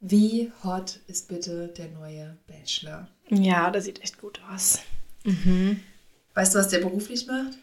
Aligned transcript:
Wie 0.00 0.50
hot 0.64 0.98
ist 1.06 1.28
bitte 1.28 1.68
der 1.68 1.88
neue 1.88 2.36
Bachelor? 2.48 3.08
Ja, 3.28 3.70
der 3.70 3.82
sieht 3.82 4.02
echt 4.02 4.20
gut 4.20 4.40
aus. 4.52 4.80
Mhm. 5.24 5.80
Weißt 6.34 6.54
du, 6.54 6.58
was 6.58 6.68
der 6.68 6.78
beruflich 6.78 7.26
macht? 7.26 7.56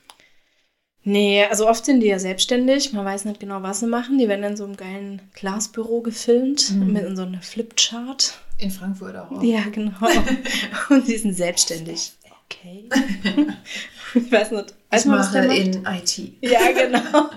Nee, 1.03 1.43
also 1.45 1.67
oft 1.67 1.85
sind 1.85 2.01
die 2.01 2.07
ja 2.07 2.19
selbstständig. 2.19 2.93
Man 2.93 3.05
weiß 3.05 3.25
nicht 3.25 3.39
genau, 3.39 3.63
was 3.63 3.79
sie 3.79 3.87
machen. 3.87 4.17
Die 4.17 4.27
werden 4.27 4.43
in 4.43 4.57
so 4.57 4.65
einem 4.65 4.77
geilen 4.77 5.21
Glasbüro 5.33 6.01
gefilmt 6.01 6.71
mhm. 6.71 6.93
mit 6.93 7.05
in 7.05 7.15
so 7.15 7.23
einer 7.23 7.41
Flipchart. 7.41 8.39
In 8.57 8.71
Frankfurt 8.71 9.15
auch. 9.15 9.41
Ja, 9.41 9.63
genau. 9.71 9.97
Und 10.89 11.07
die 11.07 11.17
sind 11.17 11.33
selbstständig. 11.33 12.11
Okay. 12.51 12.89
ich 14.15 14.31
weiß 14.31 14.51
nicht. 14.51 14.73
Ich 14.91 15.05
mache 15.05 15.37
in 15.45 15.85
IT. 15.85 16.17
Ja, 16.41 16.71
genau. 16.71 17.29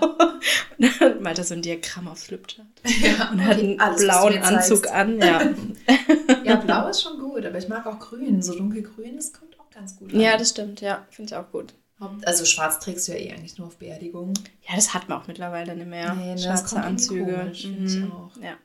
Und 0.79 1.01
dann 1.01 1.21
malt 1.21 1.37
er 1.37 1.43
so 1.43 1.53
ein 1.53 1.61
Diagramm 1.61 2.07
auf 2.07 2.19
Flipchart. 2.19 2.67
Ja, 3.01 3.29
und 3.31 3.45
hat 3.45 3.59
einen 3.59 3.79
alles, 3.79 4.03
blauen 4.03 4.37
Anzug 4.39 4.89
an. 4.89 5.19
Ja. 5.19 5.41
ja, 6.43 6.55
blau 6.55 6.87
ist 6.89 7.03
schon 7.03 7.19
gut, 7.19 7.45
aber 7.45 7.57
ich 7.57 7.67
mag 7.69 7.85
auch 7.85 7.99
grün. 7.99 8.41
So 8.41 8.55
dunkelgrün, 8.55 9.15
das 9.15 9.31
kommt 9.33 9.59
auch 9.59 9.69
ganz 9.69 9.95
gut 9.97 10.13
an. 10.13 10.19
Ja, 10.19 10.35
das 10.37 10.49
stimmt. 10.49 10.81
Ja, 10.81 11.05
finde 11.11 11.29
ich 11.31 11.35
auch 11.35 11.51
gut. 11.51 11.75
Also 12.25 12.43
schwarz 12.43 12.79
trägst 12.79 13.07
du 13.07 13.13
ja 13.13 13.19
eh 13.19 13.31
eigentlich 13.31 13.57
nur 13.57 13.67
auf 13.67 13.77
Beerdigungen. 13.77 14.33
Ja, 14.67 14.75
das 14.75 14.93
hat 14.93 15.07
man 15.07 15.21
auch 15.21 15.27
mittlerweile 15.27 15.75
nicht 15.75 15.87
mehr. 15.87 16.13
Nee, 16.15 16.33
ne, 16.33 16.37
Schwarze 16.37 16.81
Anzüge. 16.81 17.33
Komisch, 17.33 17.65
mhm. 17.65 17.85
ich 17.85 18.03
auch. 18.11 18.31
Ja. 18.41 18.57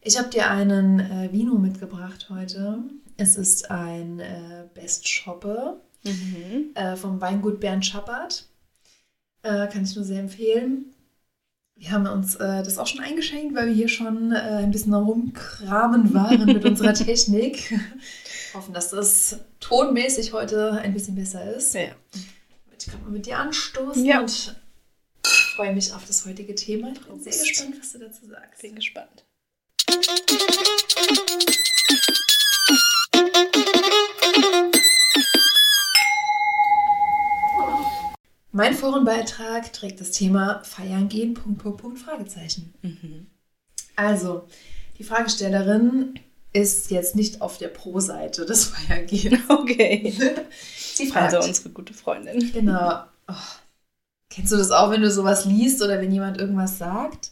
Ich 0.00 0.18
habe 0.18 0.30
dir 0.30 0.50
einen 0.50 1.00
äh, 1.00 1.32
Vino 1.32 1.58
mitgebracht 1.58 2.28
heute. 2.30 2.82
Es 3.16 3.36
ist 3.36 3.70
ein 3.70 4.20
äh, 4.20 4.64
Best 4.74 5.08
Shoppe 5.08 5.80
mhm. 6.04 6.70
äh, 6.74 6.96
vom 6.96 7.20
Weingut 7.20 7.60
Bernd 7.60 7.84
Schappert. 7.84 8.48
Äh, 9.42 9.68
kann 9.68 9.84
ich 9.84 9.94
nur 9.96 10.04
sehr 10.04 10.20
empfehlen. 10.20 10.94
Wir 11.74 11.90
haben 11.90 12.06
uns 12.06 12.36
äh, 12.36 12.62
das 12.62 12.78
auch 12.78 12.86
schon 12.86 13.00
eingeschenkt, 13.00 13.56
weil 13.56 13.66
wir 13.66 13.74
hier 13.74 13.88
schon 13.88 14.32
äh, 14.32 14.36
ein 14.36 14.70
bisschen 14.70 14.94
rumkramen 14.94 16.14
waren 16.14 16.46
mit 16.46 16.64
unserer 16.64 16.94
Technik. 16.94 17.76
Hoffen, 18.54 18.74
dass 18.74 18.90
das 18.90 19.38
tonmäßig 19.58 20.32
heute 20.32 20.72
ein 20.72 20.92
bisschen 20.92 21.16
besser 21.16 21.54
ist. 21.54 21.74
Ja. 21.74 21.88
Ich 22.78 22.86
kann 22.86 23.02
mal 23.02 23.10
mit 23.10 23.26
dir 23.26 23.38
anstoßen 23.38 24.04
ja. 24.04 24.20
und 24.20 24.56
freue 25.56 25.74
mich 25.74 25.92
auf 25.92 26.04
das 26.06 26.24
heutige 26.26 26.54
Thema. 26.54 26.92
Ich 26.92 27.00
bin 27.00 27.20
sehr 27.20 27.32
gespannt, 27.32 27.76
was 27.80 27.92
du 27.92 27.98
dazu 27.98 28.26
sagst. 28.26 28.62
Bin 28.62 28.74
gespannt. 28.74 29.24
Mein 38.52 38.74
Forenbeitrag 38.74 39.72
trägt 39.72 40.00
das 40.00 40.10
Thema 40.10 40.62
Feiern 40.62 41.08
gehen, 41.08 41.34
Punkt, 41.34 41.62
Punkt, 41.62 41.80
Punkt, 41.80 41.98
Fragezeichen. 41.98 42.74
Mhm. 42.82 43.26
Also, 43.96 44.46
die 44.98 45.04
Fragestellerin 45.04 46.20
ist 46.52 46.90
jetzt 46.90 47.16
nicht 47.16 47.40
auf 47.40 47.56
der 47.56 47.68
Pro-Seite 47.68 48.44
des 48.44 48.66
Feiern 48.66 49.06
gehen. 49.06 49.42
Okay. 49.48 50.14
Sie 50.94 51.06
fragt. 51.06 51.34
Also 51.34 51.48
unsere 51.48 51.70
gute 51.70 51.94
Freundin. 51.94 52.52
Genau. 52.52 53.04
Oh. 53.26 53.32
Kennst 54.28 54.52
du 54.52 54.56
das 54.56 54.70
auch, 54.70 54.90
wenn 54.90 55.02
du 55.02 55.10
sowas 55.10 55.46
liest 55.46 55.82
oder 55.82 56.00
wenn 56.00 56.12
jemand 56.12 56.38
irgendwas 56.38 56.76
sagt? 56.76 57.30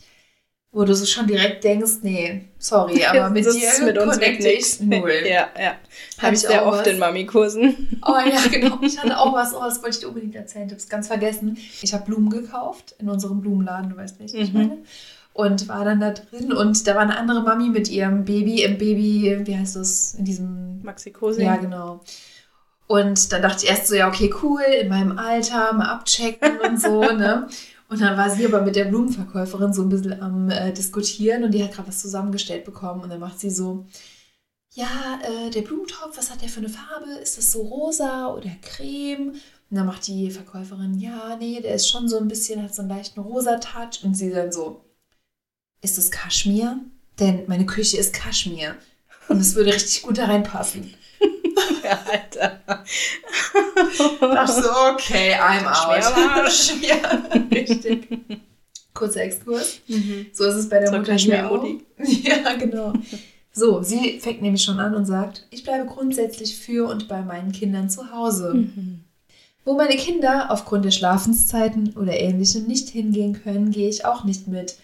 Wo 0.72 0.84
du 0.84 0.94
so 0.94 1.04
schon 1.04 1.26
direkt 1.26 1.64
denkst, 1.64 1.98
nee, 2.02 2.48
sorry, 2.58 3.04
aber 3.06 3.30
mit 3.30 3.44
das 3.44 3.54
dir 3.54 3.70
mit 3.84 3.98
uns 3.98 4.14
connecte 4.14 4.48
ich 4.48 4.80
null. 4.80 5.12
ja, 5.24 5.48
ja. 5.58 5.74
Habe 6.18 6.34
ich 6.34 6.40
sehr 6.40 6.64
oft 6.64 6.80
was? 6.80 6.86
in 6.86 6.98
Mami-Kursen. 6.98 7.98
Oh 8.06 8.16
ja, 8.16 8.40
genau. 8.50 8.78
Ich 8.80 8.98
hatte 8.98 9.18
auch 9.18 9.34
was, 9.34 9.54
oh, 9.54 9.62
das 9.62 9.82
wollte 9.82 9.96
ich 9.96 10.00
dir 10.00 10.08
unbedingt 10.08 10.34
erzählen, 10.34 10.66
ich 10.66 10.72
habe 10.72 10.80
es 10.80 10.88
ganz 10.88 11.08
vergessen. 11.08 11.58
Ich 11.82 11.92
habe 11.92 12.04
Blumen 12.06 12.30
gekauft 12.30 12.94
in 12.98 13.08
unserem 13.10 13.40
Blumenladen, 13.40 13.90
du 13.90 13.96
weißt 13.96 14.20
nicht, 14.20 14.34
wie 14.34 14.38
ich 14.38 14.52
mhm. 14.52 14.58
meine. 14.58 14.78
Und 15.32 15.68
war 15.68 15.84
dann 15.84 16.00
da 16.00 16.12
drin 16.12 16.52
und 16.52 16.86
da 16.86 16.94
war 16.94 17.02
eine 17.02 17.16
andere 17.16 17.42
Mami 17.42 17.68
mit 17.68 17.88
ihrem 17.88 18.24
Baby 18.24 18.62
im 18.62 18.78
Baby, 18.78 19.40
wie 19.44 19.56
heißt 19.56 19.76
das, 19.76 20.14
in 20.14 20.24
diesem... 20.24 20.82
Maxikose. 20.82 21.42
Ja, 21.42 21.56
genau. 21.56 22.00
Und 22.86 23.32
dann 23.32 23.42
dachte 23.42 23.64
ich 23.64 23.70
erst 23.70 23.86
so, 23.86 23.94
ja, 23.94 24.08
okay, 24.08 24.34
cool, 24.42 24.62
in 24.80 24.88
meinem 24.88 25.18
Alter, 25.18 25.72
mal 25.74 25.90
abchecken 25.90 26.58
und 26.58 26.80
so, 26.80 27.02
ne? 27.02 27.46
Und 27.90 28.00
dann 28.00 28.16
war 28.16 28.30
sie 28.30 28.46
aber 28.46 28.62
mit 28.62 28.76
der 28.76 28.84
Blumenverkäuferin 28.84 29.72
so 29.72 29.82
ein 29.82 29.88
bisschen 29.88 30.22
am 30.22 30.48
äh, 30.48 30.72
Diskutieren 30.72 31.42
und 31.42 31.50
die 31.52 31.64
hat 31.64 31.72
gerade 31.72 31.88
was 31.88 31.98
zusammengestellt 31.98 32.64
bekommen 32.64 33.02
und 33.02 33.10
dann 33.10 33.18
macht 33.18 33.40
sie 33.40 33.50
so, 33.50 33.84
ja, 34.74 35.18
äh, 35.24 35.50
der 35.50 35.62
Blumentopf, 35.62 36.16
was 36.16 36.30
hat 36.30 36.40
der 36.40 36.48
für 36.48 36.60
eine 36.60 36.68
Farbe? 36.68 37.10
Ist 37.20 37.36
das 37.36 37.50
so 37.50 37.62
rosa 37.62 38.28
oder 38.28 38.50
creme? 38.62 39.30
Und 39.70 39.76
dann 39.76 39.86
macht 39.86 40.06
die 40.06 40.30
Verkäuferin, 40.30 41.00
ja, 41.00 41.36
nee, 41.36 41.60
der 41.60 41.74
ist 41.74 41.88
schon 41.88 42.08
so 42.08 42.18
ein 42.18 42.28
bisschen, 42.28 42.62
hat 42.62 42.72
so 42.72 42.82
einen 42.82 42.90
leichten 42.90 43.18
rosa 43.18 43.56
Touch. 43.56 44.04
Und 44.04 44.14
sie 44.14 44.30
dann 44.30 44.52
so, 44.52 44.84
ist 45.82 45.98
das 45.98 46.12
Kaschmir? 46.12 46.78
Denn 47.18 47.42
meine 47.48 47.66
Küche 47.66 47.96
ist 47.96 48.14
Kaschmir. 48.14 48.76
Und 49.28 49.40
es 49.40 49.56
würde 49.56 49.74
richtig 49.74 50.02
gut 50.02 50.18
da 50.18 50.26
reinpassen. 50.26 50.94
Alter. 52.10 52.60
Dachte 54.20 54.52
so, 54.52 54.68
okay, 54.92 55.34
I'm 55.34 55.66
out. 55.66 56.82
ja, 56.82 57.40
richtig. 57.50 58.08
Kurzer 58.94 59.22
Exkurs. 59.22 59.80
Mhm. 59.88 60.26
So 60.32 60.44
ist 60.44 60.56
es 60.56 60.68
bei 60.68 60.78
der 60.78 60.90
so 60.90 60.98
Mutter 60.98 61.14
hier 61.14 61.50
auch. 61.50 61.64
Ja, 61.98 62.54
genau. 62.54 62.92
So, 63.52 63.82
sie 63.82 64.20
fängt 64.20 64.42
nämlich 64.42 64.62
schon 64.62 64.78
an 64.78 64.94
und 64.94 65.06
sagt, 65.06 65.46
ich 65.50 65.64
bleibe 65.64 65.86
grundsätzlich 65.86 66.56
für 66.56 66.88
und 66.88 67.08
bei 67.08 67.22
meinen 67.22 67.52
Kindern 67.52 67.90
zu 67.90 68.12
Hause. 68.12 68.54
Mhm. 68.54 69.04
Wo 69.64 69.74
meine 69.74 69.96
Kinder 69.96 70.50
aufgrund 70.50 70.84
der 70.84 70.90
Schlafenszeiten 70.90 71.94
oder 71.96 72.18
ähnlichem 72.18 72.66
nicht 72.66 72.88
hingehen 72.88 73.40
können, 73.42 73.70
gehe 73.70 73.88
ich 73.88 74.04
auch 74.04 74.24
nicht 74.24 74.48
mit. 74.48 74.76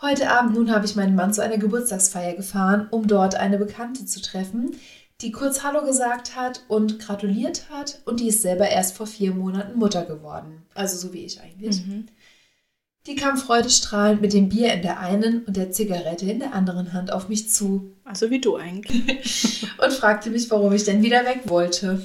Heute 0.00 0.30
Abend 0.30 0.54
nun 0.54 0.72
habe 0.72 0.84
ich 0.84 0.96
meinen 0.96 1.14
Mann 1.14 1.32
zu 1.32 1.42
einer 1.42 1.58
Geburtstagsfeier 1.58 2.34
gefahren, 2.34 2.88
um 2.90 3.06
dort 3.06 3.36
eine 3.36 3.58
Bekannte 3.58 4.04
zu 4.04 4.20
treffen, 4.20 4.76
die 5.22 5.32
kurz 5.32 5.62
Hallo 5.62 5.84
gesagt 5.84 6.36
hat 6.36 6.64
und 6.68 6.98
gratuliert 6.98 7.70
hat 7.70 8.00
und 8.04 8.20
die 8.20 8.28
ist 8.28 8.42
selber 8.42 8.68
erst 8.68 8.96
vor 8.96 9.06
vier 9.06 9.32
Monaten 9.32 9.78
Mutter 9.78 10.04
geworden. 10.04 10.62
Also 10.74 10.96
so 10.96 11.12
wie 11.12 11.24
ich 11.24 11.40
eigentlich. 11.40 11.86
Mhm. 11.86 12.06
Die 13.06 13.16
kam 13.16 13.36
freudestrahlend 13.36 14.20
mit 14.20 14.32
dem 14.32 14.48
Bier 14.48 14.72
in 14.74 14.82
der 14.82 15.00
einen 15.00 15.44
und 15.44 15.56
der 15.56 15.72
Zigarette 15.72 16.30
in 16.30 16.38
der 16.38 16.54
anderen 16.54 16.92
Hand 16.92 17.12
auf 17.12 17.28
mich 17.28 17.50
zu. 17.50 17.92
Also 18.04 18.30
wie 18.30 18.40
du 18.40 18.56
eigentlich. 18.56 19.66
und 19.82 19.92
fragte 19.92 20.30
mich, 20.30 20.50
warum 20.50 20.72
ich 20.72 20.84
denn 20.84 21.02
wieder 21.02 21.24
weg 21.24 21.42
wollte. 21.46 22.02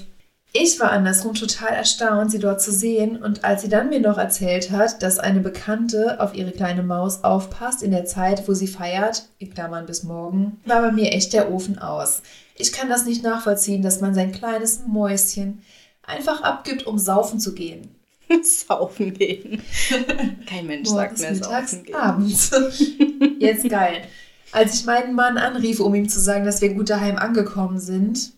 Ich 0.54 0.80
war 0.80 0.92
andersrum 0.92 1.34
total 1.34 1.74
erstaunt, 1.74 2.32
sie 2.32 2.40
dort 2.40 2.62
zu 2.62 2.72
sehen, 2.72 3.22
und 3.22 3.44
als 3.44 3.62
sie 3.62 3.70
dann 3.70 3.90
mir 3.90 4.00
noch 4.00 4.18
erzählt 4.18 4.72
hat, 4.72 5.04
dass 5.04 5.20
eine 5.20 5.42
Bekannte 5.42 6.20
auf 6.20 6.34
ihre 6.34 6.52
kleine 6.52 6.84
Maus 6.84 7.24
aufpasst 7.24 7.84
in 7.84 7.92
der 7.92 8.06
Zeit, 8.06 8.48
wo 8.48 8.54
sie 8.54 8.68
feiert, 8.68 9.28
in 9.40 9.54
Klammern 9.54 9.86
bis 9.86 10.04
morgen, 10.04 10.60
war 10.66 10.82
bei 10.82 10.92
mir 10.92 11.12
echt 11.12 11.34
der 11.34 11.52
Ofen 11.52 11.80
aus. 11.80 12.22
Ich 12.56 12.72
kann 12.72 12.90
das 12.90 13.06
nicht 13.06 13.24
nachvollziehen, 13.24 13.84
dass 13.84 14.02
man 14.02 14.14
sein 14.16 14.32
kleines 14.32 14.82
Mäuschen 14.88 15.62
einfach 16.02 16.42
abgibt, 16.42 16.88
um 16.88 16.98
saufen 16.98 17.40
zu 17.40 17.54
gehen. 17.54 17.96
saufen 18.44 19.14
gehen. 19.14 19.62
Kein 20.48 20.66
Mensch 20.66 20.90
sagt 20.90 21.20
mehr 21.20 21.34
mittags, 21.34 21.72
saufen 21.72 21.84
gehen. 21.84 21.96
abends. 21.96 22.52
Jetzt 23.40 23.70
geil. 23.70 24.04
Als 24.52 24.76
ich 24.76 24.86
meinen 24.86 25.14
Mann 25.14 25.38
anrief, 25.38 25.82
um 25.82 25.94
ihm 25.94 26.10
zu 26.10 26.20
sagen, 26.20 26.46
dass 26.46 26.62
wir 26.62 26.74
gut 26.74 26.90
daheim 26.90 27.18
angekommen 27.18 27.80
sind. 27.80 28.32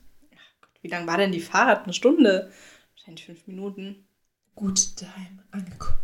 Wie 0.81 0.87
lang 0.87 1.07
war 1.07 1.17
denn 1.17 1.31
die 1.31 1.41
Fahrt? 1.41 1.83
Eine 1.83 1.93
Stunde? 1.93 2.51
Wahrscheinlich 2.95 3.25
fünf 3.25 3.47
Minuten. 3.47 4.07
Gut 4.55 5.01
daheim 5.01 5.39
angekommen. 5.51 5.99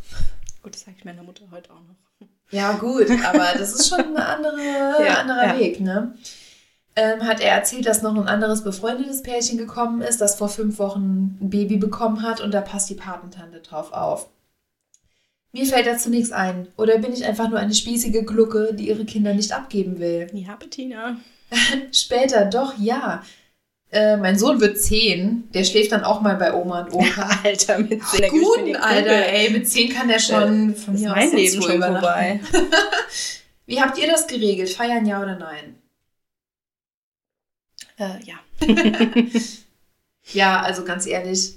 Gut, 0.63 0.74
das 0.74 0.81
sage 0.81 0.97
ich 0.97 1.06
meiner 1.06 1.24
Mutter 1.24 1.46
heute 1.52 1.72
auch 1.72 1.81
noch. 1.81 2.28
Ja, 2.52 2.74
gut, 2.74 3.09
aber 3.25 3.58
das 3.58 3.74
ist 3.74 3.90
schon 3.90 4.00
ein 4.00 4.18
andere, 4.18 4.62
ja, 5.06 5.16
anderer 5.19 5.47
ja. 5.47 5.59
Weg, 5.59 5.80
ne? 5.80 6.16
ähm, 6.96 7.24
hat 7.24 7.41
er 7.41 7.52
erzählt, 7.52 7.86
dass 7.86 8.02
noch 8.02 8.16
ein 8.16 8.28
anderes 8.28 8.63
befreundetes 8.63 9.22
Pärchen 9.22 9.58
gekommen 9.58 10.02
ist, 10.02 10.22
das 10.22 10.36
vor 10.36 10.50
fünf 10.50 10.80
Wochen 10.80 11.38
ein 11.42 11.50
Baby 11.50 11.78
bekommen 11.78 12.22
hat 12.22 12.42
und 12.42 12.53
da 12.53 12.62
passt 12.62 12.90
die 12.90 12.96
Patentante 12.96 13.59
drauf 13.59 13.92
auf. 13.92 14.30
Mir 15.52 15.66
fällt 15.66 15.88
dazu 15.88 16.09
nichts 16.09 16.31
ein. 16.31 16.68
Oder 16.78 16.97
bin 16.97 17.13
ich 17.13 17.25
einfach 17.25 17.50
nur 17.50 17.59
eine 17.59 17.74
spießige 17.74 18.24
Glucke, 18.24 18.74
die 18.74 18.90
ihre 18.90 19.06
Kinder 19.06 19.34
nicht 19.34 19.53
abgeben 19.53 20.00
will? 20.00 20.28
Ja, 20.34 20.56
Bettina. 20.56 21.18
Später, 21.92 22.45
doch, 22.45 22.78
ja. 22.78 23.24
Äh, 23.95 24.18
mein 24.18 24.38
Sohn 24.38 24.59
wird 24.59 24.77
zehn. 24.81 25.50
Der 25.53 25.63
schläft 25.63 25.94
dann 25.94 26.03
auch 26.03 26.19
mal 26.19 26.36
bei 26.36 26.53
Oma 26.53 26.81
und 26.81 26.94
Opa. 26.94 27.39
Alter, 27.45 27.80
mit 27.80 28.06
zehn. 28.06 28.30
Guten, 28.30 28.75
Alter, 28.75 29.25
ey, 29.25 29.50
mit 29.51 29.69
zehn 29.69 29.89
kann 29.89 30.09
der 30.09 30.19
schon 30.19 30.75
von 30.75 30.95
mir 30.95 31.12
mein 31.12 31.31
Leben 31.31 31.62
schon 31.62 31.81
vorbei. 31.81 32.42
Wie 33.65 33.80
habt 33.80 33.97
ihr 33.97 34.07
das 34.07 34.27
geregelt? 34.27 34.69
Feiern 34.69 35.06
ja 35.06 35.21
oder 35.21 35.39
nein? 35.39 35.77
Äh, 37.97 38.19
ja. 38.25 38.36
ja, 40.33 40.62
also 40.62 40.83
ganz 40.83 41.06
ehrlich, 41.06 41.53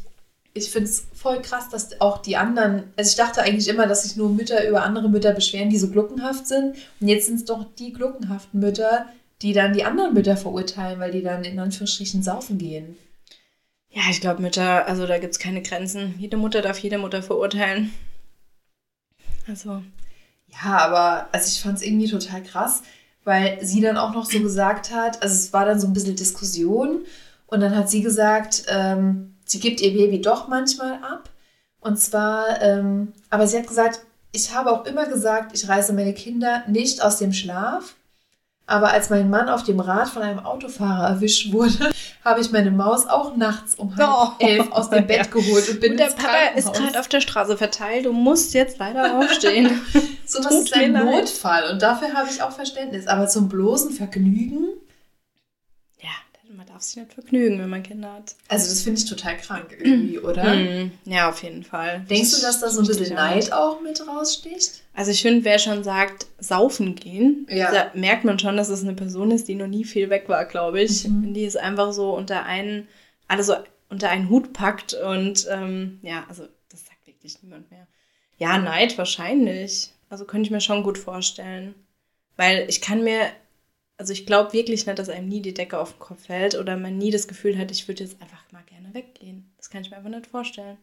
ich 0.54 0.70
finde 0.70 0.88
es 0.88 1.08
voll 1.12 1.42
krass, 1.42 1.68
dass 1.70 2.00
auch 2.00 2.18
die 2.18 2.36
anderen, 2.36 2.92
also 2.96 3.10
ich 3.10 3.16
dachte 3.16 3.42
eigentlich 3.42 3.66
immer, 3.66 3.88
dass 3.88 4.04
sich 4.04 4.14
nur 4.14 4.30
Mütter 4.30 4.68
über 4.68 4.84
andere 4.84 5.10
Mütter 5.10 5.32
beschweren, 5.32 5.70
die 5.70 5.78
so 5.78 5.90
gluckenhaft 5.90 6.46
sind. 6.46 6.76
Und 7.00 7.08
jetzt 7.08 7.26
sind 7.26 7.40
es 7.40 7.44
doch 7.46 7.66
die 7.80 7.92
gluckenhaften 7.92 8.60
Mütter, 8.60 9.06
die 9.42 9.52
dann 9.52 9.72
die 9.72 9.84
anderen 9.84 10.14
Mütter 10.14 10.36
verurteilen, 10.36 10.98
weil 11.00 11.12
die 11.12 11.22
dann 11.22 11.44
in 11.44 11.58
Anführungsstrichen 11.58 12.22
saufen 12.22 12.58
gehen. 12.58 12.96
Ja, 13.90 14.02
ich 14.10 14.20
glaube, 14.20 14.42
Mütter, 14.42 14.86
also 14.86 15.06
da 15.06 15.18
gibt 15.18 15.32
es 15.32 15.38
keine 15.38 15.62
Grenzen. 15.62 16.14
Jede 16.18 16.36
Mutter 16.36 16.60
darf 16.60 16.78
jede 16.78 16.98
Mutter 16.98 17.22
verurteilen. 17.22 17.92
Also. 19.46 19.82
Ja, 20.48 20.78
aber 20.78 21.28
also 21.32 21.48
ich 21.48 21.62
fand 21.62 21.78
es 21.78 21.84
irgendwie 21.84 22.08
total 22.08 22.42
krass, 22.42 22.82
weil 23.24 23.64
sie 23.64 23.80
dann 23.80 23.96
auch 23.96 24.12
noch 24.12 24.26
so 24.26 24.40
gesagt 24.40 24.92
hat, 24.92 25.22
also 25.22 25.34
es 25.34 25.52
war 25.52 25.64
dann 25.64 25.80
so 25.80 25.86
ein 25.86 25.92
bisschen 25.92 26.16
Diskussion 26.16 27.04
und 27.46 27.60
dann 27.60 27.74
hat 27.74 27.90
sie 27.90 28.02
gesagt, 28.02 28.64
ähm, 28.68 29.34
sie 29.44 29.60
gibt 29.60 29.80
ihr 29.80 29.92
Baby 29.92 30.20
doch 30.20 30.48
manchmal 30.48 30.94
ab. 31.02 31.30
Und 31.80 31.98
zwar, 31.98 32.60
ähm, 32.60 33.12
aber 33.30 33.46
sie 33.46 33.58
hat 33.58 33.66
gesagt, 33.66 34.00
ich 34.32 34.54
habe 34.54 34.70
auch 34.72 34.84
immer 34.84 35.06
gesagt, 35.06 35.52
ich 35.54 35.68
reiße 35.68 35.92
meine 35.92 36.12
Kinder 36.12 36.64
nicht 36.66 37.02
aus 37.02 37.18
dem 37.18 37.32
Schlaf. 37.32 37.94
Aber 38.68 38.90
als 38.90 39.08
mein 39.08 39.30
Mann 39.30 39.48
auf 39.48 39.62
dem 39.62 39.80
Rad 39.80 40.10
von 40.10 40.22
einem 40.22 40.40
Autofahrer 40.40 41.08
erwischt 41.08 41.52
wurde, 41.52 41.90
habe 42.24 42.42
ich 42.42 42.52
meine 42.52 42.70
Maus 42.70 43.06
auch 43.06 43.34
nachts 43.34 43.74
um 43.76 43.96
halb 43.96 44.10
oh. 44.10 44.44
elf 44.44 44.70
aus 44.72 44.90
dem 44.90 45.06
Bett 45.06 45.16
ja. 45.16 45.24
geholt 45.24 45.70
und 45.70 45.80
bin 45.80 45.92
und 45.92 45.98
der 45.98 46.08
Papa 46.08 46.54
ist 46.54 46.74
gerade 46.74 47.00
auf 47.00 47.08
der 47.08 47.22
Straße 47.22 47.56
verteilt. 47.56 48.04
Du 48.04 48.12
musst 48.12 48.52
jetzt 48.52 48.78
leider 48.78 49.18
aufstehen. 49.18 49.80
so 50.26 50.44
was 50.44 50.54
ist 50.54 50.74
ein 50.74 50.92
Notfall 50.92 51.70
und 51.72 51.80
dafür 51.80 52.12
habe 52.12 52.28
ich 52.30 52.42
auch 52.42 52.52
Verständnis. 52.52 53.06
Aber 53.06 53.26
zum 53.26 53.48
bloßen 53.48 53.90
Vergnügen 53.92 54.68
darf 56.78 56.84
sich 56.84 56.96
nicht 56.96 57.12
vergnügen, 57.12 57.58
wenn 57.58 57.68
man 57.68 57.82
Kinder 57.82 58.12
hat. 58.12 58.36
Also 58.46 58.68
das 58.68 58.82
finde 58.82 59.00
ich 59.00 59.08
total 59.08 59.36
krank 59.36 59.76
irgendwie, 59.78 60.18
oder? 60.20 60.54
Mm, 60.54 60.92
ja, 61.04 61.28
auf 61.28 61.42
jeden 61.42 61.64
Fall. 61.64 62.04
Denkst 62.08 62.36
du, 62.36 62.42
dass 62.42 62.60
da 62.60 62.70
so 62.70 62.80
ein 62.80 62.86
bisschen 62.86 63.14
Neid 63.14 63.52
auch 63.52 63.80
mit 63.80 64.06
raussticht? 64.06 64.82
Also 64.94 65.10
ich 65.10 65.20
finde, 65.20 65.44
wer 65.44 65.58
schon 65.58 65.82
sagt, 65.82 66.26
saufen 66.38 66.94
gehen, 66.94 67.46
ja. 67.50 67.72
da 67.72 67.90
merkt 67.94 68.24
man 68.24 68.38
schon, 68.38 68.56
dass 68.56 68.68
es 68.68 68.82
eine 68.82 68.94
Person 68.94 69.32
ist, 69.32 69.48
die 69.48 69.56
noch 69.56 69.66
nie 69.66 69.84
viel 69.84 70.08
weg 70.08 70.28
war, 70.28 70.44
glaube 70.44 70.80
ich. 70.80 71.08
Mhm. 71.08 71.34
Die 71.34 71.44
ist 71.44 71.56
einfach 71.56 71.92
so 71.92 72.14
unter 72.14 72.44
einen, 72.44 72.86
alle 73.26 73.42
so 73.42 73.54
unter 73.90 74.10
einen 74.10 74.28
Hut 74.28 74.52
packt 74.52 74.94
und 74.94 75.48
ähm, 75.50 75.98
ja, 76.02 76.24
also 76.28 76.44
das 76.70 76.86
sagt 76.86 77.06
wirklich 77.06 77.42
niemand 77.42 77.70
mehr. 77.70 77.88
Ja, 78.36 78.58
Neid 78.58 78.96
wahrscheinlich. 78.98 79.90
Also 80.10 80.24
könnte 80.24 80.46
ich 80.46 80.50
mir 80.52 80.60
schon 80.60 80.84
gut 80.84 80.98
vorstellen. 80.98 81.74
Weil 82.36 82.66
ich 82.68 82.80
kann 82.80 83.02
mir 83.02 83.32
also 83.98 84.12
ich 84.12 84.26
glaube 84.26 84.52
wirklich 84.52 84.86
nicht, 84.86 84.98
dass 84.98 85.08
einem 85.08 85.28
nie 85.28 85.42
die 85.42 85.54
Decke 85.54 85.78
auf 85.78 85.92
den 85.92 85.98
Kopf 85.98 86.26
fällt 86.26 86.54
oder 86.54 86.76
man 86.76 86.96
nie 86.96 87.10
das 87.10 87.28
Gefühl 87.28 87.58
hat, 87.58 87.70
ich 87.70 87.86
würde 87.88 88.04
jetzt 88.04 88.22
einfach 88.22 88.40
mal 88.52 88.62
gerne 88.62 88.94
weggehen. 88.94 89.52
Das 89.56 89.68
kann 89.68 89.82
ich 89.82 89.90
mir 89.90 89.96
einfach 89.96 90.10
nicht 90.10 90.28
vorstellen. 90.28 90.78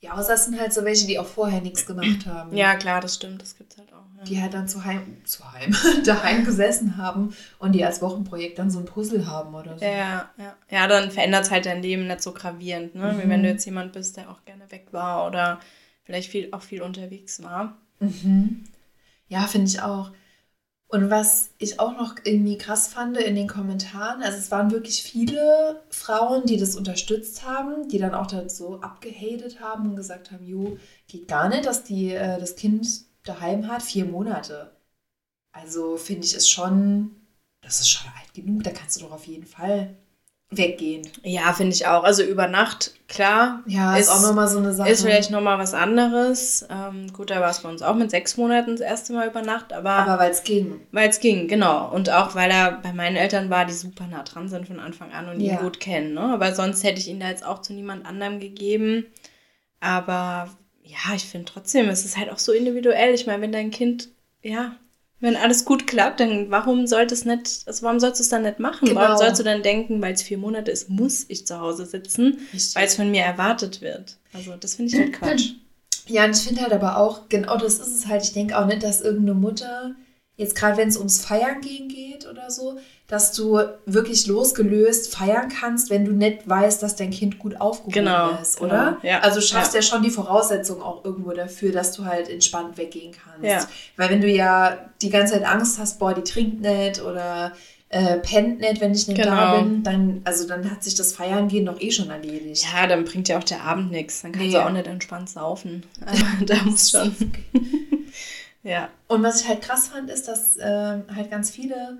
Ja, 0.00 0.12
außer 0.14 0.34
es 0.34 0.44
sind 0.46 0.60
halt 0.60 0.72
so 0.72 0.84
welche, 0.84 1.06
die 1.06 1.18
auch 1.18 1.26
vorher 1.26 1.60
nichts 1.60 1.86
gemacht 1.86 2.24
haben. 2.26 2.56
Ja, 2.56 2.76
klar, 2.76 3.00
das 3.00 3.14
stimmt, 3.14 3.42
das 3.42 3.56
gibt 3.56 3.72
es 3.72 3.78
halt 3.78 3.92
auch. 3.92 4.04
Ja. 4.18 4.24
Die 4.24 4.40
halt 4.40 4.54
dann 4.54 4.68
zu 4.68 4.84
Heim, 4.84 5.18
zu 5.24 5.50
Heim, 5.52 5.74
daheim 6.04 6.44
gesessen 6.44 6.96
haben 6.96 7.34
und 7.58 7.72
die 7.72 7.84
als 7.84 8.00
Wochenprojekt 8.00 8.58
dann 8.58 8.70
so 8.70 8.78
ein 8.78 8.86
Puzzle 8.86 9.26
haben 9.26 9.54
oder 9.54 9.78
so. 9.78 9.84
Ja, 9.84 10.30
ja. 10.38 10.56
Ja, 10.70 10.86
dann 10.88 11.10
verändert 11.10 11.44
es 11.44 11.50
halt 11.50 11.66
dein 11.66 11.82
Leben 11.82 12.06
nicht 12.06 12.22
so 12.22 12.32
gravierend, 12.32 12.94
ne? 12.94 13.12
Mhm. 13.12 13.22
Wie 13.22 13.28
wenn 13.28 13.42
du 13.42 13.48
jetzt 13.50 13.64
jemand 13.66 13.92
bist, 13.92 14.16
der 14.16 14.30
auch 14.30 14.44
gerne 14.44 14.70
weg 14.70 14.88
war 14.92 15.26
oder 15.26 15.60
vielleicht 16.04 16.30
viel, 16.30 16.48
auch 16.52 16.62
viel 16.62 16.82
unterwegs 16.82 17.42
war. 17.42 17.76
Mhm. 18.00 18.64
Ja, 19.28 19.46
finde 19.46 19.68
ich 19.68 19.80
auch. 19.80 20.10
Und 20.94 21.10
was 21.10 21.50
ich 21.58 21.80
auch 21.80 21.96
noch 21.96 22.14
irgendwie 22.22 22.56
krass 22.56 22.86
fand 22.86 23.16
in 23.16 23.34
den 23.34 23.48
Kommentaren, 23.48 24.22
also 24.22 24.38
es 24.38 24.52
waren 24.52 24.70
wirklich 24.70 25.02
viele 25.02 25.82
Frauen, 25.90 26.46
die 26.46 26.56
das 26.56 26.76
unterstützt 26.76 27.44
haben, 27.44 27.88
die 27.88 27.98
dann 27.98 28.14
auch 28.14 28.30
so 28.48 28.80
abgehatet 28.80 29.58
haben 29.58 29.90
und 29.90 29.96
gesagt 29.96 30.30
haben, 30.30 30.46
jo, 30.46 30.78
geht 31.08 31.26
gar 31.26 31.48
nicht, 31.48 31.66
dass 31.66 31.82
die 31.82 32.12
äh, 32.12 32.38
das 32.38 32.54
Kind 32.54 32.86
daheim 33.24 33.66
hat, 33.66 33.82
vier 33.82 34.04
Monate. 34.04 34.76
Also 35.52 35.96
finde 35.96 36.26
ich 36.26 36.36
es 36.36 36.48
schon, 36.48 37.16
das 37.60 37.80
ist 37.80 37.90
schon 37.90 38.12
alt 38.16 38.32
genug, 38.32 38.62
da 38.62 38.70
kannst 38.70 38.96
du 38.96 39.00
doch 39.00 39.12
auf 39.12 39.26
jeden 39.26 39.46
Fall 39.46 39.96
weggehen. 40.50 41.02
Ja, 41.22 41.52
finde 41.52 41.74
ich 41.74 41.86
auch. 41.86 42.04
Also 42.04 42.22
über 42.22 42.46
Nacht, 42.46 42.94
klar. 43.08 43.62
Ja, 43.66 43.96
ist, 43.96 44.08
ist 44.08 44.10
auch 44.10 44.22
nochmal 44.22 44.48
so 44.48 44.58
eine 44.58 44.72
Sache. 44.72 44.90
Ist 44.90 45.02
vielleicht 45.02 45.30
nochmal 45.30 45.58
was 45.58 45.74
anderes. 45.74 46.66
Ähm, 46.70 47.12
gut, 47.12 47.30
da 47.30 47.40
war 47.40 47.50
es 47.50 47.60
bei 47.60 47.68
uns 47.68 47.82
auch 47.82 47.94
mit 47.94 48.10
sechs 48.10 48.36
Monaten 48.36 48.72
das 48.72 48.80
erste 48.80 49.12
Mal 49.12 49.28
über 49.28 49.42
Nacht, 49.42 49.72
aber. 49.72 49.90
Aber 49.90 50.18
weil 50.18 50.30
es 50.30 50.44
ging. 50.44 50.80
Weil 50.92 51.08
es 51.08 51.20
ging, 51.20 51.48
genau. 51.48 51.90
Und 51.90 52.10
auch 52.10 52.34
weil 52.34 52.50
er 52.50 52.72
bei 52.72 52.92
meinen 52.92 53.16
Eltern 53.16 53.50
war, 53.50 53.64
die 53.64 53.72
super 53.72 54.06
nah 54.06 54.22
dran 54.22 54.48
sind 54.48 54.66
von 54.66 54.80
Anfang 54.80 55.12
an 55.12 55.28
und 55.28 55.40
ihn 55.40 55.56
gut 55.56 55.80
kennen. 55.80 56.14
Ne? 56.14 56.20
Aber 56.20 56.54
sonst 56.54 56.84
hätte 56.84 57.00
ich 57.00 57.08
ihn 57.08 57.20
da 57.20 57.28
jetzt 57.28 57.44
auch 57.44 57.60
zu 57.60 57.72
niemand 57.72 58.06
anderem 58.06 58.40
gegeben. 58.40 59.06
Aber 59.80 60.48
ja, 60.82 61.14
ich 61.14 61.24
finde 61.24 61.50
trotzdem, 61.50 61.88
es 61.88 62.04
ist 62.04 62.16
halt 62.16 62.30
auch 62.30 62.38
so 62.38 62.52
individuell. 62.52 63.14
Ich 63.14 63.26
meine, 63.26 63.42
wenn 63.42 63.52
dein 63.52 63.70
Kind, 63.70 64.10
ja, 64.42 64.76
wenn 65.24 65.36
alles 65.36 65.64
gut 65.64 65.86
klappt, 65.86 66.20
dann 66.20 66.50
warum 66.50 66.86
sollte 66.86 67.14
es 67.14 67.24
nicht, 67.24 67.62
also 67.66 67.82
warum 67.82 67.98
sollst 67.98 68.20
du 68.20 68.22
es 68.22 68.28
dann 68.28 68.42
nicht 68.42 68.58
machen? 68.58 68.88
Genau. 68.88 69.00
Warum 69.00 69.16
sollst 69.16 69.40
du 69.40 69.44
dann 69.44 69.62
denken, 69.62 70.00
weil 70.02 70.12
es 70.12 70.22
vier 70.22 70.38
Monate 70.38 70.70
ist, 70.70 70.90
muss 70.90 71.24
ich 71.28 71.46
zu 71.46 71.58
Hause 71.58 71.86
sitzen, 71.86 72.38
weil 72.74 72.86
es 72.86 72.94
von 72.94 73.10
mir 73.10 73.22
erwartet 73.22 73.80
wird? 73.80 74.18
Also 74.32 74.54
das 74.56 74.74
finde 74.74 74.94
ich 74.94 75.00
halt 75.00 75.12
Quatsch. 75.18 75.52
Ja, 76.06 76.26
und 76.26 76.36
ich 76.36 76.42
finde 76.42 76.60
halt 76.60 76.72
aber 76.72 76.98
auch, 76.98 77.28
genau 77.30 77.56
das 77.56 77.78
ist 77.78 77.94
es 77.96 78.06
halt, 78.06 78.22
ich 78.22 78.34
denke 78.34 78.58
auch 78.58 78.66
nicht, 78.66 78.82
dass 78.82 79.00
irgendeine 79.00 79.34
Mutter, 79.38 79.94
jetzt 80.36 80.54
gerade 80.54 80.76
wenn 80.76 80.88
es 80.88 80.98
ums 80.98 81.24
Feiern 81.24 81.62
gehen 81.62 81.88
geht 81.88 82.26
oder 82.28 82.50
so, 82.50 82.78
dass 83.06 83.32
du 83.32 83.60
wirklich 83.84 84.26
losgelöst 84.26 85.14
feiern 85.14 85.50
kannst, 85.50 85.90
wenn 85.90 86.06
du 86.06 86.12
nicht 86.12 86.48
weißt, 86.48 86.82
dass 86.82 86.96
dein 86.96 87.10
Kind 87.10 87.38
gut 87.38 87.60
aufgehoben 87.60 87.92
genau, 87.92 88.30
ist, 88.40 88.58
genau. 88.58 88.68
oder? 88.72 88.98
Genau, 89.02 89.12
ja. 89.12 89.20
Also 89.20 89.42
schaffst 89.42 89.74
ja. 89.74 89.80
ja. 89.80 89.82
schon 89.82 90.02
die 90.02 90.10
Voraussetzung 90.10 90.80
auch 90.80 91.04
irgendwo 91.04 91.32
dafür, 91.32 91.70
dass 91.72 91.92
du 91.92 92.06
halt 92.06 92.30
entspannt 92.30 92.78
weggehen 92.78 93.12
kannst. 93.12 93.44
Ja. 93.44 93.68
Weil 93.96 94.08
wenn 94.08 94.22
du 94.22 94.28
ja 94.28 94.90
die 95.02 95.10
ganze 95.10 95.34
Zeit 95.34 95.44
Angst 95.44 95.78
hast, 95.78 95.98
boah, 95.98 96.14
die 96.14 96.22
trinkt 96.22 96.62
nicht 96.62 97.02
oder 97.02 97.52
äh, 97.90 98.18
pennt 98.18 98.60
nicht, 98.60 98.80
wenn 98.80 98.92
ich 98.92 99.06
nicht 99.06 99.20
genau. 99.20 99.36
da 99.36 99.60
bin, 99.60 99.82
dann, 99.82 100.22
also 100.24 100.48
dann 100.48 100.68
hat 100.70 100.82
sich 100.82 100.94
das 100.94 101.12
Feiern 101.12 101.46
gehen 101.46 101.66
doch 101.66 101.80
eh 101.80 101.92
schon 101.92 102.10
erledigt. 102.10 102.66
Ja, 102.72 102.86
dann 102.86 103.04
bringt 103.04 103.28
ja 103.28 103.38
auch 103.38 103.44
der 103.44 103.62
Abend 103.62 103.92
nichts. 103.92 104.22
Dann 104.22 104.32
kannst 104.32 104.48
nee. 104.48 104.52
du 104.54 104.64
auch 104.64 104.70
nicht 104.70 104.86
entspannt 104.86 105.28
saufen. 105.28 105.84
Also, 106.06 106.24
da 106.46 106.56
muss 106.64 106.90
schon. 106.90 107.14
ja. 108.62 108.88
Und 109.08 109.22
was 109.22 109.42
ich 109.42 109.48
halt 109.48 109.60
krass 109.60 109.88
fand, 109.88 110.10
ist, 110.10 110.26
dass 110.26 110.56
äh, 110.56 111.02
halt 111.14 111.30
ganz 111.30 111.50
viele 111.50 111.98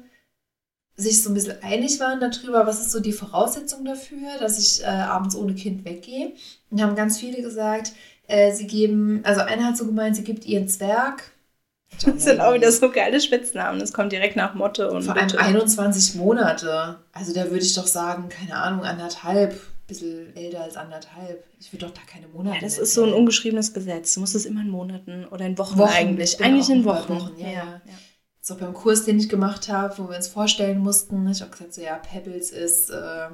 sich 0.97 1.23
so 1.23 1.31
ein 1.31 1.35
bisschen 1.35 1.63
einig 1.63 1.99
waren 1.99 2.21
darüber, 2.21 2.67
was 2.67 2.81
ist 2.81 2.93
so 2.93 3.01
die 3.01 3.13
Voraussetzung 3.13 3.85
dafür, 3.85 4.39
dass 4.39 4.59
ich 4.59 4.83
äh, 4.83 4.87
abends 4.87 5.35
ohne 5.35 5.55
Kind 5.55 5.85
weggehe. 5.85 6.33
Und 6.71 6.81
haben 6.81 6.95
ganz 6.95 7.19
viele 7.19 7.43
gesagt, 7.43 7.93
äh, 8.29 8.53
sie 8.53 8.67
geben, 8.67 9.21
also 9.25 9.41
einer 9.41 9.65
hat 9.67 9.77
so 9.77 9.87
gemeint, 9.87 10.17
sie 10.17 10.25
gibt 10.25 10.47
ihren 10.47 10.69
Zwerg. 10.69 11.33
Das 12.05 12.25
sind 12.25 12.41
auch 12.41 12.55
wieder 12.55 12.73
so 12.73 12.91
geile 12.91 13.21
Spitznamen. 13.21 13.79
Das 13.79 13.93
kommt 13.93 14.11
direkt 14.11 14.35
nach 14.35 14.55
Motto 14.55 14.89
und. 14.89 15.05
Vor 15.05 15.17
allem 15.17 15.31
21 15.37 16.17
Monate. 16.17 16.99
Also 17.13 17.33
da 17.33 17.45
würde 17.51 17.65
ich 17.65 17.75
doch 17.75 17.87
sagen, 17.87 18.29
keine 18.29 18.57
Ahnung, 18.57 18.85
anderthalb. 18.85 19.61
Bisschen 19.87 20.35
älter 20.35 20.63
als 20.63 20.77
anderthalb. 20.77 21.45
Ich 21.61 21.73
würde 21.73 21.87
doch 21.87 21.93
da 21.93 22.01
keine 22.11 22.27
Monate. 22.29 22.57
Ja, 22.57 22.63
das 22.63 22.79
ist 22.79 22.95
so 22.95 23.05
ein 23.05 23.13
ungeschriebenes 23.13 23.75
Gesetz. 23.75 24.15
Du 24.15 24.21
musst 24.21 24.35
es 24.35 24.47
immer 24.47 24.63
in 24.63 24.71
Monaten 24.71 25.27
oder 25.27 25.45
in 25.45 25.59
Wochen, 25.59 25.79
Wochen 25.79 25.93
eigentlich. 25.93 26.39
Genau, 26.39 26.49
eigentlich 26.49 26.71
in 26.71 26.85
Wochen. 26.85 27.15
Wochen 27.15 27.39
ja, 27.39 27.49
ja. 27.49 27.83
ja 27.85 27.95
so 28.47 28.57
beim 28.57 28.75
Kurs, 28.75 29.07
den 29.07 29.19
ich 29.19 29.31
gemacht 29.31 29.71
habe, 29.71 29.97
wo 29.97 30.11
wir 30.11 30.17
uns 30.17 30.29
vorstellen 30.29 30.79
mussten, 30.79 31.27
ich 31.31 31.41
habe 31.41 31.51
gesagt, 31.51 31.73
so 31.73 31.81
ja, 31.81 31.97
Pebbles 31.97 32.51
ist. 32.51 32.91
Äh, 32.91 33.29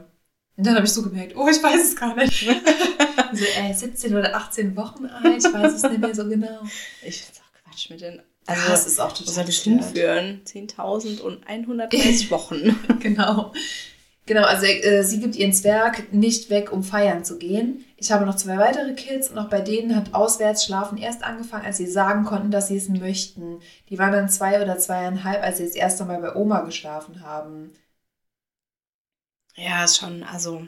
und 0.57 0.67
dann 0.67 0.77
habe 0.77 0.87
ich 0.87 0.93
so 0.93 1.03
gemerkt, 1.03 1.35
oh, 1.35 1.49
ich 1.49 1.61
weiß 1.61 1.83
es 1.83 1.97
gar 1.97 2.15
nicht. 2.15 2.47
so, 3.33 3.45
äh, 3.45 3.75
17 3.75 4.15
oder 4.15 4.37
18 4.37 4.77
Wochen 4.77 5.07
alt, 5.07 5.45
ich 5.45 5.53
weiß 5.53 5.73
es 5.75 5.83
nicht 5.83 5.99
mehr 5.99 6.15
so 6.15 6.29
genau. 6.29 6.63
Ich 7.05 7.23
finde 7.23 7.33
es 7.33 7.41
auch 7.41 7.65
Quatsch 7.65 7.91
mit 7.91 8.01
den. 8.03 8.23
Also, 8.47 8.69
das 8.69 8.87
ist 8.87 9.01
auch 9.01 9.11
total. 9.11 9.27
Was 9.27 9.35
soll 9.35 9.45
das 9.47 9.57
hinführen? 9.57 10.43
10.000 10.45 11.21
und 11.23 11.45
130 11.45 12.31
Wochen. 12.31 12.79
genau. 13.01 13.53
Genau, 14.31 14.45
also 14.45 14.65
äh, 14.65 15.03
sie 15.03 15.19
gibt 15.19 15.35
ihren 15.35 15.53
Zwerg 15.53 16.13
nicht 16.13 16.51
weg, 16.51 16.71
um 16.71 16.85
feiern 16.85 17.25
zu 17.25 17.37
gehen. 17.37 17.85
Ich 17.97 18.13
habe 18.13 18.25
noch 18.25 18.37
zwei 18.37 18.59
weitere 18.59 18.95
Kids 18.95 19.29
und 19.29 19.39
auch 19.39 19.49
bei 19.49 19.61
denen 19.61 19.97
hat 19.97 20.15
Auswärtsschlafen 20.15 20.99
erst 20.99 21.25
angefangen, 21.25 21.67
als 21.67 21.79
sie 21.79 21.89
sagen 21.89 22.25
konnten, 22.25 22.53
dass 22.53 22.69
sie 22.69 22.77
es 22.77 22.89
möchten. 22.89 23.59
Die 23.89 23.99
waren 23.99 24.13
dann 24.13 24.29
zwei 24.29 24.63
oder 24.63 24.79
zweieinhalb, 24.79 25.43
als 25.43 25.57
sie 25.57 25.65
das 25.65 25.75
erste 25.75 26.05
Mal 26.05 26.21
bei 26.21 26.37
Oma 26.37 26.61
geschlafen 26.61 27.25
haben. 27.25 27.73
Ja, 29.57 29.83
ist 29.83 29.99
schon, 29.99 30.23
also 30.23 30.65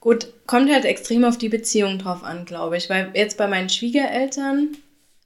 gut, 0.00 0.32
kommt 0.46 0.72
halt 0.72 0.86
extrem 0.86 1.26
auf 1.26 1.36
die 1.36 1.50
Beziehung 1.50 1.98
drauf 1.98 2.24
an, 2.24 2.46
glaube 2.46 2.78
ich. 2.78 2.88
Weil 2.88 3.10
jetzt 3.12 3.36
bei 3.36 3.48
meinen 3.48 3.68
Schwiegereltern, 3.68 4.74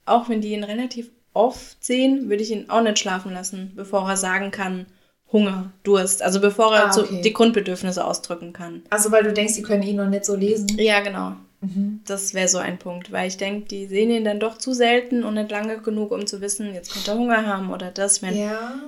auch 0.04 0.28
wenn 0.28 0.40
die 0.40 0.52
ihn 0.52 0.64
relativ 0.64 1.12
oft 1.32 1.84
sehen, 1.84 2.28
würde 2.28 2.42
ich 2.42 2.50
ihn 2.50 2.68
auch 2.70 2.82
nicht 2.82 2.98
schlafen 2.98 3.32
lassen, 3.32 3.74
bevor 3.76 4.08
er 4.08 4.16
sagen 4.16 4.50
kann, 4.50 4.86
Hunger, 5.32 5.72
Durst. 5.82 6.22
Also 6.22 6.40
bevor 6.40 6.74
er 6.74 6.86
ah, 6.86 6.96
okay. 6.96 7.06
so 7.16 7.22
die 7.22 7.32
Grundbedürfnisse 7.32 8.04
ausdrücken 8.04 8.52
kann. 8.52 8.82
Also 8.90 9.12
weil 9.12 9.24
du 9.24 9.32
denkst, 9.32 9.54
die 9.54 9.62
können 9.62 9.82
ihn 9.82 9.96
noch 9.96 10.08
nicht 10.08 10.24
so 10.24 10.34
lesen? 10.34 10.68
Ja, 10.78 11.00
genau. 11.00 11.34
Mhm. 11.60 12.00
Das 12.06 12.34
wäre 12.34 12.48
so 12.48 12.58
ein 12.58 12.78
Punkt, 12.78 13.10
weil 13.10 13.28
ich 13.28 13.36
denke, 13.36 13.66
die 13.66 13.86
sehen 13.86 14.10
ihn 14.10 14.24
dann 14.24 14.40
doch 14.40 14.58
zu 14.58 14.72
selten 14.72 15.24
und 15.24 15.34
nicht 15.34 15.50
lange 15.50 15.78
genug, 15.78 16.12
um 16.12 16.26
zu 16.26 16.40
wissen, 16.40 16.72
jetzt 16.72 16.92
könnte 16.92 17.10
er 17.10 17.18
Hunger 17.18 17.46
haben 17.46 17.70
oder 17.72 17.90
das. 17.90 18.22
Wenn, 18.22 18.36
ja. 18.36 18.80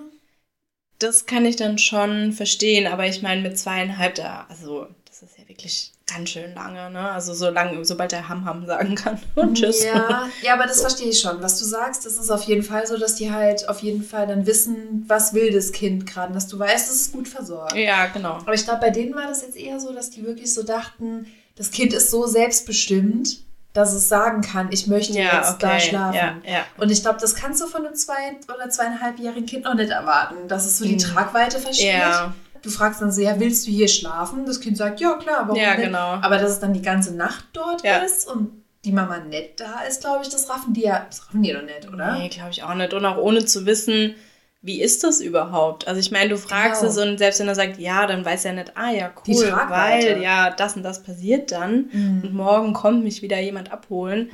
Das 0.98 1.26
kann 1.26 1.44
ich 1.46 1.56
dann 1.56 1.78
schon 1.78 2.32
verstehen, 2.32 2.86
aber 2.86 3.06
ich 3.06 3.22
meine, 3.22 3.42
mit 3.42 3.58
zweieinhalb, 3.58 4.14
da, 4.14 4.46
also 4.48 4.86
das 5.06 5.22
ist 5.22 5.38
ja 5.38 5.48
wirklich 5.48 5.92
ganz 6.12 6.30
schön 6.30 6.54
lange, 6.54 6.90
ne? 6.90 7.10
Also 7.10 7.32
so 7.34 7.50
lange, 7.50 7.84
sobald 7.84 8.12
er 8.12 8.28
Ham 8.28 8.44
Ham 8.44 8.66
sagen 8.66 8.94
kann 8.94 9.18
und 9.36 9.54
tschüss. 9.56 9.84
Ja, 9.84 10.28
ja 10.42 10.54
aber 10.54 10.64
das 10.66 10.76
so. 10.76 10.82
verstehe 10.82 11.08
ich 11.08 11.20
schon. 11.20 11.42
Was 11.42 11.58
du 11.58 11.64
sagst, 11.64 12.04
das 12.06 12.14
ist 12.18 12.30
auf 12.30 12.42
jeden 12.44 12.62
Fall 12.62 12.86
so, 12.86 12.96
dass 12.98 13.14
die 13.14 13.32
halt 13.32 13.68
auf 13.68 13.80
jeden 13.80 14.02
Fall 14.02 14.26
dann 14.26 14.46
wissen, 14.46 15.04
was 15.06 15.32
will 15.34 15.50
das 15.52 15.72
Kind 15.72 16.06
gerade, 16.06 16.32
dass 16.34 16.46
du 16.48 16.58
weißt, 16.58 16.90
es 16.90 16.96
ist 17.02 17.12
gut 17.12 17.28
versorgt. 17.28 17.74
Ja, 17.74 18.06
genau. 18.06 18.34
Aber 18.38 18.54
ich 18.54 18.64
glaube, 18.64 18.80
bei 18.80 18.90
denen 18.90 19.14
war 19.14 19.26
das 19.26 19.42
jetzt 19.42 19.56
eher 19.56 19.78
so, 19.80 19.92
dass 19.92 20.10
die 20.10 20.24
wirklich 20.24 20.52
so 20.52 20.62
dachten, 20.62 21.26
das 21.56 21.70
Kind 21.70 21.92
ist 21.92 22.10
so 22.10 22.26
selbstbestimmt, 22.26 23.40
dass 23.72 23.92
es 23.92 24.08
sagen 24.08 24.40
kann, 24.42 24.68
ich 24.72 24.86
möchte 24.88 25.12
Ja, 25.12 25.36
jetzt 25.36 25.62
da 25.62 25.68
okay. 25.76 25.80
schlafen. 25.80 26.16
Ja, 26.16 26.36
ja. 26.44 26.64
Und 26.78 26.90
ich 26.90 27.02
glaube, 27.02 27.18
das 27.20 27.34
kannst 27.36 27.60
du 27.62 27.66
von 27.66 27.86
einem 27.86 27.94
zwei- 27.94 28.36
oder 28.52 28.68
zweieinhalbjährigen 28.68 29.46
Kind 29.46 29.66
auch 29.66 29.74
nicht 29.74 29.90
erwarten, 29.90 30.48
dass 30.48 30.66
es 30.66 30.78
so 30.78 30.84
die 30.84 30.94
Mhm. 30.94 30.98
Tragweite 30.98 31.58
versteht. 31.60 31.94
Ja. 31.94 32.34
Du 32.62 32.70
fragst 32.70 33.00
dann 33.00 33.10
so, 33.12 33.20
ja, 33.20 33.38
willst 33.40 33.66
du 33.66 33.70
hier 33.70 33.88
schlafen? 33.88 34.44
Das 34.46 34.60
Kind 34.60 34.76
sagt, 34.76 35.00
ja, 35.00 35.14
klar, 35.14 35.44
warum 35.46 35.56
Ja, 35.60 35.74
nicht? 35.74 35.86
genau. 35.86 36.14
Aber 36.22 36.38
dass 36.38 36.50
es 36.52 36.60
dann 36.60 36.72
die 36.72 36.82
ganze 36.82 37.14
Nacht 37.14 37.44
dort 37.52 37.84
Ja. 37.84 37.98
ist 37.98 38.26
und 38.30 38.50
die 38.84 38.92
Mama 38.92 39.18
nett 39.18 39.60
da 39.60 39.80
ist, 39.88 40.00
glaube 40.00 40.20
ich, 40.22 40.28
das 40.30 40.48
raffen 40.48 40.72
die 40.72 40.82
ja, 40.82 41.04
das 41.08 41.26
raffen 41.26 41.42
die 41.42 41.52
doch 41.52 41.62
nicht, 41.62 41.88
oder? 41.92 42.18
Nee, 42.18 42.28
glaube 42.28 42.50
ich 42.50 42.62
auch 42.62 42.74
nicht. 42.74 42.94
Und 42.94 43.04
auch 43.04 43.18
ohne 43.18 43.44
zu 43.44 43.66
wissen, 43.66 44.14
wie 44.62 44.80
ist 44.82 45.04
das 45.04 45.20
überhaupt? 45.20 45.86
Also 45.88 46.00
ich 46.00 46.10
meine, 46.10 46.30
du 46.30 46.36
fragst 46.38 46.80
Genau. 46.82 46.92
es 46.92 46.98
und 46.98 47.18
selbst 47.18 47.40
wenn 47.40 47.48
er 47.48 47.54
sagt, 47.54 47.78
ja, 47.78 48.06
dann 48.06 48.24
weiß 48.24 48.44
er 48.46 48.52
nicht, 48.54 48.76
ah 48.76 48.90
ja, 48.90 49.10
cool, 49.26 49.52
weil 49.68 50.20
ja, 50.22 50.50
das 50.50 50.76
und 50.76 50.82
das 50.82 51.02
passiert 51.02 51.50
dann 51.52 51.88
Mhm. 51.92 52.20
und 52.24 52.34
morgen 52.34 52.72
kommt 52.74 53.02
mich 53.04 53.22
wieder 53.22 53.38
jemand 53.40 53.72
abholen. 53.72 54.30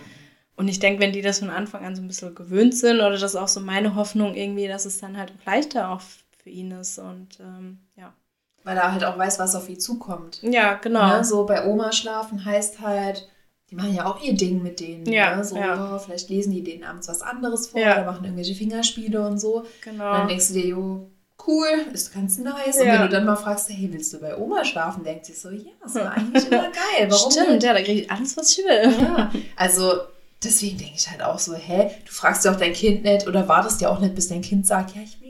Und 0.56 0.68
ich 0.68 0.78
denke, 0.78 1.00
wenn 1.00 1.12
die 1.12 1.22
das 1.22 1.40
von 1.40 1.50
Anfang 1.50 1.84
an 1.84 1.94
so 1.94 2.02
ein 2.02 2.08
bisschen 2.08 2.34
gewöhnt 2.34 2.74
sind, 2.74 2.96
oder 2.96 3.10
das 3.10 3.22
ist 3.22 3.36
auch 3.36 3.46
so 3.48 3.60
meine 3.60 3.94
Hoffnung 3.94 4.34
irgendwie, 4.34 4.66
dass 4.68 4.84
es 4.86 4.98
dann 4.98 5.16
halt 5.18 5.30
auch 5.32 5.46
leichter 5.46 5.90
auch 5.90 6.00
für 6.46 6.50
ihn 6.50 6.70
ist. 6.70 6.96
Und 7.00 7.40
ähm, 7.40 7.78
ja. 7.96 8.12
Weil 8.62 8.76
er 8.76 8.92
halt 8.92 9.04
auch 9.04 9.18
weiß, 9.18 9.40
was 9.40 9.56
auf 9.56 9.68
ihn 9.68 9.80
zukommt. 9.80 10.38
Ja, 10.42 10.74
genau. 10.74 11.08
Ne? 11.08 11.24
So 11.24 11.44
bei 11.44 11.66
Oma 11.66 11.90
schlafen 11.90 12.44
heißt 12.44 12.80
halt, 12.80 13.28
die 13.70 13.74
machen 13.74 13.92
ja 13.94 14.06
auch 14.06 14.22
ihr 14.22 14.34
Ding 14.34 14.62
mit 14.62 14.78
denen. 14.78 15.04
Ja, 15.06 15.34
ne? 15.34 15.42
So, 15.44 15.56
ja. 15.56 15.92
oh, 15.94 15.98
vielleicht 15.98 16.30
lesen 16.30 16.52
die 16.52 16.62
denen 16.62 16.84
abends 16.84 17.08
was 17.08 17.20
anderes 17.20 17.66
vor 17.66 17.80
Ja. 17.80 17.94
oder 17.94 18.04
machen 18.04 18.24
irgendwelche 18.24 18.54
Fingerspiele 18.54 19.26
und 19.26 19.40
so. 19.40 19.56
Und 19.58 19.66
Genau. 19.82 20.12
dann 20.12 20.28
denkst 20.28 20.48
du 20.48 20.54
dir, 20.54 20.66
jo, 20.66 21.10
cool, 21.48 21.66
ist 21.92 22.14
ganz 22.14 22.38
nice. 22.38 22.76
Und 22.76 22.86
Ja. 22.86 22.92
wenn 22.94 23.02
du 23.02 23.08
dann 23.08 23.24
mal 23.24 23.34
fragst, 23.34 23.68
hey, 23.70 23.88
willst 23.92 24.12
du 24.12 24.20
bei 24.20 24.36
Oma 24.38 24.64
schlafen, 24.64 25.02
denkt 25.02 25.26
sich 25.26 25.40
so, 25.40 25.50
ja, 25.50 25.72
das 25.82 25.96
war 25.96 26.12
eigentlich 26.12 26.46
immer 26.50 26.70
geil. 26.70 27.08
Warum 27.10 27.32
Stimmt, 27.32 27.50
nicht? 27.54 27.62
ja, 27.64 27.72
da 27.72 27.82
kriege 27.82 28.02
ich 28.02 28.10
alles, 28.10 28.36
was 28.36 28.56
ich 28.56 28.64
will. 28.64 28.94
Ja, 29.02 29.32
also 29.56 29.94
deswegen 30.44 30.78
denke 30.78 30.94
ich 30.96 31.10
halt 31.10 31.22
auch 31.24 31.38
so, 31.40 31.54
hä, 31.54 31.90
du 32.04 32.12
fragst 32.12 32.44
ja 32.44 32.52
auch 32.52 32.56
dein 32.56 32.72
Kind 32.72 33.02
nicht 33.02 33.26
oder 33.26 33.48
wartest 33.48 33.80
ja 33.80 33.88
auch 33.90 33.98
nicht, 34.00 34.14
bis 34.14 34.28
dein 34.28 34.42
Kind 34.42 34.64
sagt, 34.66 34.94
ja, 34.94 35.02
ich 35.02 35.20
will 35.20 35.25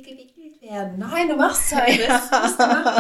werden. 0.69 0.99
Nein, 0.99 1.29
du 1.29 1.37
machst 1.37 1.75
halt, 1.75 1.99
Ja. 1.99 2.21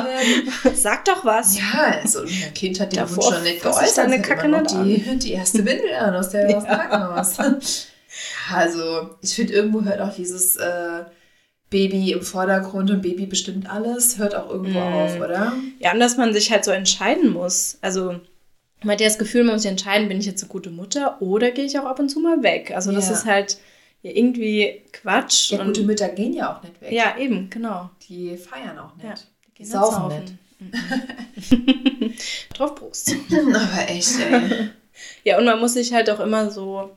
werden. 0.04 0.74
Sag 0.74 1.04
doch 1.04 1.24
was. 1.24 1.56
Ja, 1.58 1.98
also 2.02 2.20
dein 2.24 2.54
Kind 2.54 2.80
hat 2.80 2.92
den 2.92 2.98
Davor 3.00 3.16
Wunsch 3.24 3.34
schon 3.34 3.42
nicht 3.44 3.62
geäußert, 3.62 3.98
deine 3.98 4.22
Kacke 4.22 4.46
immer 4.46 4.62
noch 4.62 4.82
die, 4.84 5.18
die 5.18 5.32
erste 5.32 5.58
Windel 5.64 5.94
an 5.98 6.14
aus, 6.14 6.30
der, 6.30 6.56
aus 6.56 6.64
Ja. 6.64 6.76
Krankenhaus. 6.76 7.36
Ja, 7.38 7.58
Also 8.54 9.10
ich 9.22 9.34
finde, 9.34 9.52
irgendwo 9.52 9.82
hört 9.82 10.00
auch 10.00 10.14
dieses 10.14 10.56
äh, 10.56 11.04
Baby 11.68 12.12
im 12.12 12.22
Vordergrund 12.22 12.90
und 12.90 13.02
Baby 13.02 13.26
bestimmt 13.26 13.68
alles, 13.70 14.18
hört 14.18 14.34
auch 14.34 14.48
irgendwo 14.48 14.78
Mm. 14.78 14.82
auf, 14.94 15.16
oder? 15.20 15.52
Ja, 15.80 15.92
und 15.92 16.00
dass 16.00 16.16
man 16.16 16.32
sich 16.32 16.50
halt 16.52 16.64
so 16.64 16.70
entscheiden 16.70 17.30
muss. 17.30 17.78
Also, 17.82 18.20
man 18.82 18.92
hat 18.92 19.00
ja 19.00 19.08
das 19.08 19.18
Gefühl, 19.18 19.42
man 19.44 19.54
muss 19.54 19.62
sich 19.62 19.70
entscheiden, 19.70 20.08
bin 20.08 20.18
ich 20.18 20.26
jetzt 20.26 20.42
eine 20.42 20.50
gute 20.50 20.70
Mutter 20.70 21.20
oder 21.20 21.50
gehe 21.50 21.64
ich 21.64 21.78
auch 21.78 21.84
ab 21.86 21.98
und 21.98 22.08
zu 22.08 22.20
mal 22.20 22.42
weg. 22.42 22.72
Also, 22.74 22.92
das 22.92 23.08
Ja. 23.08 23.14
ist 23.14 23.26
halt 23.26 23.58
ja, 24.02 24.10
irgendwie 24.12 24.82
Quatsch. 24.92 25.50
Ja, 25.52 25.60
und, 25.60 25.68
gute 25.68 25.82
Mütter 25.82 26.08
gehen 26.08 26.32
ja 26.32 26.56
auch 26.56 26.62
nicht 26.62 26.80
weg. 26.80 26.92
ja, 26.92 27.16
eben, 27.18 27.50
genau. 27.50 27.90
Die 28.08 28.36
feiern 28.36 28.78
auch 28.78 28.94
nicht. 28.96 29.04
Ja, 29.06 29.14
Die 29.48 29.54
Gehen 29.54 29.66
saufen 29.66 30.08
nicht 30.08 30.20
nicht. 30.20 30.34
Mhm. 31.50 32.14
Drauf 32.54 32.74
Brust. 32.76 33.14
Aber 33.30 33.88
echt, 33.90 34.18
ey. 34.20 34.70
Ja, 35.24 35.38
und 35.38 35.44
man 35.44 35.60
muss 35.60 35.74
sich 35.74 35.92
halt 35.92 36.08
auch 36.08 36.20
immer 36.20 36.50
so 36.50 36.90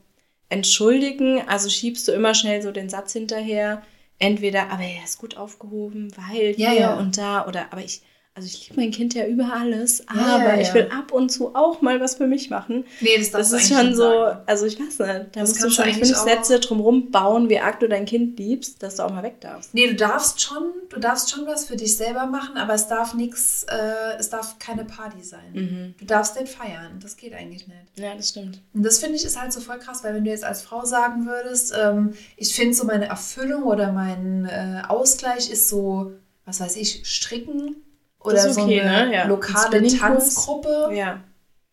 entschuldigen. 0.47 1.41
Also 1.47 1.69
schiebst 1.69 2.07
du 2.07 2.11
immer 2.13 2.33
schnell 2.33 2.61
so 2.61 2.71
den 2.71 2.89
Satz 2.89 3.13
hinterher. 3.13 3.81
Entweder, 4.21 4.69
aber 4.69 4.83
er 4.83 5.03
ist 5.05 5.17
gut 5.17 5.37
aufgehoben, 5.37 6.11
weil 6.17 6.53
Ja, 6.57 6.71
hier 6.71 6.79
ja. 6.81 6.97
und 6.97 7.17
da. 7.17 7.47
Oder, 7.47 7.71
aber 7.71 7.81
ich, 7.81 8.01
also 8.39 8.47
ich 8.47 8.69
liebe 8.69 8.79
mein 8.79 8.91
Kind 8.91 9.13
ja 9.13 9.25
über 9.25 9.51
alles. 9.53 10.07
Aber 10.07 10.19
ja, 10.55 10.61
ich 10.61 10.69
ja. 10.69 10.73
will 10.75 10.89
ab 10.97 11.11
und 11.11 11.29
zu 11.29 11.55
auch 11.55 11.81
mal 11.81 11.99
was 11.99 12.15
für 12.15 12.25
mich 12.25 12.49
machen. 12.49 12.85
Nee, 13.01 13.17
das, 13.17 13.31
Das 13.31 13.49
du 13.49 13.57
ist 13.57 13.67
schon 13.67 13.93
so, 13.93 14.03
sagen. 14.03 14.39
also 14.45 14.65
ich 14.65 14.79
weiß 14.79 14.99
nicht, 14.99 14.99
da 14.99 15.19
Das 15.41 15.49
musst 15.49 15.61
du 15.61 15.67
du 15.67 15.73
schon 15.73 15.85
eigentlich 15.85 16.07
fünf 16.07 16.19
Sätze 16.19 16.59
drumherum 16.61 17.11
bauen, 17.11 17.49
wie 17.49 17.59
arg 17.59 17.81
du 17.81 17.89
dein 17.89 18.05
Kind 18.05 18.39
liebst, 18.39 18.81
dass 18.81 18.95
du 18.95 19.03
auch 19.03 19.11
mal 19.11 19.23
weg 19.23 19.41
darfst. 19.41 19.73
Nee, 19.73 19.87
du 19.87 19.95
darfst 19.95 20.39
schon, 20.41 20.71
du 20.87 20.99
darfst 21.01 21.29
schon 21.29 21.45
was 21.47 21.65
für 21.65 21.75
dich 21.75 21.97
selber 21.97 22.27
machen, 22.27 22.55
aber 22.55 22.73
es 22.75 22.87
darf 22.87 23.13
nichts, 23.13 23.65
äh, 23.69 24.17
es 24.17 24.29
darf 24.29 24.57
keine 24.57 24.85
Party 24.85 25.21
sein. 25.21 25.51
Mhm. 25.51 25.95
Du 25.99 26.05
darfst 26.05 26.39
nicht 26.39 26.53
feiern. 26.53 26.99
Das 27.01 27.17
geht 27.17 27.33
eigentlich 27.33 27.67
nicht. 27.67 27.99
Ja, 27.99 28.15
das 28.15 28.29
stimmt. 28.29 28.61
Und 28.73 28.83
das 28.83 28.99
finde 28.99 29.15
ich 29.17 29.25
ist 29.25 29.37
halt 29.37 29.51
so 29.51 29.59
voll 29.59 29.79
krass, 29.79 30.01
weil 30.05 30.13
wenn 30.15 30.23
du 30.23 30.29
jetzt 30.31 30.45
als 30.45 30.61
Frau 30.61 30.85
sagen 30.85 31.25
würdest, 31.25 31.73
ähm, 31.77 32.13
ich 32.37 32.55
finde 32.55 32.73
so 32.73 32.85
meine 32.85 33.07
Erfüllung 33.07 33.63
oder 33.63 33.91
mein 33.91 34.45
äh, 34.45 34.81
Ausgleich 34.87 35.51
ist 35.51 35.67
so, 35.67 36.13
was 36.45 36.61
weiß 36.61 36.77
ich, 36.77 37.01
Stricken 37.03 37.75
oder 38.21 38.35
Das 38.35 38.57
okay, 38.57 38.79
so 38.81 38.87
eine 38.87 39.05
ne? 39.07 39.13
Ja. 39.15 39.27
Lokale. 39.27 39.87
Tanzgruppe 39.87 40.89
Ja. 40.93 41.23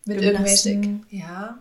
mit 0.05 0.19
Gymnastik. 0.21 0.73
irgendwelchen, 0.75 1.07
ja. 1.11 1.59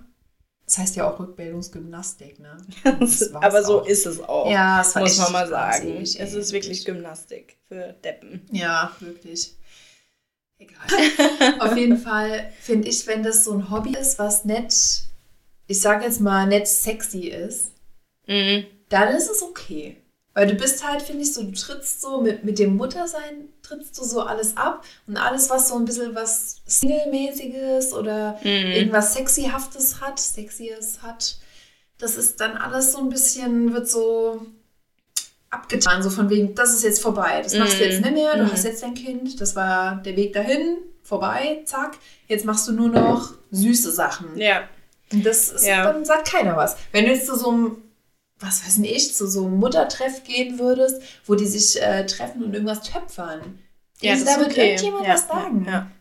Das 0.65 0.79
heißt 0.79 0.95
ja 0.95 1.07
auch 1.11 1.19
Rückbildungsgymnastik, 1.19 2.39
ne? 2.39 2.57
Das 2.99 3.33
aber 3.35 3.63
so 3.63 3.81
auch. 3.81 3.85
ist 3.87 4.05
es 4.07 4.19
auch. 4.21 4.49
Ja, 4.51 4.83
war 4.93 5.01
muss 5.03 5.17
man 5.17 5.31
mal 5.31 5.47
sagen. 5.47 5.97
es 6.01 6.15
ist 6.15 6.51
wirklich 6.53 6.85
Gymnastik 6.85 7.57
für 7.67 7.93
Deppen. 8.03 8.41
Ja, 8.51 8.91
wirklich. 8.99 9.55
Egal. 10.57 11.59
Auf 11.59 11.75
jeden 11.77 11.97
Fall 11.97 12.51
finde 12.61 12.87
ich, 12.87 13.05
wenn 13.07 13.23
das 13.23 13.43
so 13.43 13.53
ein 13.53 13.69
Hobby 13.69 13.91
ist, 13.95 14.17
was 14.19 14.45
nett, 14.45 14.73
ich 15.67 15.81
sage 15.81 16.05
jetzt 16.05 16.21
mal, 16.21 16.47
nett 16.47 16.67
sexy 16.67 17.27
ist, 17.27 17.71
Mhm. 18.27 18.65
dann 18.89 19.13
ist 19.15 19.29
es 19.29 19.43
okay. 19.43 19.97
Weil 20.33 20.47
du 20.47 20.55
bist 20.55 20.83
halt, 20.87 21.03
finde 21.03 21.21
ich, 21.23 21.31
so, 21.33 21.43
du 21.43 21.51
trittst 21.51 22.01
so 22.01 22.21
mit, 22.21 22.43
mit 22.43 22.57
dem 22.57 22.75
Muttersein, 22.75 23.49
trittst 23.67 23.97
du 23.97 24.03
so 24.03 24.21
alles 24.21 24.55
ab 24.57 24.83
und 25.07 25.17
alles, 25.17 25.49
was 25.49 25.69
so 25.69 25.75
ein 25.75 25.85
bisschen 25.85 26.13
was 26.15 26.61
Single-mäßiges 26.67 27.93
oder 27.93 28.37
Mhm. 28.43 28.71
irgendwas 28.71 29.13
Sexyhaftes 29.13 30.01
hat, 30.01 30.19
Sexies 30.19 30.99
hat, 31.01 31.37
das 31.97 32.15
ist 32.17 32.39
dann 32.41 32.57
alles 32.57 32.91
so 32.91 32.99
ein 32.99 33.09
bisschen, 33.09 33.73
wird 33.73 33.89
so 33.89 34.45
abgetan, 35.49 36.03
so 36.03 36.09
von 36.09 36.29
wegen, 36.29 36.53
das 36.55 36.73
ist 36.73 36.83
jetzt 36.83 37.01
vorbei, 37.01 37.41
das 37.41 37.53
machst 37.55 37.79
du 37.79 37.83
Mhm. 37.85 37.89
jetzt 37.91 38.01
nicht 38.01 38.13
mehr, 38.13 38.35
du 38.37 38.43
Mhm. 38.43 38.51
hast 38.51 38.65
jetzt 38.65 38.83
dein 38.83 38.93
Kind, 38.93 39.39
das 39.39 39.55
war 39.55 39.95
der 39.97 40.15
Weg 40.17 40.33
dahin, 40.33 40.77
vorbei, 41.03 41.61
zack, 41.65 41.97
jetzt 42.27 42.45
machst 42.45 42.67
du 42.67 42.73
nur 42.73 42.89
noch 42.89 43.33
süße 43.51 43.91
Sachen. 43.91 44.37
Ja. 44.37 44.63
Und 45.13 45.25
das 45.25 45.49
ist, 45.49 45.65
Ja. 45.65 45.83
dann 45.85 46.03
sagt 46.03 46.29
keiner 46.31 46.57
was. 46.57 46.75
Wenn 46.91 47.05
du 47.05 47.11
jetzt 47.11 47.27
zu 47.27 47.37
so 47.37 47.51
einem, 47.51 47.77
was 48.39 48.65
weiß 48.65 48.79
ich, 48.79 49.15
zu 49.15 49.27
so 49.27 49.45
einem 49.45 49.57
Muttertreff 49.57 50.23
gehen 50.23 50.59
würdest, 50.59 51.01
wo 51.25 51.35
die 51.35 51.45
sich 51.45 51.81
äh, 51.81 52.05
treffen 52.05 52.43
und 52.43 52.53
irgendwas 52.53 52.81
töpfern, 52.81 53.59
Ja, 54.01 54.13
das 54.13 54.25
da 54.25 54.39
wird 54.39 54.51
okay. 54.51 54.71
irgendjemand 54.71 55.07
ja, 55.07 55.13
was 55.13 55.27
sagen. 55.27 55.65
Ja. 55.69 55.91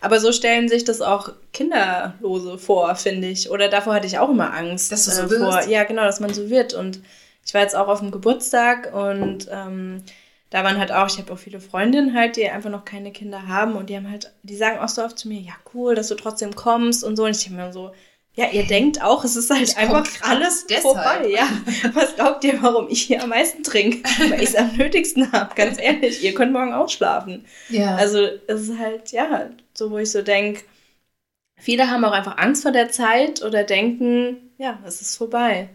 Aber 0.00 0.18
so 0.18 0.32
stellen 0.32 0.68
sich 0.68 0.84
das 0.84 1.02
auch 1.02 1.32
Kinderlose 1.52 2.56
vor, 2.56 2.94
finde 2.94 3.28
ich. 3.28 3.50
Oder 3.50 3.68
davor 3.68 3.94
hatte 3.94 4.06
ich 4.06 4.18
auch 4.18 4.30
immer 4.30 4.54
Angst. 4.54 4.90
Dass 4.90 5.04
du 5.04 5.10
so 5.10 5.22
äh, 5.22 5.28
vor. 5.28 5.56
wirst? 5.56 5.68
Ja, 5.68 5.84
genau, 5.84 6.04
dass 6.04 6.20
man 6.20 6.32
so 6.32 6.48
wird. 6.48 6.72
Und 6.72 7.00
ich 7.44 7.52
war 7.52 7.60
jetzt 7.60 7.76
auch 7.76 7.88
auf 7.88 8.00
dem 8.00 8.10
Geburtstag 8.10 8.94
und 8.94 9.48
ähm, 9.50 10.02
da 10.50 10.64
waren 10.64 10.78
halt 10.78 10.90
auch, 10.90 11.06
ich 11.06 11.18
habe 11.18 11.32
auch 11.32 11.38
viele 11.38 11.60
Freundinnen 11.60 12.14
halt, 12.14 12.36
die 12.36 12.48
einfach 12.48 12.70
noch 12.70 12.84
keine 12.84 13.12
Kinder 13.12 13.46
haben 13.46 13.76
und 13.76 13.88
die 13.88 13.96
haben 13.96 14.10
halt, 14.10 14.32
die 14.42 14.56
sagen 14.56 14.78
auch 14.78 14.88
so 14.88 15.02
oft 15.02 15.18
zu 15.18 15.28
mir, 15.28 15.40
ja 15.40 15.52
cool, 15.74 15.94
dass 15.94 16.08
du 16.08 16.16
trotzdem 16.16 16.54
kommst 16.56 17.04
und 17.04 17.16
so. 17.16 17.24
Und 17.24 17.30
ich 17.36 17.44
denke 17.44 17.60
mir 17.60 17.72
so, 17.72 17.92
ja, 18.40 18.48
ihr 18.50 18.66
denkt 18.66 19.02
auch, 19.02 19.24
es 19.24 19.36
ist 19.36 19.50
halt 19.50 19.68
Ich 19.68 19.76
einfach 19.76 20.06
alles 20.22 20.66
deshalb. 20.66 20.82
vorbei. 20.82 21.28
Ja, 21.28 21.48
was 21.92 22.14
glaubt 22.16 22.42
ihr, 22.44 22.62
warum 22.62 22.88
ich 22.88 23.02
hier 23.02 23.22
am 23.22 23.28
meisten 23.30 23.62
trinke? 23.62 24.02
Weil 24.30 24.42
ich 24.42 24.50
es 24.50 24.54
am 24.56 24.74
nötigsten 24.76 25.30
habe, 25.32 25.54
ganz 25.54 25.78
ehrlich. 25.78 26.22
Ihr 26.22 26.34
könnt 26.34 26.52
morgen 26.52 26.72
ausschlafen. 26.72 27.44
Ja. 27.68 27.96
Also 27.96 28.18
es 28.46 28.62
ist 28.68 28.78
halt, 28.78 29.12
ja, 29.12 29.50
so 29.74 29.90
wo 29.90 29.98
ich 29.98 30.10
so 30.10 30.22
denke, 30.22 30.62
viele 31.58 31.90
haben 31.90 32.04
auch 32.04 32.12
einfach 32.12 32.38
Angst 32.38 32.62
vor 32.62 32.72
der 32.72 32.90
Zeit 32.90 33.42
oder 33.42 33.64
denken, 33.64 34.52
ja, 34.58 34.78
es 34.86 35.00
ist 35.02 35.16
vorbei. 35.16 35.68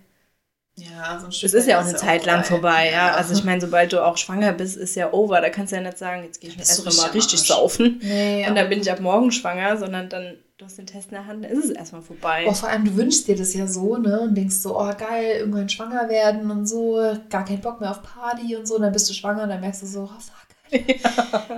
ja, 0.77 1.19
so 1.19 1.27
ein 1.27 1.31
Stück 1.31 1.47
Es 1.47 1.53
ist 1.53 1.67
ja 1.67 1.79
auch 1.79 1.85
eine 1.85 1.95
Zeit 1.95 2.25
lang 2.25 2.43
vorbei, 2.43 2.89
ja. 2.91 3.13
Also 3.13 3.33
ich 3.33 3.43
meine, 3.43 3.61
sobald 3.61 3.93
du 3.93 4.03
auch 4.05 4.17
schwanger 4.17 4.53
bist, 4.53 4.75
ist 4.77 4.95
ja 4.95 5.13
over. 5.13 5.39
Da 5.41 5.49
kannst 5.49 5.71
du 5.71 5.77
ja 5.77 5.81
nicht 5.83 5.97
sagen, 5.97 6.23
jetzt 6.23 6.41
gehe 6.41 6.49
ich 6.49 6.57
erstmal 6.57 6.93
mal 6.95 7.11
richtig 7.11 7.39
saufen. 7.41 7.99
nee, 8.03 8.47
Und 8.47 8.55
dann 8.55 8.69
bin 8.69 8.81
ich 8.81 8.91
ab 8.91 8.99
morgen 8.99 9.31
schwanger, 9.31 9.77
sondern 9.77 10.09
dann, 10.09 10.37
du 10.57 10.65
hast 10.65 10.77
den 10.77 10.85
Test 10.85 11.09
in 11.09 11.15
der 11.15 11.25
Hand, 11.25 11.43
dann 11.43 11.51
ist 11.51 11.65
es 11.65 11.71
erstmal 11.71 12.01
vorbei. 12.01 12.45
Oh, 12.47 12.53
vor 12.53 12.69
allem, 12.69 12.85
du 12.85 12.95
wünschst 12.95 13.27
dir 13.27 13.35
das 13.35 13.53
ja 13.53 13.67
so, 13.67 13.97
ne? 13.97 14.21
Und 14.21 14.35
denkst 14.35 14.55
so, 14.55 14.79
oh 14.79 14.91
geil, 14.97 15.37
irgendwann 15.39 15.69
schwanger 15.69 16.07
werden 16.09 16.49
und 16.49 16.65
so, 16.65 16.95
gar 17.29 17.45
keinen 17.45 17.61
Bock 17.61 17.81
mehr 17.81 17.91
auf 17.91 18.03
Party 18.03 18.55
und 18.55 18.67
so. 18.67 18.75
Und 18.75 18.83
dann 18.83 18.93
bist 18.93 19.09
du 19.09 19.13
schwanger 19.13 19.43
und 19.43 19.49
dann 19.49 19.61
merkst 19.61 19.81
du 19.81 19.87
so, 19.87 20.03
oh 20.03 20.19
fuck, 20.19 20.81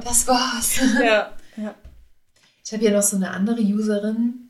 das 0.04 0.28
war's. 0.28 0.80
Ja, 1.02 1.32
ja. 1.58 1.76
Ich 2.64 2.74
habe 2.74 2.82
hier 2.82 2.92
noch 2.92 3.04
so 3.04 3.16
eine 3.16 3.32
andere 3.32 3.62
Userin, 3.62 4.50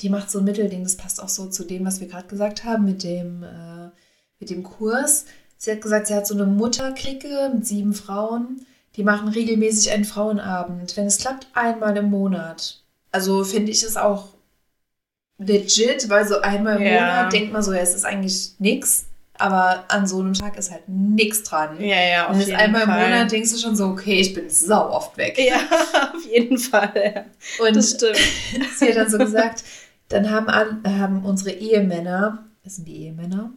die 0.00 0.10
macht 0.10 0.30
so 0.30 0.38
ein 0.38 0.44
Mittelding, 0.44 0.84
das 0.84 0.96
passt 0.96 1.20
auch 1.20 1.28
so 1.28 1.48
zu 1.48 1.64
dem, 1.64 1.84
was 1.84 2.00
wir 2.00 2.06
gerade 2.06 2.28
gesagt 2.28 2.64
haben 2.64 2.84
mit 2.84 3.02
dem, 3.02 3.42
äh, 3.42 3.90
mit 4.38 4.50
dem 4.50 4.62
Kurs. 4.62 5.24
Sie 5.56 5.72
hat 5.72 5.80
gesagt, 5.80 6.06
sie 6.06 6.14
hat 6.14 6.26
so 6.26 6.34
eine 6.34 6.46
Mutterklicke 6.46 7.50
mit 7.52 7.66
sieben 7.66 7.94
Frauen, 7.94 8.64
die 8.94 9.02
machen 9.02 9.28
regelmäßig 9.28 9.90
einen 9.90 10.04
Frauenabend. 10.04 10.96
Wenn 10.96 11.06
es 11.06 11.18
klappt, 11.18 11.48
einmal 11.54 11.96
im 11.96 12.10
Monat. 12.10 12.84
Also 13.12 13.44
finde 13.44 13.72
ich 13.72 13.82
es 13.82 13.96
auch 13.96 14.28
legit, 15.38 16.08
weil 16.08 16.26
so 16.26 16.40
einmal 16.40 16.76
im 16.76 16.82
Ja. 16.82 17.00
Monat 17.00 17.32
denkt 17.32 17.52
man 17.52 17.62
so, 17.62 17.72
ja, 17.72 17.78
es 17.80 17.94
ist 17.94 18.04
eigentlich 18.04 18.52
nix, 18.58 19.06
aber 19.34 19.84
an 19.88 20.06
so 20.06 20.18
einem 20.20 20.34
Tag 20.34 20.56
ist 20.58 20.70
halt 20.70 20.88
nichts 20.88 21.44
dran. 21.44 21.80
Ja, 21.80 22.00
ja, 22.02 22.26
auf 22.28 22.34
Und 22.34 22.40
jeden 22.40 22.56
einmal 22.56 22.82
im 22.82 22.88
Fall. 22.88 23.08
Monat 23.08 23.30
denkst 23.32 23.52
du 23.52 23.58
schon 23.58 23.76
so, 23.76 23.86
okay, 23.86 24.20
ich 24.20 24.34
bin 24.34 24.50
sau 24.50 24.90
oft 24.90 25.16
weg. 25.16 25.38
Ja, 25.38 25.56
auf 26.14 26.24
jeden 26.26 26.58
Fall. 26.58 26.92
Ja. 27.14 27.64
Und 27.64 27.76
Das 27.76 27.90
stimmt. 27.92 28.18
sie 28.78 28.88
hat 28.88 28.96
dann 28.96 29.10
so 29.10 29.18
gesagt, 29.18 29.62
dann 30.08 30.30
haben, 30.30 30.48
haben 30.84 31.24
unsere 31.24 31.50
Ehemänner, 31.52 32.44
das 32.64 32.76
sind 32.76 32.88
die 32.88 33.04
Ehemänner, 33.04 33.52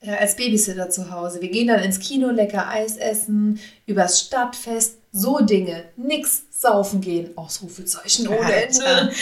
äh, 0.00 0.10
als 0.10 0.36
Babysitter 0.36 0.90
zu 0.90 1.10
Hause. 1.10 1.40
Wir 1.40 1.48
gehen 1.50 1.68
dann 1.68 1.80
ins 1.82 2.00
Kino, 2.00 2.28
lecker 2.30 2.68
Eis 2.68 2.96
essen, 2.98 3.58
übers 3.86 4.20
Stadtfest, 4.20 4.98
so 5.16 5.40
Dinge. 5.40 5.84
Nix 5.96 6.44
saufen 6.50 7.00
gehen. 7.00 7.36
Ausrufezeichen 7.36 8.28
ohne 8.28 8.52
Ende. 8.52 9.12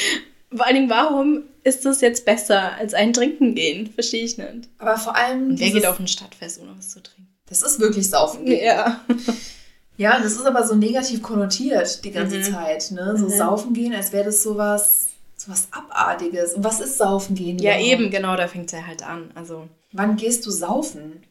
Vor 0.53 0.67
allen 0.67 0.75
Dingen, 0.75 0.91
warum 0.91 1.43
ist 1.63 1.85
das 1.85 2.01
jetzt 2.01 2.25
besser 2.25 2.73
als 2.75 2.95
ein 2.95 3.13
Trinken 3.13 3.55
gehen? 3.55 3.93
Verstehe 3.93 4.25
ich 4.25 4.37
nicht. 4.37 4.69
Aber 4.79 4.97
vor 4.99 5.17
allem. 5.17 5.51
Und 5.51 5.61
wer 5.61 5.71
geht 5.71 5.87
auf 5.87 5.99
ein 5.99 6.09
Stadtfest, 6.09 6.61
ohne 6.61 6.77
was 6.77 6.91
zu 6.91 7.03
trinken? 7.03 7.33
Das 7.47 7.63
ist 7.63 7.81
wirklich 7.81 8.09
Saufen 8.09 8.45
gehen. 8.45 8.65
Ja. 8.65 9.05
ja, 9.97 10.21
das 10.21 10.33
ist 10.33 10.47
aber 10.47 10.67
so 10.67 10.75
negativ 10.75 11.23
konnotiert 11.23 12.05
die 12.05 12.11
ganze 12.11 12.39
mhm. 12.39 12.45
Zeit. 12.45 12.91
Ne? 12.91 13.17
So 13.17 13.27
mhm. 13.27 13.31
Saufen 13.31 13.75
gehen, 13.75 13.95
als 13.95 14.13
wäre 14.13 14.27
das 14.27 14.43
sowas, 14.43 15.09
sowas 15.37 15.69
Abartiges. 15.71 16.55
Und 16.55 16.65
was 16.65 16.81
ist 16.81 16.99
Saufen 16.99 17.37
gehen? 17.37 17.59
Ja, 17.59 17.73
überhaupt? 17.73 17.89
eben, 17.89 18.11
genau, 18.11 18.37
da 18.37 18.49
fängt 18.49 18.67
es 18.67 18.73
ja 18.73 18.87
halt 18.87 19.07
an. 19.07 19.31
Also. 19.35 19.69
Wann 19.93 20.17
gehst 20.17 20.45
du 20.47 20.51
saufen? 20.51 21.23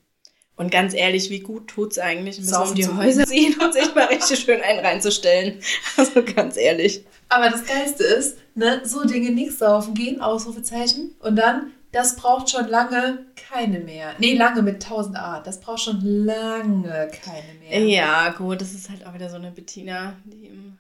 Und 0.56 0.72
ganz 0.72 0.94
ehrlich, 0.94 1.30
wie 1.32 1.40
gut 1.40 1.68
tut 1.68 1.94
es 1.94 2.00
eigentlich, 2.00 2.38
ein 2.38 2.46
bisschen 2.46 2.62
um 2.62 2.76
die 2.76 2.88
Häuser 2.88 3.26
ziehen 3.26 3.56
und 3.60 3.74
sich 3.74 3.94
mal 3.96 4.06
richtig 4.06 4.40
schön 4.40 4.62
einen 4.62 4.86
reinzustellen. 4.86 5.60
Also 5.98 6.24
ganz 6.24 6.58
ehrlich. 6.58 7.04
Aber 7.30 7.50
das 7.50 7.66
Geilste 7.66 8.04
ist, 8.04 8.38
ne, 8.56 8.82
so 8.84 9.04
Dinge 9.04 9.32
nichts 9.32 9.60
saufen 9.60 9.94
gehen, 9.94 10.22
Ausrufezeichen. 10.22 11.16
Und 11.20 11.36
dann, 11.36 11.72
das 11.92 12.16
braucht 12.16 12.52
schon 12.52 12.68
lange 12.68 13.26
keine 13.36 13.80
mehr. 13.80 14.14
Nee, 14.20 14.36
lange 14.36 14.62
mit 14.62 14.76
1000 14.76 15.18
A. 15.18 15.40
Das 15.40 15.60
braucht 15.60 15.82
schon 15.82 16.02
lange 16.02 17.10
keine 17.24 17.54
mehr. 17.60 17.80
Ja, 17.80 18.30
gut, 18.30 18.62
das 18.62 18.74
ist 18.74 18.90
halt 18.90 19.06
auch 19.06 19.14
wieder 19.14 19.30
so 19.30 19.38
eine 19.38 19.52
Bettina, 19.52 20.16
die 20.26 20.48
im 20.48 20.78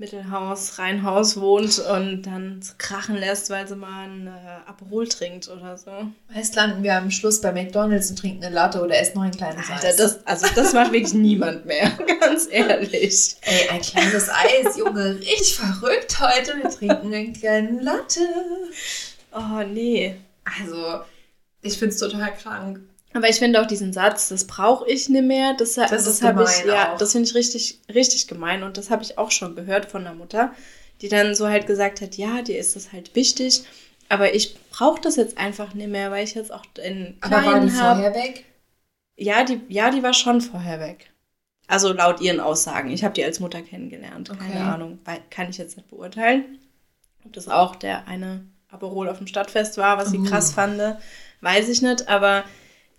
Mittelhaus, 0.00 0.78
Rheinhaus 0.78 1.38
wohnt 1.38 1.78
und 1.78 2.22
dann 2.22 2.60
krachen 2.78 3.16
lässt, 3.16 3.50
weil 3.50 3.68
sie 3.68 3.76
mal 3.76 4.08
ein 4.08 4.26
äh, 4.28 4.68
Aperol 4.68 5.06
trinkt 5.06 5.48
oder 5.48 5.76
so. 5.76 5.90
Meist 6.34 6.56
landen 6.56 6.82
wir 6.82 6.94
am 6.94 7.10
Schluss 7.10 7.42
bei 7.42 7.52
McDonalds 7.52 8.08
und 8.08 8.18
trinken 8.18 8.42
eine 8.42 8.54
Latte 8.54 8.82
oder 8.82 8.98
essen 8.98 9.18
noch 9.18 9.24
ein 9.24 9.30
kleines 9.30 9.68
Alter, 9.68 9.88
Eis. 9.88 9.96
Das, 9.96 10.26
also 10.26 10.46
das 10.54 10.72
macht 10.72 10.92
wirklich 10.92 11.12
niemand 11.12 11.66
mehr, 11.66 11.90
ganz 12.20 12.48
ehrlich. 12.50 13.36
Ey, 13.42 13.68
ein 13.68 13.82
kleines 13.82 14.30
Eis, 14.30 14.78
Junge, 14.78 15.20
richtig 15.20 15.56
verrückt 15.56 16.18
heute. 16.18 16.56
Wir 16.56 16.70
trinken 16.70 17.12
einen 17.12 17.34
kleinen 17.34 17.82
Latte. 17.82 18.20
Oh, 19.32 19.62
nee. 19.70 20.16
Also, 20.58 21.00
ich 21.60 21.76
find's 21.76 21.98
total 21.98 22.32
krank. 22.32 22.80
Aber 23.12 23.28
ich 23.28 23.36
finde 23.36 23.60
auch 23.60 23.66
diesen 23.66 23.92
Satz, 23.92 24.28
das 24.28 24.46
brauche 24.46 24.88
ich 24.88 25.08
nicht 25.08 25.24
mehr, 25.24 25.54
das, 25.54 25.74
das, 25.74 25.90
das 25.90 26.22
habe 26.22 26.44
ich, 26.44 26.64
ja, 26.64 26.94
das 26.96 27.12
finde 27.12 27.28
ich 27.28 27.34
richtig, 27.34 27.80
richtig 27.92 28.28
gemein 28.28 28.62
und 28.62 28.76
das 28.76 28.90
habe 28.90 29.02
ich 29.02 29.18
auch 29.18 29.32
schon 29.32 29.56
gehört 29.56 29.86
von 29.86 30.04
der 30.04 30.14
Mutter, 30.14 30.52
die 31.00 31.08
dann 31.08 31.34
so 31.34 31.48
halt 31.48 31.66
gesagt 31.66 32.00
hat, 32.00 32.16
ja, 32.16 32.42
dir 32.42 32.58
ist 32.58 32.76
das 32.76 32.92
halt 32.92 33.16
wichtig, 33.16 33.64
aber 34.08 34.34
ich 34.34 34.56
brauche 34.70 35.00
das 35.00 35.16
jetzt 35.16 35.38
einfach 35.38 35.74
nicht 35.74 35.88
mehr, 35.88 36.10
weil 36.10 36.24
ich 36.24 36.34
jetzt 36.34 36.52
auch 36.52 36.64
in 36.82 37.18
kleinen 37.20 37.22
Aber 37.22 37.46
war 37.46 37.60
die 37.60 37.72
hab. 37.72 37.96
vorher 37.96 38.14
weg? 38.14 38.44
Ja, 39.16 39.44
die, 39.44 39.60
ja, 39.68 39.90
die 39.90 40.02
war 40.02 40.14
schon 40.14 40.40
vorher 40.40 40.80
weg. 40.80 41.10
Also 41.68 41.92
laut 41.92 42.20
ihren 42.20 42.40
Aussagen. 42.40 42.90
Ich 42.90 43.04
habe 43.04 43.14
die 43.14 43.24
als 43.24 43.38
Mutter 43.38 43.62
kennengelernt. 43.62 44.30
Okay. 44.30 44.50
Keine 44.50 44.64
Ahnung, 44.64 44.98
kann 45.30 45.50
ich 45.50 45.58
jetzt 45.58 45.76
nicht 45.76 45.88
beurteilen. 45.88 46.58
Ob 47.24 47.32
das 47.32 47.48
auch 47.48 47.76
der 47.76 48.08
eine 48.08 48.44
Aperol 48.70 49.08
auf 49.08 49.18
dem 49.18 49.28
Stadtfest 49.28 49.78
war, 49.78 49.96
was 49.98 50.10
sie 50.10 50.18
uh. 50.18 50.24
krass 50.24 50.52
fand, 50.52 50.80
weiß 51.40 51.68
ich 51.68 51.80
nicht. 51.80 52.08
Aber 52.08 52.44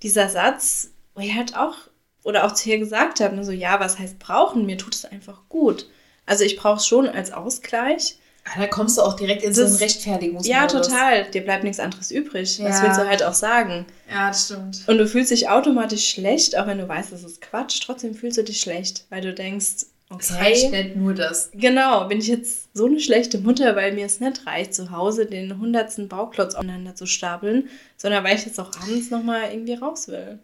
dieser 0.03 0.29
Satz, 0.29 0.89
wo 1.15 1.21
ich 1.21 1.35
halt 1.35 1.55
auch, 1.55 1.75
oder 2.23 2.45
auch 2.45 2.53
zu 2.53 2.69
ihr 2.69 2.79
gesagt 2.79 3.19
habe, 3.19 3.35
ne, 3.35 3.43
so, 3.43 3.51
ja, 3.51 3.79
was 3.79 3.99
heißt 3.99 4.19
brauchen? 4.19 4.65
Mir 4.65 4.77
tut 4.77 4.95
es 4.95 5.05
einfach 5.05 5.41
gut. 5.49 5.87
Also 6.25 6.43
ich 6.43 6.55
brauche 6.55 6.77
es 6.77 6.87
schon 6.87 7.07
als 7.07 7.31
Ausgleich. 7.31 8.17
Ah, 8.43 8.59
da 8.59 8.67
kommst 8.67 8.97
du 8.97 9.03
auch 9.03 9.15
direkt 9.15 9.43
in 9.43 9.49
das, 9.49 9.57
so 9.57 9.65
einen 9.65 9.75
Rechtfertigungsmodus. 9.75 10.47
Ja, 10.47 10.65
total. 10.65 11.29
Dir 11.29 11.43
bleibt 11.43 11.63
nichts 11.63 11.79
anderes 11.79 12.09
übrig. 12.09 12.57
Ja. 12.57 12.69
Das 12.69 12.81
willst 12.81 12.99
du 12.99 13.07
halt 13.07 13.21
auch 13.21 13.35
sagen. 13.35 13.85
Ja, 14.09 14.29
das 14.29 14.45
stimmt. 14.45 14.83
Und 14.87 14.97
du 14.97 15.07
fühlst 15.07 15.29
dich 15.29 15.49
automatisch 15.49 16.09
schlecht, 16.09 16.57
auch 16.57 16.65
wenn 16.65 16.79
du 16.79 16.87
weißt, 16.87 17.11
das 17.11 17.23
ist 17.23 17.41
Quatsch. 17.41 17.81
Trotzdem 17.83 18.15
fühlst 18.15 18.37
du 18.37 18.43
dich 18.43 18.59
schlecht, 18.59 19.05
weil 19.09 19.21
du 19.21 19.33
denkst, 19.33 19.85
okay. 20.11 20.19
Es 20.19 20.33
reicht 20.33 20.71
nicht 20.71 20.95
nur 20.95 21.13
das. 21.13 21.49
Genau, 21.53 22.07
bin 22.07 22.19
ich 22.19 22.27
jetzt 22.27 22.69
so 22.75 22.85
eine 22.85 22.99
schlechte 22.99 23.39
Mutter, 23.39 23.75
weil 23.75 23.93
mir 23.93 24.05
es 24.05 24.19
nicht 24.19 24.45
reicht, 24.45 24.73
zu 24.73 24.91
Hause 24.91 25.25
den 25.25 25.59
hundertsten 25.59 26.07
Bauklotz 26.07 26.55
aufeinander 26.55 26.95
zu 26.95 27.05
stapeln, 27.05 27.69
sondern 27.97 28.23
weil 28.23 28.35
ich 28.35 28.45
jetzt 28.45 28.59
auch 28.59 28.71
abends 28.81 29.09
nochmal 29.09 29.51
irgendwie 29.51 29.73
raus 29.73 30.07
will. 30.07 30.39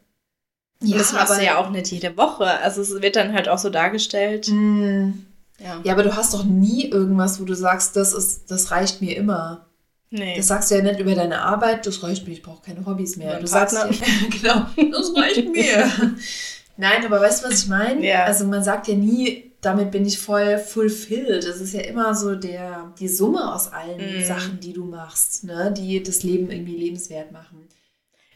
Ja, 0.82 0.94
Und 0.94 1.02
das 1.02 1.14
machst 1.14 1.32
aber 1.32 1.40
du 1.40 1.46
ja 1.46 1.58
auch 1.58 1.70
nicht 1.70 1.92
jede 1.92 2.16
Woche. 2.18 2.46
Also 2.46 2.82
es 2.82 3.02
wird 3.02 3.16
dann 3.16 3.34
halt 3.34 3.50
auch 3.50 3.58
so 3.58 3.70
dargestellt. 3.70 4.48
Mm. 4.50 5.12
Ja. 5.60 5.82
ja, 5.84 5.94
aber 5.94 6.04
du 6.04 6.16
hast 6.16 6.36
doch 6.36 6.44
nie 6.44 6.86
irgendwas, 6.86 7.42
wo 7.42 7.46
du 7.46 7.56
sagst, 7.56 7.96
das 7.96 8.14
ist, 8.14 8.52
das 8.52 8.70
reicht 8.70 9.02
mir 9.02 9.16
immer. 9.18 9.66
Nee. 10.10 10.38
Das 10.38 10.48
sagst 10.48 10.70
du 10.72 10.76
ja 10.76 10.82
nicht 10.82 11.00
über 11.00 11.16
deine 11.16 11.42
Arbeit, 11.42 11.86
das 11.86 12.04
reicht 12.04 12.28
mir, 12.28 12.34
ich 12.34 12.44
brauche 12.44 12.64
keine 12.64 12.86
Hobbys 12.86 13.18
mehr. 13.18 13.34
Mein 13.34 13.44
du 13.46 13.52
Partner. 13.52 13.80
sagst 13.80 14.02
ja, 14.44 14.66
genau, 14.76 14.92
das 14.92 15.16
reicht 15.16 15.50
mir. 15.52 15.92
Nein, 16.78 17.06
aber 17.06 17.20
weißt 17.20 17.44
du, 17.44 17.50
was 17.50 17.64
ich 17.64 17.68
meine? 17.68 18.06
Ja. 18.06 18.26
Also 18.26 18.46
man 18.46 18.64
sagt 18.64 18.88
ja 18.88 18.96
nie, 18.96 19.47
damit 19.62 19.92
bin 19.92 20.06
ich 20.06 20.20
voll 20.20 20.60
fulfilled. 20.60 21.44
Es 21.44 21.62
ist 21.62 21.74
ja 21.74 21.82
immer 21.82 22.14
so 22.14 22.36
der, 22.36 22.94
die 23.00 23.08
Summe 23.08 23.54
aus 23.54 23.72
allen 23.72 24.22
mm. 24.22 24.26
Sachen, 24.26 24.60
die 24.60 24.74
du 24.74 24.86
machst, 24.86 25.44
ne? 25.44 25.74
die 25.76 26.02
das 26.04 26.24
Leben 26.24 26.52
irgendwie 26.52 26.76
lebenswert 26.76 27.32
machen. 27.32 27.68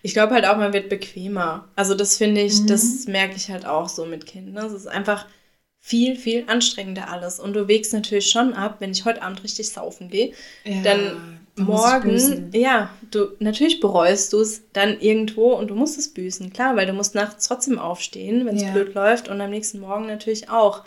Ich 0.03 0.13
glaube 0.13 0.33
halt 0.33 0.45
auch, 0.45 0.57
man 0.57 0.73
wird 0.73 0.89
bequemer. 0.89 1.67
Also 1.75 1.93
das 1.93 2.17
finde 2.17 2.41
ich, 2.41 2.61
mhm. 2.61 2.67
das 2.67 3.05
merke 3.05 3.35
ich 3.35 3.51
halt 3.51 3.67
auch 3.67 3.87
so 3.87 4.05
mit 4.05 4.25
Kindern. 4.25 4.65
Es 4.65 4.73
ist 4.73 4.87
einfach 4.87 5.27
viel, 5.79 6.15
viel 6.15 6.45
anstrengender 6.47 7.09
alles. 7.09 7.39
Und 7.39 7.53
du 7.53 7.67
wägst 7.67 7.93
natürlich 7.93 8.27
schon 8.27 8.53
ab, 8.53 8.77
wenn 8.79 8.91
ich 8.91 9.05
heute 9.05 9.21
Abend 9.21 9.43
richtig 9.43 9.69
saufen 9.69 10.09
gehe, 10.09 10.33
ja, 10.63 10.81
dann 10.83 11.39
morgen, 11.55 12.51
ja, 12.53 12.91
du 13.11 13.35
natürlich 13.39 13.79
bereust 13.79 14.33
du 14.33 14.39
es 14.39 14.63
dann 14.73 14.99
irgendwo 14.99 15.53
und 15.53 15.69
du 15.69 15.75
musst 15.75 15.97
es 15.97 16.13
büßen, 16.13 16.53
klar, 16.53 16.75
weil 16.75 16.87
du 16.87 16.93
musst 16.93 17.13
nachts 17.13 17.47
trotzdem 17.47 17.77
aufstehen, 17.77 18.45
wenn 18.45 18.55
es 18.55 18.63
ja. 18.63 18.71
blöd 18.71 18.93
läuft 18.93 19.27
und 19.27 19.41
am 19.41 19.49
nächsten 19.49 19.79
Morgen 19.79 20.07
natürlich 20.07 20.49
auch. 20.49 20.83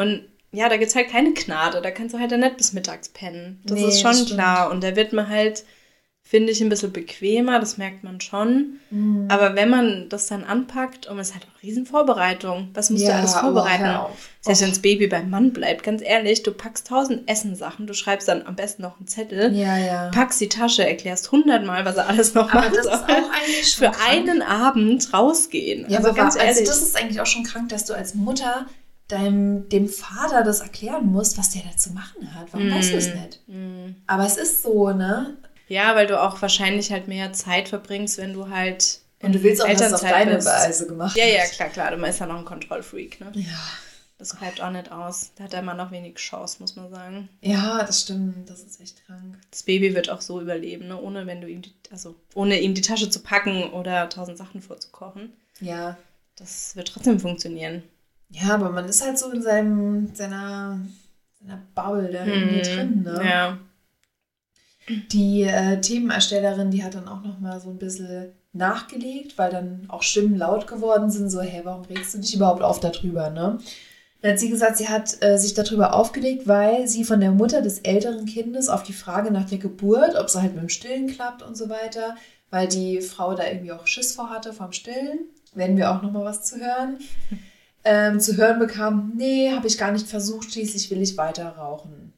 Und 0.00 0.22
ja, 0.50 0.70
da 0.70 0.78
gibt 0.78 0.88
es 0.88 0.96
halt 0.96 1.10
keine 1.10 1.34
Gnade. 1.34 1.82
Da 1.82 1.90
kannst 1.90 2.14
du 2.14 2.18
halt 2.18 2.32
dann 2.32 2.40
nicht 2.40 2.56
bis 2.56 2.72
mittags 2.72 3.10
pennen. 3.10 3.60
Das 3.66 3.78
nee, 3.78 3.88
ist 3.88 4.00
schon 4.00 4.24
klar. 4.24 4.70
Und 4.70 4.82
da 4.82 4.96
wird 4.96 5.12
man 5.12 5.28
halt, 5.28 5.64
finde 6.22 6.52
ich, 6.52 6.62
ein 6.62 6.70
bisschen 6.70 6.92
bequemer, 6.92 7.60
das 7.60 7.76
merkt 7.76 8.02
man 8.02 8.18
schon. 8.22 8.80
Mhm. 8.90 9.26
Aber 9.28 9.56
wenn 9.56 9.68
man 9.68 10.08
das 10.08 10.26
dann 10.26 10.42
anpackt, 10.42 11.06
und 11.06 11.18
es 11.18 11.28
ist 11.28 11.34
halt 11.34 11.44
auch 11.44 11.62
Riesenvorbereitung. 11.62 12.70
Was 12.72 12.88
musst 12.88 13.04
ja, 13.04 13.10
du 13.10 13.16
alles 13.18 13.34
vorbereiten? 13.34 14.10
Selbst 14.40 14.62
wenn 14.62 14.70
das 14.70 14.78
Baby 14.78 15.06
beim 15.06 15.28
Mann 15.28 15.52
bleibt, 15.52 15.82
ganz 15.82 16.00
ehrlich, 16.02 16.42
du 16.42 16.52
packst 16.52 16.86
tausend 16.86 17.28
Essensachen, 17.28 17.86
du 17.86 17.92
schreibst 17.92 18.26
dann 18.26 18.46
am 18.46 18.56
besten 18.56 18.80
noch 18.80 18.96
einen 18.96 19.06
Zettel, 19.06 19.54
ja, 19.54 19.76
ja. 19.76 20.10
packst 20.14 20.40
die 20.40 20.48
Tasche, 20.48 20.88
erklärst 20.88 21.30
hundertmal, 21.30 21.84
was 21.84 21.96
er 21.96 22.08
alles 22.08 22.32
noch 22.32 22.50
aber 22.50 22.62
macht. 22.62 22.76
Das 22.76 22.86
ist 22.86 22.92
auch 22.92 23.08
eigentlich 23.08 23.68
schon 23.68 23.84
Für 23.84 23.92
krank. 23.92 24.10
einen 24.10 24.40
Abend 24.40 25.12
rausgehen. 25.12 25.84
Ja, 25.90 25.98
also 25.98 26.08
aber 26.08 26.16
ganz 26.16 26.36
ehrlich. 26.36 26.60
Also 26.60 26.64
das 26.64 26.80
ist 26.80 26.96
eigentlich 26.96 27.20
auch 27.20 27.26
schon 27.26 27.44
krank, 27.44 27.68
dass 27.68 27.84
du 27.84 27.92
als 27.92 28.14
Mutter 28.14 28.66
deinem, 29.12 29.68
dem 29.68 29.88
Vater 29.88 30.42
das 30.42 30.60
erklären 30.60 31.06
musst, 31.06 31.38
was 31.38 31.50
der 31.50 31.62
da 31.62 31.76
zu 31.76 31.92
machen 31.92 32.34
hat. 32.34 32.52
Warum 32.52 32.68
mm. 32.68 32.74
weißt 32.74 32.92
du 32.92 32.96
es 32.96 33.14
nicht? 33.14 33.40
Mm. 33.46 33.94
Aber 34.06 34.24
es 34.24 34.36
ist 34.36 34.62
so, 34.62 34.90
ne? 34.90 35.36
Ja, 35.68 35.94
weil 35.94 36.06
du 36.06 36.20
auch 36.20 36.42
wahrscheinlich 36.42 36.90
halt 36.90 37.08
mehr 37.08 37.32
Zeit 37.32 37.68
verbringst, 37.68 38.18
wenn 38.18 38.32
du 38.32 38.48
halt. 38.48 39.00
Und 39.22 39.34
du 39.34 39.42
willst 39.42 39.62
auch, 39.62 39.68
dass 39.68 39.82
es 39.82 39.92
auf 39.94 40.00
deine 40.00 40.44
Weise 40.44 40.86
gemacht 40.86 41.16
Ja, 41.16 41.26
ja, 41.26 41.44
klar, 41.46 41.68
klar. 41.68 41.90
Du 41.90 42.02
bist 42.02 42.20
ja 42.20 42.26
noch 42.26 42.38
ein 42.38 42.44
Kontrollfreak, 42.44 43.20
ne? 43.20 43.30
Ja. 43.34 43.58
Das 44.18 44.36
bleibt 44.36 44.60
auch 44.60 44.70
nicht 44.70 44.92
aus. 44.92 45.30
Da 45.36 45.44
hat 45.44 45.54
er 45.54 45.60
immer 45.60 45.74
noch 45.74 45.92
wenig 45.92 46.16
Chance, 46.16 46.56
muss 46.60 46.76
man 46.76 46.90
sagen. 46.90 47.28
Ja, 47.40 47.82
das 47.84 48.02
stimmt. 48.02 48.50
Das 48.50 48.60
ist 48.60 48.80
echt 48.80 49.06
krank. 49.06 49.38
Das 49.50 49.62
Baby 49.62 49.94
wird 49.94 50.10
auch 50.10 50.20
so 50.20 50.40
überleben, 50.40 50.88
ne? 50.88 51.00
Ohne 51.00 51.26
wenn 51.26 51.40
du 51.40 51.48
ihm 51.48 51.62
die, 51.62 51.72
also 51.90 52.16
ohne 52.34 52.60
ihm 52.60 52.74
die 52.74 52.82
Tasche 52.82 53.08
zu 53.08 53.20
packen 53.20 53.70
oder 53.70 54.08
tausend 54.08 54.36
Sachen 54.36 54.60
vorzukochen. 54.60 55.32
Ja. 55.60 55.96
Das 56.36 56.76
wird 56.76 56.88
trotzdem 56.88 57.20
funktionieren. 57.20 57.82
Ja, 58.30 58.54
aber 58.54 58.70
man 58.70 58.88
ist 58.88 59.04
halt 59.04 59.18
so 59.18 59.30
in 59.30 59.42
seinem, 59.42 60.14
seiner, 60.14 60.80
seiner 61.40 61.62
Bubble 61.74 62.10
da 62.12 62.24
irgendwie 62.24 62.58
mhm. 62.58 62.62
drin, 62.62 63.02
ne? 63.02 63.22
Ja. 63.28 63.58
Die 65.12 65.42
äh, 65.42 65.80
Themenerstellerin, 65.80 66.70
die 66.70 66.82
hat 66.82 66.94
dann 66.94 67.08
auch 67.08 67.22
noch 67.22 67.38
mal 67.38 67.60
so 67.60 67.70
ein 67.70 67.78
bisschen 67.78 68.32
nachgelegt, 68.52 69.36
weil 69.36 69.50
dann 69.50 69.84
auch 69.88 70.02
Stimmen 70.02 70.36
laut 70.36 70.66
geworden 70.66 71.10
sind, 71.10 71.30
so, 71.30 71.40
hey, 71.40 71.60
warum 71.64 71.84
regst 71.84 72.14
du 72.14 72.18
dich 72.18 72.34
überhaupt 72.34 72.62
auf 72.62 72.80
darüber, 72.80 73.30
ne? 73.30 73.58
Dann 74.22 74.32
hat 74.32 74.38
sie 74.38 74.50
gesagt, 74.50 74.76
sie 74.76 74.88
hat 74.88 75.22
äh, 75.22 75.38
sich 75.38 75.54
darüber 75.54 75.94
aufgelegt, 75.94 76.46
weil 76.46 76.86
sie 76.86 77.04
von 77.04 77.20
der 77.20 77.30
Mutter 77.30 77.62
des 77.62 77.78
älteren 77.80 78.26
Kindes 78.26 78.68
auf 78.68 78.82
die 78.82 78.92
Frage 78.92 79.30
nach 79.30 79.48
der 79.48 79.58
Geburt, 79.58 80.14
ob 80.16 80.26
es 80.26 80.36
halt 80.36 80.54
mit 80.54 80.62
dem 80.62 80.68
Stillen 80.68 81.06
klappt 81.06 81.42
und 81.42 81.56
so 81.56 81.68
weiter, 81.68 82.16
weil 82.50 82.68
die 82.68 83.00
Frau 83.00 83.34
da 83.34 83.46
irgendwie 83.46 83.72
auch 83.72 83.86
Schiss 83.86 84.12
vor 84.12 84.28
hatte 84.28 84.52
vom 84.52 84.72
Stillen, 84.72 85.20
werden 85.54 85.76
wir 85.76 85.90
auch 85.90 86.02
noch 86.02 86.12
mal 86.12 86.24
was 86.24 86.44
zu 86.44 86.56
hören 86.56 86.98
ähm, 87.84 88.20
zu 88.20 88.36
hören 88.36 88.58
bekam, 88.58 89.12
nee, 89.16 89.50
habe 89.52 89.66
ich 89.66 89.78
gar 89.78 89.92
nicht 89.92 90.06
versucht, 90.06 90.52
schließlich 90.52 90.90
will 90.90 91.00
ich 91.00 91.16
weiter 91.16 91.48
rauchen. 91.48 92.12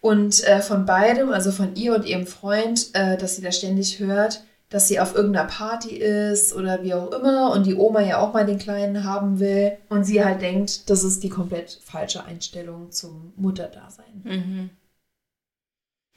Und 0.00 0.44
äh, 0.44 0.60
von 0.60 0.86
beidem, 0.86 1.30
also 1.30 1.50
von 1.50 1.74
ihr 1.74 1.94
und 1.94 2.06
ihrem 2.06 2.26
Freund, 2.26 2.90
äh, 2.94 3.16
dass 3.16 3.36
sie 3.36 3.42
da 3.42 3.50
ständig 3.50 3.98
hört, 3.98 4.44
dass 4.68 4.88
sie 4.88 5.00
auf 5.00 5.14
irgendeiner 5.14 5.48
Party 5.48 5.96
ist 5.96 6.52
oder 6.54 6.82
wie 6.82 6.94
auch 6.94 7.12
immer 7.12 7.52
und 7.52 7.66
die 7.66 7.74
Oma 7.74 8.00
ja 8.00 8.18
auch 8.18 8.32
mal 8.32 8.46
den 8.46 8.58
Kleinen 8.58 9.04
haben 9.04 9.38
will 9.38 9.76
und 9.88 10.04
sie 10.04 10.24
halt 10.24 10.42
denkt, 10.42 10.90
das 10.90 11.04
ist 11.04 11.22
die 11.22 11.28
komplett 11.28 11.80
falsche 11.84 12.24
Einstellung 12.24 12.90
zum 12.90 13.32
Mutterdasein. 13.36 14.22
Mhm. 14.24 14.70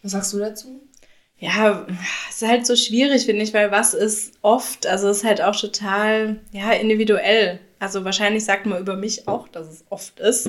Was 0.02 0.14
sagst 0.14 0.34
du 0.34 0.40
dazu? 0.40 0.82
Ja, 1.38 1.86
es 2.30 2.42
ist 2.42 2.48
halt 2.48 2.66
so 2.66 2.76
schwierig, 2.76 3.26
finde 3.26 3.44
ich, 3.44 3.54
weil 3.54 3.72
was 3.72 3.94
ist 3.94 4.34
oft, 4.42 4.88
also 4.88 5.08
es 5.08 5.20
ist 5.20 5.24
halt 5.24 5.42
auch 5.42 5.56
total, 5.56 6.42
ja, 6.52 6.72
individuell. 6.72 7.60
Also 7.80 8.04
wahrscheinlich 8.04 8.46
sagt 8.46 8.66
man 8.66 8.80
über 8.80 8.96
mich 8.96 9.28
auch, 9.28 9.48
dass 9.48 9.68
es 9.68 9.86
oft 9.90 10.20
ist. 10.20 10.48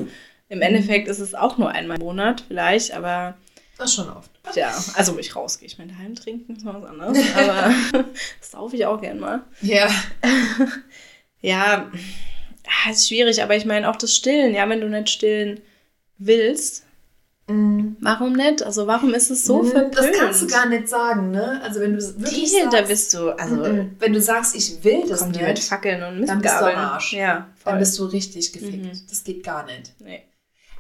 Im 0.49 0.59
mhm. 0.59 0.63
Endeffekt 0.63 1.09
ist 1.09 1.21
es 1.21 1.35
auch 1.35 1.59
nur 1.59 1.71
einmal 1.71 1.97
im 1.97 2.05
Monat 2.05 2.45
vielleicht, 2.47 2.93
aber. 2.93 3.37
Das 3.79 3.91
ist 3.91 3.97
schon 3.97 4.11
oft. 4.11 4.31
Ja, 4.55 4.75
also 4.95 5.19
ich 5.19 5.35
rausgehe, 5.35 5.67
ich 5.67 5.79
meine, 5.79 5.93
daheim 5.93 6.15
trinken 6.15 6.57
ist 6.57 6.65
was 6.65 6.85
anderes, 6.85 7.19
aber 7.35 7.73
das 8.41 8.51
saufe 8.51 8.77
ich 8.77 8.85
auch 8.85 9.01
gern 9.01 9.21
mal. 9.21 9.43
Ja. 9.63 9.89
ja, 11.41 11.91
ist 12.91 13.09
schwierig, 13.09 13.43
aber 13.43 13.57
ich 13.57 13.65
meine 13.65 13.89
auch 13.89 13.97
das 13.97 14.15
Stillen, 14.15 14.55
ja, 14.55 14.69
wenn 14.69 14.81
du 14.81 14.89
nicht 14.89 15.09
stillen 15.09 15.61
willst, 16.19 16.85
Mhm. 17.51 17.97
Warum 18.01 18.33
nicht? 18.33 18.63
Also 18.63 18.87
warum 18.87 19.13
ist 19.15 19.31
es 19.31 19.45
so 19.45 19.63
mhm, 19.63 19.69
verpönt? 19.69 19.97
Das 19.97 20.19
kannst 20.19 20.43
du 20.43 20.47
gar 20.47 20.67
nicht 20.67 20.89
sagen, 20.89 21.31
ne? 21.31 21.61
Also 21.63 21.81
wenn 21.81 21.95
du 21.95 22.01
wirklich 22.01 22.51
Die, 22.51 22.61
sagst, 22.61 22.73
da 22.73 22.83
bist 22.83 23.15
du, 23.15 23.31
also 23.31 23.57
mhm. 23.57 23.97
wenn 23.99 24.13
du 24.13 24.21
sagst, 24.21 24.55
ich 24.55 24.83
will 24.85 25.09
das 25.09 25.27
nicht, 25.27 25.41
mit 25.41 25.59
Fackeln 25.59 26.03
und 26.03 26.27
dann 26.27 26.41
bist 26.41 26.55
du 26.61 26.65
am 26.65 26.77
Arsch. 26.77 27.13
Ja, 27.13 27.49
voll. 27.57 27.73
Dann 27.73 27.79
bist 27.81 27.99
du 27.99 28.05
richtig 28.07 28.53
gefickt. 28.53 28.85
Mhm. 28.85 29.01
Das 29.09 29.25
geht 29.25 29.43
gar 29.43 29.65
nicht. 29.65 29.95
Nee. 29.99 30.23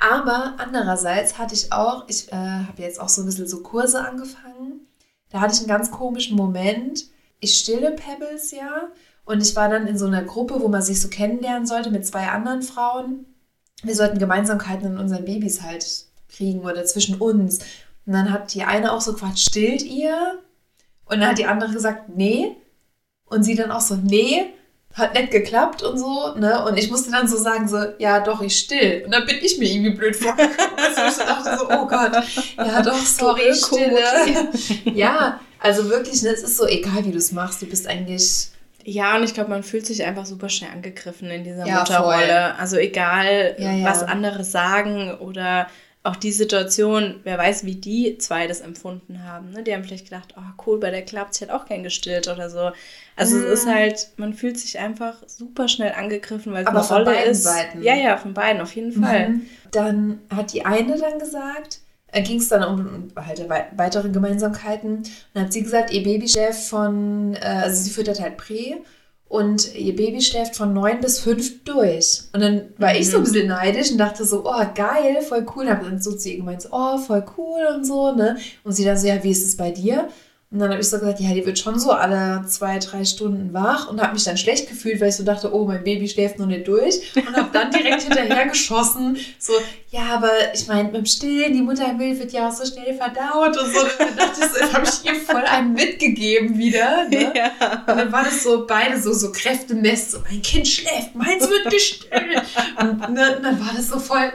Aber 0.00 0.54
andererseits 0.58 1.38
hatte 1.38 1.54
ich 1.54 1.72
auch, 1.72 2.04
ich 2.08 2.32
äh, 2.32 2.36
habe 2.36 2.80
jetzt 2.80 3.00
auch 3.00 3.08
so 3.08 3.22
ein 3.22 3.26
bisschen 3.26 3.46
so 3.46 3.62
Kurse 3.62 4.00
angefangen. 4.00 4.86
Da 5.30 5.40
hatte 5.40 5.54
ich 5.54 5.60
einen 5.60 5.68
ganz 5.68 5.90
komischen 5.90 6.36
Moment. 6.36 7.04
Ich 7.38 7.56
stille 7.58 7.92
Pebbles 7.92 8.50
ja 8.50 8.88
und 9.24 9.42
ich 9.42 9.54
war 9.56 9.68
dann 9.68 9.86
in 9.86 9.98
so 9.98 10.06
einer 10.06 10.22
Gruppe, 10.22 10.60
wo 10.60 10.68
man 10.68 10.82
sich 10.82 11.00
so 11.00 11.08
kennenlernen 11.08 11.66
sollte 11.66 11.90
mit 11.90 12.06
zwei 12.06 12.28
anderen 12.28 12.62
Frauen. 12.62 13.26
Wir 13.82 13.94
sollten 13.94 14.18
Gemeinsamkeiten 14.18 14.92
in 14.92 14.98
unseren 14.98 15.24
Babys 15.24 15.62
halt 15.62 16.09
kriegen 16.40 16.60
oder 16.60 16.84
zwischen 16.84 17.16
uns. 17.16 17.58
Und 18.06 18.14
dann 18.14 18.32
hat 18.32 18.54
die 18.54 18.62
eine 18.62 18.92
auch 18.92 19.00
so 19.00 19.12
gefragt, 19.12 19.38
stillt 19.38 19.82
ihr? 19.82 20.38
Und 21.04 21.20
dann 21.20 21.30
hat 21.30 21.38
die 21.38 21.46
andere 21.46 21.72
gesagt, 21.72 22.08
nee. 22.16 22.56
Und 23.26 23.44
sie 23.44 23.54
dann 23.54 23.70
auch 23.70 23.80
so, 23.80 23.96
nee, 23.96 24.46
hat 24.94 25.14
nicht 25.14 25.30
geklappt 25.30 25.82
und 25.82 25.98
so, 25.98 26.34
ne? 26.36 26.64
Und 26.64 26.76
ich 26.76 26.90
musste 26.90 27.12
dann 27.12 27.28
so 27.28 27.36
sagen, 27.36 27.68
so, 27.68 27.78
ja, 27.98 28.20
doch, 28.20 28.40
ich 28.40 28.56
still. 28.56 29.02
Und 29.04 29.12
dann 29.12 29.24
bin 29.26 29.36
ich 29.40 29.58
mir 29.58 29.70
irgendwie 29.70 29.90
blöd 29.90 30.16
vorgekommen. 30.16 30.56
ich 31.08 31.16
dachte 31.16 31.58
so, 31.58 31.70
oh 31.70 31.86
Gott, 31.86 32.12
ja, 32.56 32.82
doch, 32.82 32.98
sorry, 33.04 33.54
stille. 33.54 34.00
ja, 34.94 35.38
also 35.60 35.88
wirklich, 35.90 36.22
ne, 36.22 36.30
es 36.30 36.42
ist 36.42 36.56
so 36.56 36.66
egal, 36.66 37.04
wie 37.04 37.12
du 37.12 37.18
es 37.18 37.30
machst, 37.32 37.62
du 37.62 37.66
bist 37.66 37.86
eigentlich. 37.86 38.48
Ja, 38.82 39.16
und 39.16 39.22
ich 39.24 39.34
glaube, 39.34 39.50
man 39.50 39.62
fühlt 39.62 39.86
sich 39.86 40.02
einfach 40.04 40.24
super 40.24 40.48
schnell 40.48 40.70
angegriffen 40.70 41.30
in 41.30 41.44
dieser 41.44 41.66
ja, 41.66 41.80
Mutterrolle. 41.80 42.26
Voll. 42.26 42.54
Also 42.58 42.76
egal, 42.78 43.54
ja, 43.58 43.72
ja. 43.72 43.84
was 43.84 44.02
andere 44.02 44.42
sagen 44.42 45.14
oder 45.20 45.68
auch 46.02 46.16
die 46.16 46.32
Situation, 46.32 47.20
wer 47.24 47.36
weiß, 47.36 47.64
wie 47.64 47.74
die 47.74 48.16
zwei 48.16 48.46
das 48.46 48.60
empfunden 48.60 49.22
haben. 49.24 49.50
Ne? 49.50 49.62
Die 49.62 49.74
haben 49.74 49.84
vielleicht 49.84 50.06
gedacht, 50.06 50.34
oh 50.38 50.62
cool, 50.66 50.80
bei 50.80 50.90
der 50.90 51.02
klappt 51.02 51.34
es, 51.34 51.42
hat 51.42 51.50
auch 51.50 51.66
kein 51.66 51.82
gestillt 51.82 52.26
oder 52.28 52.48
so. 52.48 52.70
Also 53.16 53.36
mm. 53.36 53.42
es 53.42 53.44
ist 53.44 53.66
mhm. 53.66 53.70
halt, 53.70 54.08
man 54.16 54.32
fühlt 54.32 54.58
sich 54.58 54.78
einfach 54.78 55.16
super 55.26 55.68
schnell 55.68 55.92
angegriffen, 55.92 56.54
weil 56.54 56.62
es 56.62 56.68
eine 56.68 56.82
von 56.82 57.02
Rolle 57.02 57.24
ist. 57.24 57.42
Seiten. 57.42 57.82
Ja, 57.82 57.94
ja, 57.94 58.16
von 58.16 58.32
beiden, 58.32 58.62
auf 58.62 58.74
jeden 58.74 58.92
Fall. 58.92 59.28
Mhm. 59.28 59.46
Dann 59.72 60.20
hat 60.34 60.54
die 60.54 60.64
eine 60.64 60.96
dann 60.98 61.18
gesagt, 61.18 61.80
äh, 62.12 62.22
ging 62.22 62.38
es 62.38 62.48
dann 62.48 62.64
um 62.64 63.08
halt 63.14 63.46
weitere 63.76 64.08
Gemeinsamkeiten. 64.08 65.02
dann 65.34 65.44
hat 65.44 65.52
sie 65.52 65.62
gesagt, 65.62 65.92
ihr 65.92 66.02
Babychef 66.02 66.68
von, 66.68 67.34
äh, 67.34 67.40
also 67.40 67.82
sie 67.82 67.90
füttert 67.90 68.20
halt 68.20 68.38
Prä 68.38 68.76
und 69.30 69.76
ihr 69.76 69.94
Baby 69.94 70.20
schläft 70.20 70.56
von 70.56 70.74
neun 70.74 71.00
bis 71.00 71.20
fünf 71.20 71.62
durch. 71.62 72.22
Und 72.32 72.40
dann 72.40 72.62
war 72.78 72.92
mhm. 72.92 73.00
ich 73.00 73.10
so 73.10 73.18
ein 73.18 73.20
mhm. 73.20 73.24
bisschen 73.26 73.46
neidisch 73.46 73.92
und 73.92 73.98
dachte 73.98 74.24
so, 74.24 74.42
oh 74.44 74.66
geil, 74.74 75.22
voll 75.22 75.46
cool. 75.54 75.62
Und 75.62 75.70
habe 75.70 75.84
dann 75.84 76.02
so 76.02 76.16
zu 76.16 76.30
ihr 76.30 76.38
gemeint, 76.38 76.68
oh 76.72 76.98
voll 76.98 77.24
cool 77.38 77.60
und 77.72 77.86
so, 77.86 78.12
ne? 78.12 78.36
Und 78.64 78.72
sie 78.72 78.84
dann 78.84 78.98
so, 78.98 79.06
ja, 79.06 79.22
wie 79.22 79.30
ist 79.30 79.46
es 79.46 79.56
bei 79.56 79.70
dir? 79.70 80.08
Und 80.52 80.58
dann 80.58 80.70
habe 80.72 80.80
ich 80.80 80.90
so 80.90 80.98
gesagt, 80.98 81.20
ja, 81.20 81.32
die 81.32 81.46
wird 81.46 81.60
schon 81.60 81.78
so 81.78 81.92
alle 81.92 82.44
zwei, 82.44 82.80
drei 82.80 83.04
Stunden 83.04 83.52
wach 83.52 83.88
und 83.88 84.02
habe 84.02 84.14
mich 84.14 84.24
dann 84.24 84.36
schlecht 84.36 84.68
gefühlt, 84.68 85.00
weil 85.00 85.10
ich 85.10 85.14
so 85.14 85.22
dachte, 85.22 85.54
oh, 85.54 85.64
mein 85.64 85.84
Baby 85.84 86.08
schläft 86.08 86.40
noch 86.40 86.46
nicht 86.46 86.66
durch. 86.66 87.14
Und 87.14 87.36
habe 87.36 87.50
dann 87.52 87.70
direkt 87.70 88.02
hinterher 88.12 88.48
geschossen, 88.48 89.16
so, 89.38 89.52
ja, 89.90 90.16
aber 90.16 90.32
ich 90.52 90.66
meine, 90.66 90.84
mit 90.84 90.96
dem 90.96 91.06
Stillen, 91.06 91.52
die 91.52 91.62
Muttermilch 91.62 92.18
wird 92.18 92.32
ja 92.32 92.48
auch 92.48 92.52
so 92.52 92.64
schnell 92.64 92.94
verdaut 92.94 93.56
und 93.56 93.72
so. 93.72 93.80
Und 93.80 93.90
dann 94.00 94.16
dachte 94.16 94.40
ich 94.40 94.48
so, 94.48 94.58
jetzt 94.58 94.74
habe 94.74 94.84
ich 94.88 95.04
ihr 95.04 95.20
voll 95.20 95.44
einen 95.44 95.72
mitgegeben 95.72 96.58
wieder. 96.58 97.08
Ne? 97.08 97.32
Ja. 97.40 97.84
Und 97.86 97.96
dann 97.96 98.10
war 98.10 98.24
das 98.24 98.42
so, 98.42 98.66
beide 98.66 99.00
so, 99.00 99.12
so 99.12 99.30
Kräftemess, 99.30 100.10
so, 100.10 100.18
mein 100.28 100.42
Kind 100.42 100.66
schläft, 100.66 101.14
meins 101.14 101.48
wird 101.48 101.70
gestillt. 101.70 102.42
Und, 102.80 102.98
ne, 103.12 103.36
und 103.36 103.42
dann 103.44 103.60
war 103.60 103.72
das 103.76 103.88
so 103.88 104.00
voll, 104.00 104.32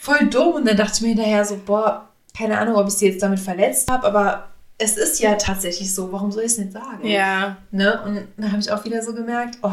voll 0.00 0.26
dumm. 0.26 0.54
Und 0.54 0.68
dann 0.68 0.76
dachte 0.76 0.92
ich 0.96 1.00
mir 1.00 1.08
hinterher 1.08 1.44
so, 1.44 1.58
boah, 1.64 2.08
keine 2.36 2.58
Ahnung, 2.58 2.76
ob 2.76 2.88
ich 2.88 2.94
sie 2.94 3.06
jetzt 3.06 3.22
damit 3.22 3.40
verletzt 3.40 3.90
habe, 3.90 4.06
aber 4.06 4.48
es 4.78 4.96
ist 4.96 5.20
ja 5.20 5.34
tatsächlich 5.36 5.94
so, 5.94 6.12
warum 6.12 6.30
soll 6.30 6.44
ich 6.44 6.52
es 6.52 6.58
nicht 6.58 6.72
sagen? 6.72 7.06
Ja. 7.06 7.58
Ne? 7.70 8.00
Und 8.04 8.28
dann 8.36 8.52
habe 8.52 8.60
ich 8.60 8.70
auch 8.70 8.84
wieder 8.84 9.02
so 9.02 9.14
gemerkt, 9.14 9.58
oh, 9.62 9.72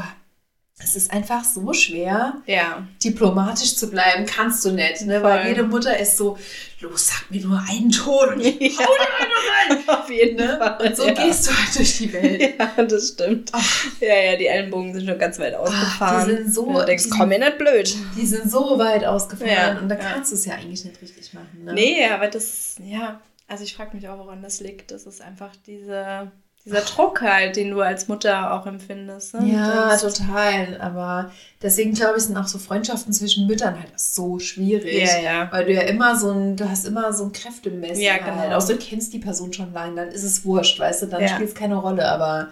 es 0.79 0.95
ist 0.95 1.13
einfach 1.13 1.43
so 1.43 1.71
schwer, 1.71 2.41
ja. 2.45 2.85
diplomatisch 3.03 3.75
zu 3.75 3.89
bleiben, 3.89 4.25
kannst 4.25 4.65
du 4.65 4.71
nicht, 4.71 5.05
ne? 5.05 5.21
Weil 5.21 5.47
jede 5.47 5.63
Mutter 5.63 5.97
ist 5.97 6.17
so, 6.17 6.37
los, 6.81 7.07
sag 7.07 7.29
mir 7.29 7.41
nur 7.45 7.61
einen 7.69 7.91
Ton 7.91 8.33
und 8.33 8.41
ich 8.41 8.77
ja. 8.77 8.85
hau 8.85 8.91
dir 8.91 9.71
einen 9.71 9.83
rein. 9.87 9.89
Auf 9.99 10.09
jeden 10.09 10.35
ne? 10.35 10.57
Fall. 10.57 10.87
Und 10.87 10.97
so 10.97 11.07
ja. 11.07 11.13
gehst 11.13 11.47
du 11.47 11.51
halt 11.51 11.75
durch 11.77 11.97
die 11.97 12.13
Welt. 12.13 12.53
Ja, 12.59 12.83
das 12.83 13.09
stimmt. 13.09 13.51
Ach. 13.53 13.85
Ja, 13.99 14.15
ja, 14.15 14.35
die 14.35 14.47
Ellenbogen 14.47 14.93
sind 14.93 15.07
schon 15.07 15.17
ganz 15.17 15.39
weit 15.39 15.53
ausgefahren. 15.55 16.21
Ach, 16.21 16.25
die 16.25 16.35
sind 16.35 16.53
so. 16.53 16.73
du 16.73 16.85
denkst, 16.85 17.05
komm 17.09 17.29
mir 17.29 17.39
nicht 17.39 17.57
blöd. 17.57 17.95
Die 18.17 18.25
sind 18.25 18.49
so 18.49 18.77
weit 18.79 19.05
ausgefahren 19.05 19.79
und 19.79 19.89
da 19.89 19.95
kannst 19.95 20.31
du 20.31 20.35
es 20.35 20.45
ja 20.45 20.55
eigentlich 20.55 20.83
nicht 20.83 21.01
richtig 21.01 21.33
machen. 21.33 21.63
Ne? 21.63 21.73
Nee, 21.73 22.07
aber 22.07 22.27
das, 22.27 22.75
ja, 22.83 23.21
also 23.47 23.63
ich 23.63 23.75
frage 23.75 23.95
mich 23.95 24.08
auch, 24.08 24.17
woran 24.17 24.41
das 24.41 24.60
liegt. 24.60 24.91
Das 24.91 25.06
ist 25.06 25.21
einfach 25.21 25.56
diese, 25.67 26.32
dieser 26.65 26.82
Druck 26.82 27.21
halt, 27.21 27.56
den 27.58 27.71
du 27.71 27.82
als 27.82 28.08
Mutter 28.08 28.53
auch 28.53 28.65
empfindest. 28.65 29.34
Ne? 29.34 29.53
Ja, 29.53 29.97
total. 29.97 30.79
Aber 30.79 31.32
deswegen 31.62 31.93
glaube 31.93 32.17
ich, 32.17 32.23
sind 32.23 32.38
auch 32.38 32.47
so 32.47 32.58
Freundschaften 32.58 33.12
zwischen 33.12 33.47
Müttern 33.47 33.77
halt 33.77 33.99
so 33.99 34.39
schwierig. 34.39 35.03
Ja, 35.03 35.19
ja. 35.19 35.51
Weil 35.51 35.65
du 35.65 35.73
ja 35.73 35.82
immer 35.82 36.15
so 36.15 36.32
ein, 36.32 36.56
du 36.56 36.69
hast 36.69 36.86
immer 36.86 37.12
so 37.12 37.25
ein 37.25 37.34
Kräftemessen. 37.34 38.01
Ja, 38.01 38.17
genau. 38.17 38.38
Halt. 38.38 38.53
Außer 38.53 38.73
du 38.73 38.79
kennst 38.79 39.13
die 39.13 39.19
Person 39.19 39.51
schon 39.51 39.73
lange, 39.73 39.95
dann 39.95 40.08
ist 40.10 40.23
es 40.23 40.45
wurscht, 40.45 40.79
weißt 40.79 41.03
du, 41.03 41.06
dann 41.08 41.21
ja. 41.21 41.27
spielt 41.27 41.49
es 41.49 41.56
keine 41.56 41.75
Rolle. 41.75 42.08
Aber 42.08 42.47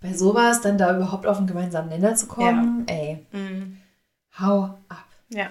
bei 0.00 0.12
sowas, 0.12 0.60
dann 0.60 0.76
da 0.76 0.96
überhaupt 0.96 1.26
auf 1.26 1.38
einen 1.38 1.46
gemeinsamen 1.46 1.88
Nenner 1.88 2.16
zu 2.16 2.26
kommen, 2.26 2.84
ja. 2.88 2.94
ey, 2.94 3.26
mhm. 3.30 3.78
hau 4.40 4.74
ab. 4.88 5.06
Ja. 5.28 5.46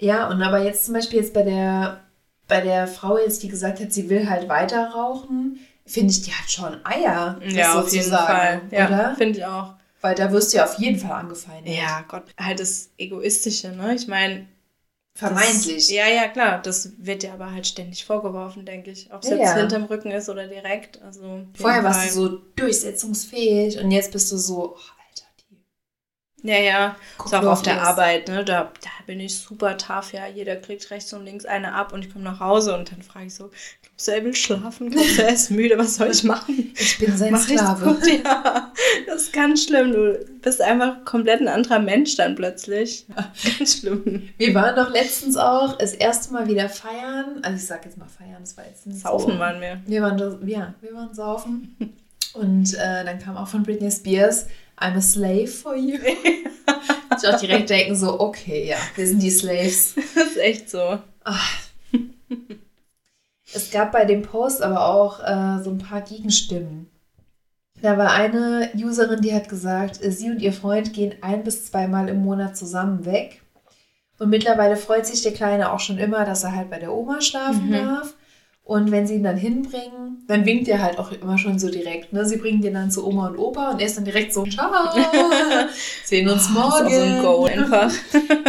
Ja, 0.00 0.28
und 0.28 0.42
aber 0.42 0.62
jetzt 0.62 0.84
zum 0.84 0.94
Beispiel 0.94 1.20
jetzt 1.20 1.34
bei 1.34 1.42
der 1.42 2.00
bei 2.48 2.62
der 2.62 2.88
Frau 2.88 3.18
jetzt, 3.18 3.42
die 3.42 3.48
gesagt 3.48 3.80
hat, 3.80 3.92
sie 3.92 4.08
will 4.08 4.28
halt 4.28 4.48
weiter 4.48 4.88
rauchen, 4.88 5.60
finde 5.86 6.10
ich, 6.12 6.22
die 6.22 6.32
hat 6.32 6.50
schon 6.50 6.84
Eier. 6.84 7.38
ja, 7.46 7.78
auf 7.78 7.92
jeden 7.92 8.10
Fall. 8.10 8.62
Ja, 8.70 9.14
finde 9.16 9.38
ich 9.38 9.44
auch. 9.44 9.74
Weil 10.00 10.14
da 10.14 10.30
wirst 10.32 10.52
du 10.52 10.58
ja 10.58 10.64
auf 10.64 10.78
jeden 10.78 10.98
Fall 10.98 11.12
angefeindet. 11.12 11.74
Ja, 11.74 12.04
Gott, 12.06 12.24
halt 12.38 12.60
das 12.60 12.90
Egoistische, 12.98 13.68
ne? 13.72 13.94
Ich 13.94 14.06
meine. 14.06 14.46
Vermeintlich. 15.14 15.88
Das, 15.88 15.90
ja, 15.90 16.06
ja, 16.06 16.28
klar. 16.28 16.62
Das 16.62 16.92
wird 16.98 17.24
dir 17.24 17.32
aber 17.32 17.50
halt 17.50 17.66
ständig 17.66 18.04
vorgeworfen, 18.04 18.64
denke 18.64 18.92
ich. 18.92 19.12
Ob 19.12 19.24
es 19.24 19.30
ja, 19.30 19.36
jetzt 19.36 19.50
ja. 19.50 19.56
hinterm 19.56 19.84
Rücken 19.84 20.12
ist 20.12 20.28
oder 20.28 20.46
direkt. 20.46 21.02
Also 21.02 21.40
Vorher 21.54 21.82
warst 21.82 22.10
du 22.10 22.12
so 22.12 22.28
durchsetzungsfähig 22.54 23.80
und 23.80 23.90
jetzt 23.90 24.12
bist 24.12 24.30
du 24.30 24.36
so, 24.36 24.76
oh, 24.76 24.97
ja, 26.42 26.58
ja. 26.58 26.96
Ist 27.24 27.34
auch 27.34 27.44
auf 27.44 27.62
der 27.62 27.82
Arbeit, 27.82 28.28
ne? 28.28 28.44
Da, 28.44 28.70
da 28.80 28.90
bin 29.06 29.18
ich 29.18 29.36
super 29.36 29.76
tough, 29.76 30.12
ja. 30.12 30.28
Jeder 30.28 30.54
kriegt 30.56 30.88
rechts 30.90 31.12
und 31.12 31.24
links 31.24 31.44
eine 31.44 31.74
ab 31.74 31.92
und 31.92 32.04
ich 32.04 32.12
komme 32.12 32.24
nach 32.24 32.38
Hause 32.38 32.76
und 32.76 32.92
dann 32.92 33.02
frage 33.02 33.26
ich 33.26 33.34
so, 33.34 33.50
glaubst 33.82 34.06
du, 34.06 34.12
er 34.12 34.24
will 34.24 34.34
schlafen? 34.36 34.90
Glaubst 34.92 35.18
du, 35.18 35.22
er 35.22 35.32
ist 35.32 35.50
müde? 35.50 35.76
Was 35.78 35.96
soll 35.96 36.10
ich 36.10 36.22
machen? 36.22 36.72
Ich 36.78 36.98
bin 36.98 37.16
sein 37.16 37.32
Mach 37.32 37.40
Sklave. 37.40 37.98
Ja, 38.24 38.72
das 39.06 39.22
ist 39.22 39.32
ganz 39.32 39.64
schlimm. 39.64 39.92
Du 39.92 40.24
bist 40.40 40.60
einfach 40.60 41.04
komplett 41.04 41.40
ein 41.40 41.48
anderer 41.48 41.80
Mensch 41.80 42.16
dann 42.16 42.36
plötzlich. 42.36 43.06
Ja. 43.08 43.32
Ganz 43.58 43.78
schlimm. 43.78 44.28
Wir 44.36 44.54
waren 44.54 44.76
doch 44.76 44.90
letztens 44.90 45.36
auch 45.36 45.76
das 45.76 45.92
erste 45.92 46.32
Mal 46.32 46.46
wieder 46.46 46.68
feiern. 46.68 47.40
Also 47.42 47.56
ich 47.56 47.66
sag 47.66 47.84
jetzt 47.84 47.98
mal 47.98 48.08
feiern, 48.08 48.38
das 48.40 48.56
war 48.56 48.64
jetzt 48.64 48.86
nicht 48.86 49.00
Saufen 49.00 49.34
so. 49.34 49.38
waren 49.38 49.60
wir. 49.60 49.80
Wir 49.86 50.02
waren, 50.02 50.18
ja, 50.46 50.74
wir 50.80 50.94
waren 50.94 51.14
saufen. 51.14 51.76
Und 52.34 52.74
äh, 52.74 53.04
dann 53.04 53.18
kam 53.18 53.36
auch 53.36 53.48
von 53.48 53.62
Britney 53.62 53.90
Spears 53.90 54.46
I'm 54.80 54.96
a 54.96 55.00
slave 55.00 55.48
for 55.48 55.76
you. 55.76 55.98
ich 57.16 57.28
auch 57.28 57.40
direkt 57.40 57.70
denken 57.70 57.96
so, 57.96 58.20
okay, 58.20 58.68
ja, 58.68 58.76
wir 58.94 59.06
sind 59.06 59.22
die 59.22 59.30
Slaves. 59.30 59.94
Das 60.14 60.26
ist 60.28 60.36
echt 60.38 60.70
so. 60.70 60.98
Ach. 61.24 61.58
Es 63.54 63.70
gab 63.70 63.92
bei 63.92 64.04
dem 64.04 64.22
Post 64.22 64.62
aber 64.62 64.86
auch 64.86 65.20
äh, 65.20 65.62
so 65.62 65.70
ein 65.70 65.78
paar 65.78 66.02
Gegenstimmen. 66.02 66.90
Da 67.80 67.96
war 67.96 68.12
eine 68.12 68.70
Userin, 68.74 69.22
die 69.22 69.34
hat 69.34 69.48
gesagt, 69.48 70.00
sie 70.02 70.30
und 70.30 70.42
ihr 70.42 70.52
Freund 70.52 70.92
gehen 70.92 71.14
ein 71.22 71.44
bis 71.44 71.66
zweimal 71.66 72.08
im 72.08 72.22
Monat 72.22 72.56
zusammen 72.56 73.04
weg. 73.04 73.40
Und 74.18 74.30
mittlerweile 74.30 74.76
freut 74.76 75.06
sich 75.06 75.22
der 75.22 75.32
Kleine 75.32 75.72
auch 75.72 75.80
schon 75.80 75.98
immer, 75.98 76.24
dass 76.24 76.42
er 76.42 76.54
halt 76.54 76.70
bei 76.70 76.78
der 76.78 76.92
Oma 76.92 77.20
schlafen 77.20 77.68
mhm. 77.68 77.72
darf. 77.72 78.14
Und 78.68 78.90
wenn 78.90 79.06
sie 79.06 79.14
ihn 79.14 79.22
dann 79.22 79.38
hinbringen, 79.38 80.22
dann 80.26 80.44
winkt 80.44 80.68
er 80.68 80.82
halt 80.82 80.98
auch 80.98 81.10
immer 81.10 81.38
schon 81.38 81.58
so 81.58 81.70
direkt. 81.70 82.12
Ne? 82.12 82.26
Sie 82.26 82.36
bringen 82.36 82.60
den 82.60 82.74
dann 82.74 82.90
zu 82.90 83.06
Oma 83.06 83.28
und 83.28 83.38
Opa 83.38 83.70
und 83.70 83.80
er 83.80 83.86
ist 83.86 83.96
dann 83.96 84.04
direkt 84.04 84.34
so, 84.34 84.44
ciao, 84.44 84.70
sehen 86.04 86.28
uns 86.28 86.50
oh, 86.50 86.58
morgen. 86.58 86.84
Das 86.84 86.92
ist 86.92 86.98
so 86.98 87.02
ein 87.02 87.22
Go 87.22 87.44
einfach. 87.46 87.90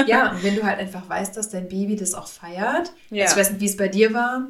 ja, 0.07 0.33
und 0.33 0.43
wenn 0.43 0.57
du 0.57 0.63
halt 0.63 0.77
einfach 0.77 1.07
weißt, 1.07 1.37
dass 1.37 1.47
dein 1.47 1.69
Baby 1.69 1.95
das 1.95 2.13
auch 2.13 2.27
feiert. 2.27 2.91
Ja. 3.11 3.23
Also 3.23 3.35
ich 3.35 3.39
weiß 3.39 3.51
nicht, 3.51 3.61
wie 3.61 3.65
es 3.67 3.77
bei 3.77 3.87
dir 3.87 4.13
war. 4.13 4.47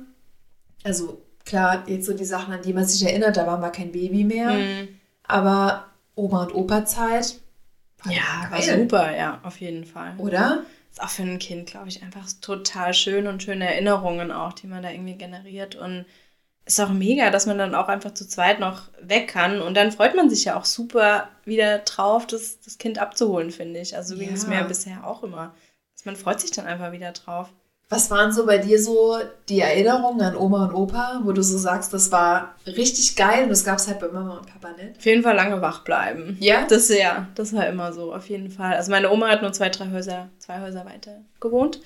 Also 0.83 1.21
klar, 1.45 1.83
jetzt 1.85 2.07
so 2.07 2.13
die 2.13 2.25
Sachen, 2.25 2.51
an 2.51 2.63
die 2.63 2.73
man 2.73 2.85
sich 2.85 3.05
erinnert, 3.05 3.37
da 3.37 3.45
waren 3.45 3.61
wir 3.61 3.69
kein 3.69 3.91
Baby 3.91 4.23
mehr. 4.23 4.53
Mhm. 4.53 4.87
Aber 5.27 5.85
Oma- 6.15 6.45
und 6.45 6.55
Opa-Zeit. 6.55 7.35
Ja, 8.05 8.49
war 8.49 8.59
super, 8.59 9.15
ja, 9.15 9.39
auf 9.43 9.61
jeden 9.61 9.85
Fall. 9.85 10.15
Oder? 10.17 10.63
Ist 10.91 11.01
auch 11.01 11.09
für 11.09 11.23
ein 11.23 11.39
Kind, 11.39 11.69
glaube 11.69 11.87
ich, 11.87 12.01
einfach 12.03 12.27
total 12.41 12.93
schön 12.93 13.27
und 13.27 13.43
schöne 13.43 13.67
Erinnerungen 13.67 14.31
auch, 14.31 14.53
die 14.53 14.67
man 14.67 14.83
da 14.83 14.89
irgendwie 14.89 15.15
generiert. 15.15 15.75
Und 15.75 16.05
ist 16.65 16.79
auch 16.79 16.89
mega, 16.89 17.31
dass 17.31 17.45
man 17.45 17.57
dann 17.57 17.75
auch 17.75 17.87
einfach 17.87 18.13
zu 18.13 18.27
zweit 18.27 18.59
noch 18.59 18.89
weg 19.01 19.27
kann. 19.27 19.61
Und 19.61 19.75
dann 19.75 19.91
freut 19.91 20.15
man 20.15 20.29
sich 20.29 20.45
ja 20.45 20.55
auch 20.55 20.65
super 20.65 21.29
wieder 21.45 21.79
drauf, 21.79 22.27
das, 22.27 22.59
das 22.61 22.77
Kind 22.77 22.99
abzuholen, 22.99 23.51
finde 23.51 23.79
ich. 23.79 23.95
Also 23.95 24.15
ja. 24.15 24.21
ging 24.21 24.33
es 24.33 24.47
mir 24.47 24.63
bisher 24.63 25.05
auch 25.05 25.23
immer. 25.23 25.55
Man 26.05 26.15
freut 26.15 26.39
sich 26.39 26.51
dann 26.51 26.65
einfach 26.65 26.91
wieder 26.91 27.11
drauf. 27.11 27.51
Was 27.91 28.11
waren 28.11 28.31
so 28.31 28.45
bei 28.45 28.59
dir 28.59 28.79
so 28.81 29.17
die 29.49 29.61
Erinnerungen 29.61 30.21
an 30.21 30.35
Oma 30.35 30.65
und 30.65 30.75
Opa, 30.75 31.21
wo 31.23 31.31
du 31.31 31.41
so 31.41 31.57
sagst, 31.57 31.91
das 31.91 32.11
war 32.11 32.53
richtig 32.67 33.15
geil 33.15 33.43
und 33.43 33.49
das 33.49 33.63
gab 33.63 33.79
es 33.79 33.87
halt 33.87 33.99
bei 33.99 34.07
Mama 34.09 34.37
und 34.37 34.45
Papa 34.45 34.75
nicht? 34.75 34.99
Auf 34.99 35.05
jeden 35.05 35.23
Fall 35.23 35.35
lange 35.35 35.59
wach 35.59 35.83
bleiben. 35.83 36.37
Ja? 36.39 36.67
Das, 36.67 36.89
ja, 36.89 37.27
das 37.33 37.51
war 37.51 37.65
immer 37.65 37.91
so, 37.91 38.13
auf 38.13 38.29
jeden 38.29 38.51
Fall. 38.51 38.75
Also 38.75 38.91
meine 38.91 39.09
Oma 39.09 39.29
hat 39.29 39.41
nur 39.41 39.53
zwei, 39.53 39.69
drei 39.69 39.89
Häuser, 39.89 40.29
zwei 40.37 40.61
Häuser 40.61 40.85
weiter 40.85 41.21
gewohnt. 41.39 41.81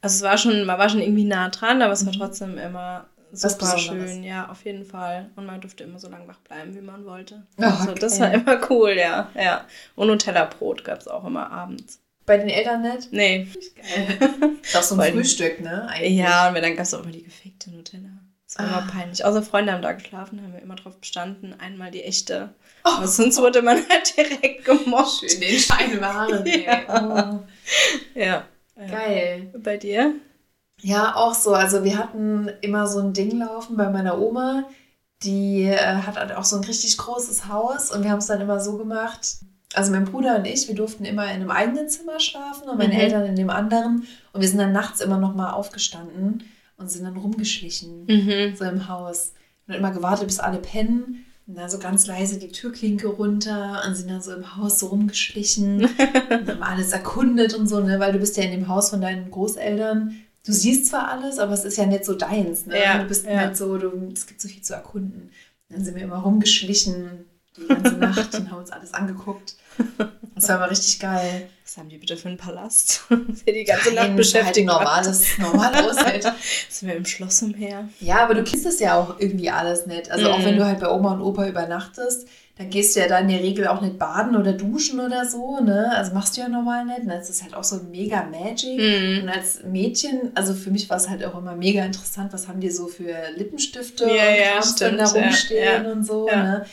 Also 0.00 0.16
es 0.16 0.22
war 0.22 0.36
schon, 0.36 0.64
man 0.64 0.80
war 0.80 0.88
schon 0.88 1.00
irgendwie 1.00 1.24
nah 1.24 1.48
dran, 1.48 1.80
aber 1.80 1.92
es 1.92 2.04
war 2.04 2.12
mhm. 2.12 2.18
trotzdem 2.18 2.58
immer 2.58 3.06
super 3.30 3.78
schön, 3.78 4.24
ja, 4.24 4.48
auf 4.48 4.64
jeden 4.64 4.84
Fall. 4.84 5.30
Und 5.36 5.46
man 5.46 5.60
durfte 5.60 5.84
immer 5.84 6.00
so 6.00 6.08
lange 6.08 6.26
wach 6.26 6.40
bleiben, 6.40 6.74
wie 6.74 6.80
man 6.80 7.04
wollte. 7.04 7.46
Oh, 7.58 7.64
also 7.64 7.90
okay. 7.90 8.00
das 8.00 8.18
war 8.18 8.32
immer 8.32 8.60
cool, 8.70 8.96
ja, 8.98 9.28
ja. 9.34 9.64
Und 9.94 10.08
Nutella-Brot 10.08 10.84
gab 10.84 10.98
es 10.98 11.06
auch 11.06 11.24
immer 11.24 11.52
abends. 11.52 12.00
Bei 12.26 12.38
den 12.38 12.48
Eltern 12.48 12.82
nicht? 12.82 13.12
Nee. 13.12 13.46
Geil. 13.76 14.30
Das 14.72 14.82
ist 14.82 14.88
so 14.88 15.00
ein 15.00 15.12
Frühstück, 15.12 15.60
ne? 15.60 15.88
Eigentlich. 15.88 16.18
Ja, 16.18 16.48
und 16.48 16.56
dann 16.56 16.74
gab 16.74 16.80
es 16.80 16.92
auch 16.92 17.02
immer 17.04 17.12
die 17.12 17.22
gefakte 17.22 17.70
Nutella. 17.70 18.08
Das 18.46 18.58
war 18.58 18.66
ah. 18.66 18.78
immer 18.78 18.92
peinlich. 18.92 19.24
Außer 19.24 19.42
Freunde 19.42 19.72
haben 19.72 19.80
da 19.80 19.92
geschlafen, 19.92 20.42
haben 20.42 20.52
wir 20.52 20.60
immer 20.60 20.74
drauf 20.74 20.96
bestanden, 20.98 21.54
einmal 21.60 21.92
die 21.92 22.02
echte. 22.02 22.52
Oh. 22.84 22.90
Aber 22.96 23.06
sonst 23.06 23.38
wurde 23.38 23.62
man 23.62 23.76
halt 23.88 24.16
direkt 24.16 24.64
gemobbt. 24.64 25.20
Schön 25.20 25.40
den 25.40 25.58
Schein 25.58 26.00
wahren, 26.00 26.44
ja. 26.46 27.42
Oh. 28.14 28.18
ja. 28.18 28.44
Geil. 28.76 29.52
Bei 29.58 29.76
dir? 29.76 30.14
Ja, 30.80 31.14
auch 31.14 31.34
so. 31.34 31.54
Also 31.54 31.84
wir 31.84 31.96
hatten 31.96 32.50
immer 32.60 32.86
so 32.86 32.98
ein 33.00 33.12
Ding 33.12 33.38
laufen 33.38 33.76
bei 33.76 33.88
meiner 33.88 34.18
Oma. 34.18 34.68
Die 35.22 35.62
äh, 35.62 35.78
hat 35.78 36.16
halt 36.16 36.32
auch 36.32 36.44
so 36.44 36.56
ein 36.56 36.64
richtig 36.64 36.98
großes 36.98 37.48
Haus 37.48 37.90
und 37.90 38.02
wir 38.04 38.10
haben 38.10 38.18
es 38.18 38.26
dann 38.26 38.40
immer 38.40 38.60
so 38.60 38.76
gemacht, 38.76 39.38
also 39.74 39.92
mein 39.92 40.04
Bruder 40.04 40.36
und 40.36 40.44
ich, 40.44 40.68
wir 40.68 40.74
durften 40.74 41.04
immer 41.04 41.24
in 41.24 41.40
einem 41.40 41.50
eigenen 41.50 41.88
Zimmer 41.88 42.20
schlafen 42.20 42.68
und 42.68 42.78
meine 42.78 42.94
mhm. 42.94 43.00
Eltern 43.00 43.26
in 43.26 43.36
dem 43.36 43.50
anderen. 43.50 44.06
Und 44.32 44.40
wir 44.40 44.48
sind 44.48 44.58
dann 44.58 44.72
nachts 44.72 45.00
immer 45.00 45.18
noch 45.18 45.34
mal 45.34 45.52
aufgestanden 45.52 46.44
und 46.76 46.90
sind 46.90 47.04
dann 47.04 47.16
rumgeschlichen, 47.16 48.06
mhm. 48.06 48.56
so 48.56 48.64
im 48.64 48.88
Haus. 48.88 49.32
Und 49.66 49.74
immer 49.74 49.90
gewartet, 49.90 50.28
bis 50.28 50.38
alle 50.38 50.58
pennen. 50.58 51.24
Und 51.46 51.56
dann 51.56 51.70
so 51.70 51.78
ganz 51.78 52.06
leise 52.06 52.38
die 52.38 52.50
Türklinke 52.50 53.06
runter 53.06 53.82
und 53.86 53.94
sind 53.94 54.10
dann 54.10 54.20
so 54.20 54.32
im 54.32 54.56
Haus 54.56 54.80
so 54.80 54.86
rumgeschlichen 54.86 55.84
und 56.30 56.48
haben 56.48 56.62
alles 56.62 56.92
erkundet 56.92 57.54
und 57.54 57.68
so, 57.68 57.80
ne? 57.80 58.00
Weil 58.00 58.12
du 58.12 58.18
bist 58.18 58.36
ja 58.36 58.44
in 58.44 58.50
dem 58.50 58.68
Haus 58.68 58.90
von 58.90 59.00
deinen 59.00 59.30
Großeltern. 59.30 60.16
Du 60.44 60.52
siehst 60.52 60.86
zwar 60.86 61.08
alles, 61.08 61.38
aber 61.38 61.52
es 61.52 61.64
ist 61.64 61.76
ja 61.76 61.86
nicht 61.86 62.04
so 62.04 62.14
deins, 62.14 62.66
ne? 62.66 62.80
Ja, 62.80 62.98
du 62.98 63.06
bist 63.06 63.26
ja. 63.26 63.38
halt 63.38 63.56
so, 63.56 63.78
du, 63.78 64.10
es 64.12 64.26
gibt 64.26 64.40
so 64.40 64.48
viel 64.48 64.62
zu 64.62 64.74
erkunden. 64.74 65.30
Und 65.68 65.76
dann 65.76 65.84
sind 65.84 65.94
wir 65.96 66.02
immer 66.02 66.18
rumgeschlichen, 66.18 67.26
die 67.62 67.68
ganze 67.68 67.92
Nacht 67.92 68.34
und 68.34 68.50
haben 68.50 68.58
uns 68.58 68.70
alles 68.70 68.94
angeguckt. 68.94 69.54
Das 70.34 70.48
war 70.48 70.56
aber 70.56 70.70
richtig 70.70 71.00
geil. 71.00 71.48
Was 71.64 71.78
haben 71.78 71.88
die 71.88 71.96
bitte 71.96 72.16
für 72.16 72.28
einen 72.28 72.36
Palast? 72.36 73.04
der 73.10 73.54
die 73.54 73.64
ganze 73.64 73.88
Nein, 73.88 74.08
Nacht 74.08 74.16
beschäftigt 74.16 74.68
halt 74.68 74.78
normales, 74.80 75.38
normal 75.38 75.74
aushält. 75.74 76.24
Sind 76.68 76.88
wir 76.88 76.96
im 76.96 77.06
Schloss 77.06 77.42
umher? 77.42 77.88
Ja, 78.00 78.22
aber 78.22 78.34
du 78.34 78.44
kennst 78.44 78.66
es 78.66 78.78
ja 78.78 79.00
auch 79.00 79.18
irgendwie 79.18 79.50
alles 79.50 79.86
nicht. 79.86 80.10
Also 80.10 80.28
mm. 80.28 80.32
auch 80.32 80.44
wenn 80.44 80.54
mhm. 80.54 80.58
du 80.58 80.66
halt 80.66 80.80
bei 80.80 80.90
Oma 80.90 81.14
und 81.14 81.22
Opa 81.22 81.48
übernachtest, 81.48 82.28
dann 82.58 82.70
gehst 82.70 82.96
du 82.96 83.00
ja 83.00 83.08
da 83.08 83.18
in 83.18 83.28
der 83.28 83.40
Regel 83.40 83.66
auch 83.66 83.80
nicht 83.80 83.98
baden 83.98 84.36
oder 84.36 84.52
duschen 84.52 85.00
oder 85.00 85.26
so, 85.26 85.60
ne? 85.60 85.90
Also 85.94 86.14
machst 86.14 86.36
du 86.36 86.42
ja 86.42 86.48
normal 86.48 86.86
nicht. 86.86 87.00
Und 87.00 87.08
das 87.08 87.28
ist 87.28 87.42
halt 87.42 87.54
auch 87.54 87.64
so 87.64 87.80
mega 87.90 88.22
Magic. 88.24 88.78
Mm. 88.78 89.22
Und 89.22 89.28
als 89.28 89.62
Mädchen, 89.64 90.32
also 90.34 90.54
für 90.54 90.70
mich 90.70 90.88
war 90.88 90.98
es 90.98 91.08
halt 91.08 91.24
auch 91.24 91.36
immer 91.36 91.56
mega 91.56 91.84
interessant, 91.84 92.32
was 92.32 92.46
haben 92.46 92.60
die 92.60 92.70
so 92.70 92.88
für 92.88 93.14
Lippenstifte 93.36 94.04
ja, 94.04 94.10
und 94.10 94.38
ja, 94.38 94.62
stimmt, 94.62 95.00
da 95.00 95.06
rumstehen 95.06 95.84
ja, 95.84 95.92
und 95.92 96.04
so, 96.04 96.28
ja. 96.28 96.42
ne? 96.42 96.66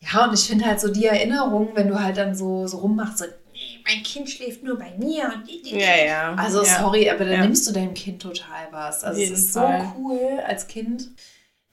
Ja, 0.00 0.26
und 0.26 0.34
ich 0.34 0.46
finde 0.46 0.66
halt 0.66 0.80
so 0.80 0.92
die 0.92 1.06
Erinnerung, 1.06 1.70
wenn 1.74 1.88
du 1.88 2.00
halt 2.00 2.16
dann 2.16 2.34
so, 2.34 2.66
so 2.66 2.78
rummachst, 2.78 3.18
so, 3.18 3.24
nee, 3.52 3.80
mein 3.84 4.02
Kind 4.02 4.28
schläft 4.28 4.62
nur 4.62 4.78
bei 4.78 4.94
mir. 4.98 5.32
Und 5.34 5.48
die, 5.48 5.62
die, 5.62 5.78
ja, 5.78 5.96
ja. 6.04 6.34
Also 6.34 6.62
ja. 6.62 6.80
sorry, 6.80 7.08
aber 7.10 7.24
dann 7.24 7.32
ja. 7.32 7.42
nimmst 7.42 7.66
du 7.66 7.72
deinem 7.72 7.94
Kind 7.94 8.22
total 8.22 8.68
was. 8.70 9.04
Also 9.04 9.20
es 9.20 9.30
ist 9.30 9.52
Fall. 9.52 9.80
so 9.80 10.00
cool 10.00 10.40
als 10.46 10.66
Kind. 10.66 11.10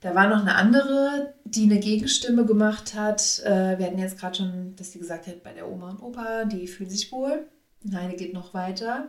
Da 0.00 0.14
war 0.14 0.28
noch 0.28 0.40
eine 0.40 0.54
andere, 0.54 1.34
die 1.44 1.64
eine 1.64 1.80
Gegenstimme 1.80 2.44
gemacht 2.44 2.94
hat. 2.94 3.40
Äh, 3.44 3.78
wir 3.78 3.86
hatten 3.86 3.98
jetzt 3.98 4.18
gerade 4.18 4.36
schon, 4.36 4.76
dass 4.76 4.92
sie 4.92 4.98
gesagt 4.98 5.26
hat, 5.26 5.42
bei 5.42 5.52
der 5.52 5.66
Oma 5.66 5.90
und 5.90 6.02
Opa, 6.02 6.44
die 6.44 6.66
fühlen 6.66 6.90
sich 6.90 7.10
wohl. 7.10 7.46
Nein, 7.82 8.14
geht 8.16 8.34
noch 8.34 8.52
weiter. 8.52 9.08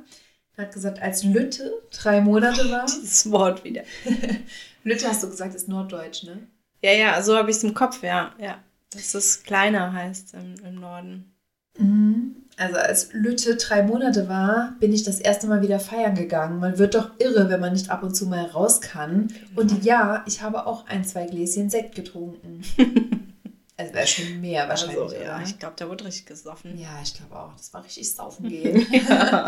Hat 0.58 0.74
gesagt, 0.74 1.02
als 1.02 1.24
Lütte 1.24 1.74
drei 1.92 2.22
Monate 2.22 2.70
war. 2.72 2.86
Dieses 2.86 3.30
Wort 3.30 3.64
wieder. 3.64 3.82
Lütte 4.84 5.08
hast 5.08 5.24
du 5.24 5.30
gesagt, 5.30 5.54
ist 5.54 5.68
Norddeutsch, 5.68 6.24
ne? 6.24 6.48
Ja, 6.82 6.92
ja, 6.92 7.22
so 7.22 7.36
habe 7.36 7.50
ich 7.50 7.58
es 7.58 7.64
im 7.64 7.74
Kopf, 7.74 8.04
ja. 8.04 8.34
ja. 8.40 8.64
Dass 8.96 9.14
es 9.14 9.44
kleiner 9.44 9.94
heißt 9.94 10.34
im, 10.34 10.56
im 10.66 10.76
Norden. 10.76 11.36
Mhm. 11.78 12.36
Also 12.58 12.78
als 12.78 13.12
Lütte 13.12 13.58
drei 13.58 13.84
Monate 13.84 14.30
war, 14.30 14.76
bin 14.80 14.94
ich 14.94 15.04
das 15.04 15.20
erste 15.20 15.48
Mal 15.48 15.62
wieder 15.62 15.80
feiern 15.80 16.16
gegangen. 16.16 16.60
Man 16.60 16.78
wird 16.78 16.96
doch 16.96 17.12
irre, 17.20 17.50
wenn 17.50 17.60
man 17.60 17.74
nicht 17.74 17.90
ab 17.90 18.02
und 18.02 18.16
zu 18.16 18.28
mal 18.28 18.46
raus 18.46 18.80
kann. 18.80 19.28
Und 19.56 19.84
ja, 19.84 20.24
ich 20.26 20.42
habe 20.42 20.66
auch 20.66 20.88
ein, 20.88 21.04
zwei 21.04 21.26
Gläschen 21.26 21.70
Sekt 21.70 21.96
getrunken. 21.96 22.62
Also 23.78 23.94
wäre 23.94 24.08
schon 24.08 24.40
mehr 24.40 24.70
also, 24.70 24.88
wahrscheinlich. 24.88 25.18
Also, 25.18 25.26
ja, 25.26 25.42
ich 25.44 25.60
glaube, 25.60 25.76
da 25.78 25.90
wurde 25.90 26.06
richtig 26.06 26.28
gesoffen. 26.28 26.78
Ja, 26.78 26.98
ich 27.04 27.14
glaube 27.14 27.38
auch. 27.38 27.54
Das 27.58 27.74
war 27.74 27.84
richtig 27.84 28.10
saufen 28.10 28.48
gehen. 28.50 28.88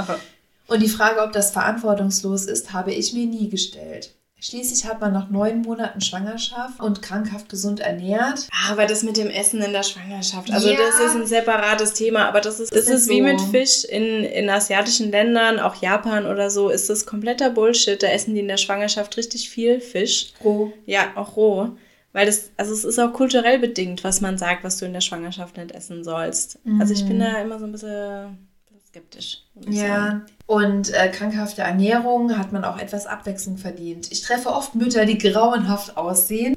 Und 0.67 0.81
die 0.81 0.89
Frage, 0.89 1.21
ob 1.21 1.31
das 1.31 1.51
verantwortungslos 1.51 2.45
ist, 2.45 2.73
habe 2.73 2.93
ich 2.93 3.13
mir 3.13 3.25
nie 3.25 3.49
gestellt. 3.49 4.15
Schließlich 4.39 4.85
hat 4.85 5.01
man 5.01 5.13
nach 5.13 5.31
neun 5.31 5.63
Monaten 5.63 5.99
Schwangerschaft 5.99 6.79
und 6.79 7.01
krankhaft 7.01 7.49
gesund 7.49 7.79
ernährt. 7.79 8.47
Ah, 8.51 8.71
aber 8.73 8.85
das 8.85 9.01
mit 9.01 9.17
dem 9.17 9.31
Essen 9.31 9.63
in 9.63 9.73
der 9.73 9.81
Schwangerschaft, 9.81 10.51
also 10.51 10.69
ja. 10.69 10.77
das 10.77 10.99
ist 10.99 11.15
ein 11.15 11.25
separates 11.25 11.93
Thema, 11.93 12.27
aber 12.27 12.39
das 12.39 12.59
ist, 12.59 12.71
das, 12.71 12.85
das 12.85 12.93
ist, 12.93 13.01
ist 13.03 13.09
wie 13.09 13.17
so. 13.17 13.23
mit 13.23 13.41
Fisch 13.41 13.83
in, 13.83 14.23
in 14.23 14.47
asiatischen 14.49 15.09
Ländern, 15.09 15.59
auch 15.59 15.81
Japan 15.81 16.27
oder 16.27 16.51
so, 16.51 16.69
ist 16.69 16.87
das 16.87 17.07
kompletter 17.07 17.49
Bullshit. 17.49 18.01
Da 18.01 18.07
essen 18.07 18.35
die 18.35 18.41
in 18.41 18.47
der 18.47 18.57
Schwangerschaft 18.57 19.17
richtig 19.17 19.49
viel 19.49 19.81
Fisch. 19.81 20.33
Roh. 20.43 20.71
Ja, 20.85 21.13
auch 21.15 21.35
roh. 21.35 21.69
Weil 22.13 22.27
das, 22.27 22.51
also 22.57 22.73
es 22.73 22.83
ist 22.83 22.99
auch 22.99 23.13
kulturell 23.13 23.57
bedingt, 23.57 24.03
was 24.03 24.21
man 24.21 24.37
sagt, 24.37 24.63
was 24.63 24.77
du 24.77 24.85
in 24.85 24.93
der 24.93 25.01
Schwangerschaft 25.01 25.57
nicht 25.57 25.71
essen 25.71 26.03
sollst. 26.03 26.63
Mhm. 26.63 26.79
Also 26.79 26.93
ich 26.93 27.05
bin 27.05 27.17
mhm. 27.17 27.21
da 27.21 27.41
immer 27.41 27.57
so 27.57 27.65
ein 27.65 27.71
bisschen 27.71 28.46
skeptisch. 28.87 29.43
Ja, 29.69 30.21
und 30.45 30.93
äh, 30.93 31.09
krankhafte 31.09 31.61
Ernährung 31.61 32.37
hat 32.37 32.51
man 32.51 32.63
auch 32.63 32.79
etwas 32.79 33.05
Abwechslung 33.05 33.57
verdient. 33.57 34.11
Ich 34.11 34.21
treffe 34.21 34.49
oft 34.49 34.75
Mütter, 34.75 35.05
die 35.05 35.17
grauenhaft 35.17 35.97
aussehen 35.97 36.55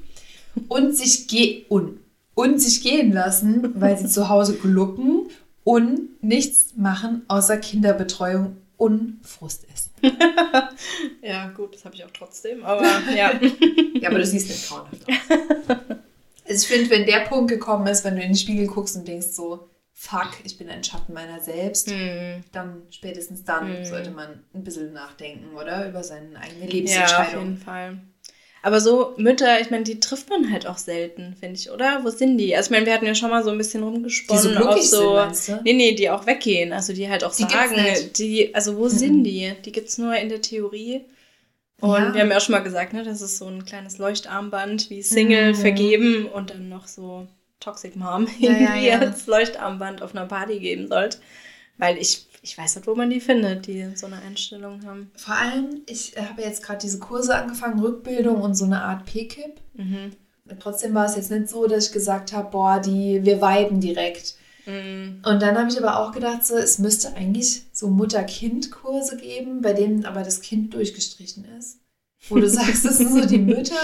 und 0.69 0.97
sich, 0.97 1.29
ge 1.29 1.64
und, 1.69 1.99
und 2.35 2.61
sich 2.61 2.83
gehen 2.83 3.12
lassen, 3.12 3.81
weil 3.81 3.99
sie 3.99 4.09
zu 4.09 4.29
Hause 4.29 4.55
glucken 4.55 5.29
und 5.64 6.23
nichts 6.23 6.75
machen 6.77 7.23
außer 7.29 7.57
Kinderbetreuung 7.59 8.57
und 8.77 9.21
Frust 9.23 9.66
essen. 9.73 9.90
ja, 11.23 11.49
gut, 11.51 11.75
das 11.75 11.85
habe 11.85 11.95
ich 11.95 12.05
auch 12.05 12.11
trotzdem, 12.12 12.64
aber 12.64 12.87
ja. 13.14 13.33
ja, 14.01 14.09
aber 14.09 14.19
du 14.19 14.27
siehst 14.27 14.49
nicht 14.49 14.69
grauenhaft 14.69 15.09
aus. 15.09 15.77
Also 16.49 16.64
ich 16.64 16.69
finde, 16.69 16.90
wenn 16.90 17.07
der 17.07 17.21
Punkt 17.27 17.49
gekommen 17.49 17.87
ist, 17.87 18.05
wenn 18.05 18.16
du 18.16 18.23
in 18.23 18.31
den 18.31 18.37
Spiegel 18.37 18.66
guckst 18.66 18.97
und 18.97 19.07
denkst 19.07 19.29
so, 19.29 19.69
fuck, 20.00 20.30
ich 20.44 20.56
bin 20.56 20.70
ein 20.70 20.82
Schatten 20.82 21.12
meiner 21.12 21.40
selbst, 21.40 21.88
mm. 21.88 22.40
dann 22.52 22.82
spätestens 22.88 23.44
dann 23.44 23.82
mm. 23.82 23.84
sollte 23.84 24.10
man 24.10 24.42
ein 24.54 24.64
bisschen 24.64 24.94
nachdenken, 24.94 25.54
oder? 25.54 25.86
Über 25.86 26.02
seine 26.02 26.40
eigene 26.40 26.66
Lebensentscheidung. 26.66 27.32
Ja, 27.32 27.38
auf 27.38 27.44
jeden 27.44 27.58
Fall. 27.58 28.00
Aber 28.62 28.80
so 28.80 29.12
Mütter, 29.18 29.60
ich 29.60 29.70
meine, 29.70 29.84
die 29.84 30.00
trifft 30.00 30.30
man 30.30 30.50
halt 30.50 30.66
auch 30.66 30.78
selten, 30.78 31.36
finde 31.38 31.56
ich, 31.60 31.70
oder? 31.70 32.02
Wo 32.02 32.08
sind 32.08 32.38
die? 32.38 32.56
Also 32.56 32.68
ich 32.68 32.70
meine, 32.70 32.86
wir 32.86 32.94
hatten 32.94 33.04
ja 33.04 33.14
schon 33.14 33.28
mal 33.28 33.44
so 33.44 33.50
ein 33.50 33.58
bisschen 33.58 33.82
rumgesponnen. 33.82 34.42
Die 34.42 34.48
so 34.48 34.54
glücklich 34.54 34.90
so, 34.90 35.28
sind, 35.32 35.64
Nee, 35.64 35.74
nee, 35.74 35.94
die 35.94 36.08
auch 36.08 36.26
weggehen. 36.26 36.72
Also 36.72 36.94
die 36.94 37.08
halt 37.08 37.22
auch 37.22 37.34
die 37.34 37.42
sagen, 37.42 37.76
die, 38.16 38.54
also 38.54 38.78
wo 38.78 38.84
mhm. 38.84 38.88
sind 38.88 39.24
die? 39.24 39.52
Die 39.64 39.72
gibt 39.72 39.88
es 39.88 39.98
nur 39.98 40.16
in 40.16 40.30
der 40.30 40.40
Theorie. 40.40 41.02
Und 41.80 41.90
ja. 41.90 42.14
wir 42.14 42.20
haben 42.22 42.30
ja 42.30 42.38
auch 42.38 42.42
schon 42.42 42.54
mal 42.54 42.62
gesagt, 42.62 42.94
ne, 42.94 43.02
das 43.02 43.20
ist 43.20 43.36
so 43.36 43.46
ein 43.46 43.66
kleines 43.66 43.98
Leuchtarmband 43.98 44.88
wie 44.88 45.02
Single 45.02 45.52
mhm. 45.52 45.56
vergeben 45.56 46.26
und 46.26 46.50
dann 46.50 46.70
noch 46.70 46.86
so 46.86 47.26
Toxic 47.61 47.94
Mom 47.96 48.27
ja, 48.38 48.53
ja, 48.53 48.75
ja. 48.77 48.99
als 48.99 49.27
Leuchtarmband 49.27 50.03
auf 50.03 50.14
einer 50.14 50.27
Party 50.27 50.59
geben 50.59 50.88
sollte. 50.88 51.18
Weil 51.79 51.96
ich, 51.99 52.27
ich 52.42 52.59
weiß 52.59 52.77
nicht, 52.77 52.87
wo 52.87 52.94
man 52.94 53.11
die 53.11 53.20
findet, 53.20 53.66
die 53.66 53.94
so 53.94 54.07
eine 54.07 54.20
Einstellung 54.20 54.85
haben. 54.85 55.11
Vor 55.16 55.35
allem, 55.35 55.83
ich 55.87 56.14
habe 56.16 56.42
jetzt 56.42 56.62
gerade 56.62 56.81
diese 56.81 56.99
Kurse 56.99 57.35
angefangen, 57.35 57.81
Rückbildung 57.81 58.42
und 58.42 58.55
so 58.55 58.64
eine 58.64 58.83
Art 58.83 59.07
P-Kip. 59.07 59.61
Mhm. 59.75 60.12
Trotzdem 60.59 60.94
war 60.94 61.07
es 61.07 61.16
jetzt 61.16 61.31
nicht 61.31 61.49
so, 61.49 61.66
dass 61.66 61.87
ich 61.87 61.92
gesagt 61.92 62.33
habe, 62.33 62.51
boah, 62.51 62.81
die, 62.81 63.25
wir 63.25 63.40
weiben 63.40 63.81
direkt. 63.81 64.35
Mhm. 64.66 65.23
Und 65.25 65.40
dann 65.40 65.57
habe 65.57 65.70
ich 65.70 65.79
aber 65.79 66.01
auch 66.01 66.12
gedacht, 66.12 66.44
so, 66.44 66.57
es 66.57 66.79
müsste 66.79 67.14
eigentlich 67.14 67.62
so 67.73 67.88
Mutter-Kind-Kurse 67.88 69.16
geben, 69.16 69.62
bei 69.62 69.73
denen 69.73 70.05
aber 70.05 70.23
das 70.23 70.40
Kind 70.40 70.75
durchgestrichen 70.75 71.46
ist. 71.59 71.79
Wo 72.29 72.37
du 72.37 72.49
sagst, 72.49 72.85
das 72.85 72.99
sind 72.99 73.12
so 73.12 73.27
die 73.27 73.38
Mütter 73.38 73.75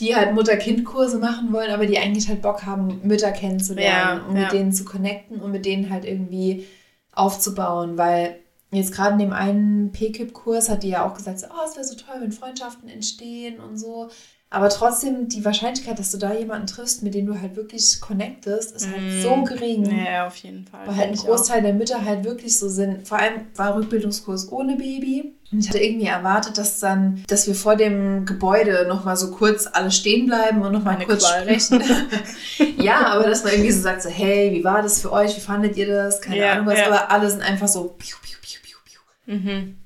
die 0.00 0.16
halt 0.16 0.34
Mutter-Kind-Kurse 0.34 1.18
machen 1.18 1.52
wollen, 1.52 1.70
aber 1.70 1.86
die 1.86 1.98
eigentlich 1.98 2.28
halt 2.28 2.42
Bock 2.42 2.64
haben, 2.64 3.00
Mütter 3.04 3.30
kennenzulernen 3.32 4.20
ja, 4.20 4.26
und 4.26 4.34
mit 4.34 4.52
denen 4.52 4.72
zu 4.72 4.84
connecten 4.84 5.40
und 5.40 5.52
mit 5.52 5.64
denen 5.64 5.90
halt 5.90 6.04
irgendwie 6.04 6.66
aufzubauen, 7.12 7.96
weil 7.96 8.40
jetzt 8.72 8.92
gerade 8.92 9.12
in 9.12 9.20
dem 9.20 9.32
einen 9.32 9.92
PKIP-Kurs 9.92 10.68
hat 10.68 10.82
die 10.82 10.88
ja 10.88 11.06
auch 11.06 11.14
gesagt, 11.14 11.38
so, 11.38 11.46
oh, 11.46 11.64
es 11.64 11.76
wäre 11.76 11.86
so 11.86 11.94
toll, 11.94 12.16
wenn 12.20 12.32
Freundschaften 12.32 12.88
entstehen 12.88 13.60
und 13.60 13.76
so. 13.76 14.10
Aber 14.54 14.68
trotzdem, 14.68 15.28
die 15.28 15.44
Wahrscheinlichkeit, 15.44 15.98
dass 15.98 16.12
du 16.12 16.16
da 16.16 16.32
jemanden 16.32 16.68
triffst, 16.68 17.02
mit 17.02 17.12
dem 17.12 17.26
du 17.26 17.40
halt 17.40 17.56
wirklich 17.56 18.00
connectest, 18.00 18.76
ist 18.76 18.88
halt 18.88 19.02
mm. 19.02 19.20
so 19.20 19.42
gering. 19.42 20.04
Ja, 20.06 20.28
auf 20.28 20.36
jeden 20.36 20.64
Fall. 20.64 20.86
Weil 20.86 20.96
halt 20.96 21.08
ein 21.08 21.16
Großteil 21.16 21.60
der 21.60 21.74
Mütter 21.74 22.04
halt 22.04 22.22
wirklich 22.22 22.56
so 22.56 22.68
sind. 22.68 23.08
Vor 23.08 23.18
allem 23.18 23.46
war 23.56 23.74
Rückbildungskurs 23.74 24.52
ohne 24.52 24.76
Baby. 24.76 25.34
Und 25.50 25.58
ich 25.58 25.68
hatte 25.68 25.80
irgendwie 25.80 26.06
erwartet, 26.06 26.56
dass 26.56 26.78
dann, 26.78 27.24
dass 27.26 27.48
wir 27.48 27.56
vor 27.56 27.74
dem 27.74 28.26
Gebäude 28.26 28.86
nochmal 28.86 29.16
so 29.16 29.32
kurz 29.32 29.66
alle 29.72 29.90
stehen 29.90 30.26
bleiben 30.26 30.62
und 30.62 30.70
nochmal 30.70 31.04
kurz 31.04 31.26
sprechen. 31.28 31.82
ja, 32.78 33.08
aber 33.08 33.24
dass 33.24 33.42
man 33.42 33.54
irgendwie 33.54 33.72
so 33.72 33.82
sagt, 33.82 34.02
so, 34.02 34.08
hey, 34.08 34.52
wie 34.52 34.62
war 34.62 34.82
das 34.82 35.02
für 35.02 35.10
euch? 35.10 35.36
Wie 35.36 35.40
fandet 35.40 35.76
ihr 35.76 35.88
das? 35.88 36.20
Keine 36.20 36.38
ja, 36.38 36.52
Ahnung 36.52 36.66
was. 36.66 36.78
Ja. 36.78 36.86
Aber 36.86 37.10
alle 37.10 37.28
sind 37.28 37.42
einfach 37.42 37.66
so, 37.66 37.88
piu, 37.98 38.16
piu, 38.22 38.38
piu, 38.40 38.60
piu, 38.62 38.78
piu. 38.84 39.34
Mhm. 39.34 39.78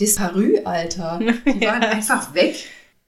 Disparu, 0.00 0.64
Alter. 0.64 1.20
Die 1.20 1.60
waren 1.66 1.82
einfach 1.82 2.34
weg. 2.34 2.56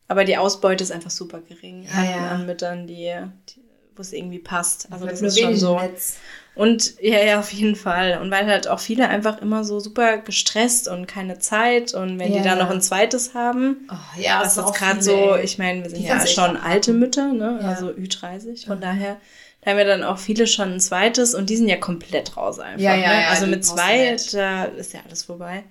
Aber 0.08 0.24
die 0.24 0.36
Ausbeute 0.36 0.84
ist 0.84 0.92
einfach 0.92 1.10
super 1.10 1.40
gering 1.40 1.82
ja, 1.82 2.04
ja. 2.04 2.28
an 2.30 2.46
Müttern, 2.46 2.86
die, 2.86 3.12
die 3.48 3.60
wo 3.96 4.02
es 4.02 4.12
irgendwie 4.12 4.38
passt. 4.38 4.88
Also 4.90 5.06
das 5.06 5.22
ist 5.22 5.40
schon 5.40 5.56
so. 5.56 5.78
Netz. 5.78 6.18
Und 6.54 6.98
ja, 7.00 7.22
ja, 7.22 7.38
auf 7.38 7.52
jeden 7.52 7.76
Fall. 7.76 8.18
Und 8.22 8.30
weil 8.30 8.46
halt 8.46 8.66
auch 8.66 8.80
viele 8.80 9.08
einfach 9.08 9.42
immer 9.42 9.62
so 9.64 9.78
super 9.78 10.18
gestresst 10.18 10.88
und 10.88 11.06
keine 11.06 11.38
Zeit 11.38 11.92
und 11.92 12.18
wenn 12.18 12.32
ja, 12.32 12.38
die 12.38 12.44
dann 12.48 12.58
noch 12.58 12.70
ein 12.70 12.80
zweites 12.80 13.34
haben, 13.34 13.86
oh, 13.90 14.20
ja, 14.20 14.42
das 14.42 14.56
ist 14.56 14.72
gerade 14.72 15.02
so, 15.02 15.36
ich 15.36 15.58
meine, 15.58 15.82
wir 15.82 15.90
sind 15.90 16.02
ja 16.02 16.26
schon 16.26 16.56
alte 16.56 16.94
Mütter, 16.94 17.32
ne? 17.32 17.58
Ja. 17.60 17.68
Also 17.68 17.90
Ü30. 17.90 18.66
Von 18.66 18.80
daher, 18.80 19.18
da 19.60 19.70
haben 19.72 19.76
wir 19.76 19.84
dann 19.84 20.02
auch 20.02 20.16
viele 20.16 20.46
schon 20.46 20.74
ein 20.74 20.80
zweites 20.80 21.34
und 21.34 21.50
die 21.50 21.56
sind 21.56 21.68
ja 21.68 21.76
komplett 21.76 22.38
raus 22.38 22.58
einfach. 22.58 22.80
Ja, 22.80 22.94
ja, 22.94 23.08
ne? 23.08 23.28
Also 23.28 23.46
mit 23.46 23.62
zwei, 23.62 24.16
da 24.32 24.64
ist 24.64 24.94
ja 24.94 25.00
alles 25.06 25.24
vorbei. 25.24 25.62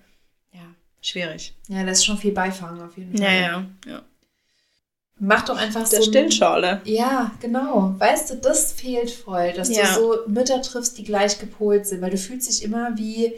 Ja, 0.52 0.62
schwierig. 1.02 1.56
Ja, 1.68 1.84
da 1.84 1.92
ist 1.92 2.06
schon 2.06 2.20
viel 2.20 2.32
Beifangen 2.32 2.80
auf 2.82 2.96
jeden 2.96 3.18
Fall. 3.18 3.26
Ja, 3.26 3.34
ja, 3.34 3.66
ja. 3.88 4.02
Mach 5.18 5.46
doch 5.46 5.58
einfach 5.58 5.88
Der 5.88 6.02
so. 6.02 6.12
Der 6.12 6.20
Stillschorle. 6.20 6.82
Ja, 6.84 7.32
genau. 7.40 7.96
Weißt 7.98 8.30
du, 8.30 8.36
das 8.36 8.74
fehlt 8.74 9.12
voll, 9.12 9.54
dass 9.54 9.70
ja. 9.70 9.84
du 9.88 9.94
so 9.94 10.18
Mütter 10.28 10.62
triffst, 10.62 10.98
die 10.98 11.04
gleich 11.04 11.40
gepolt 11.40 11.88
sind, 11.88 12.02
weil 12.02 12.12
du 12.12 12.18
fühlst 12.18 12.50
dich 12.50 12.64
immer 12.64 12.98
wie 12.98 13.34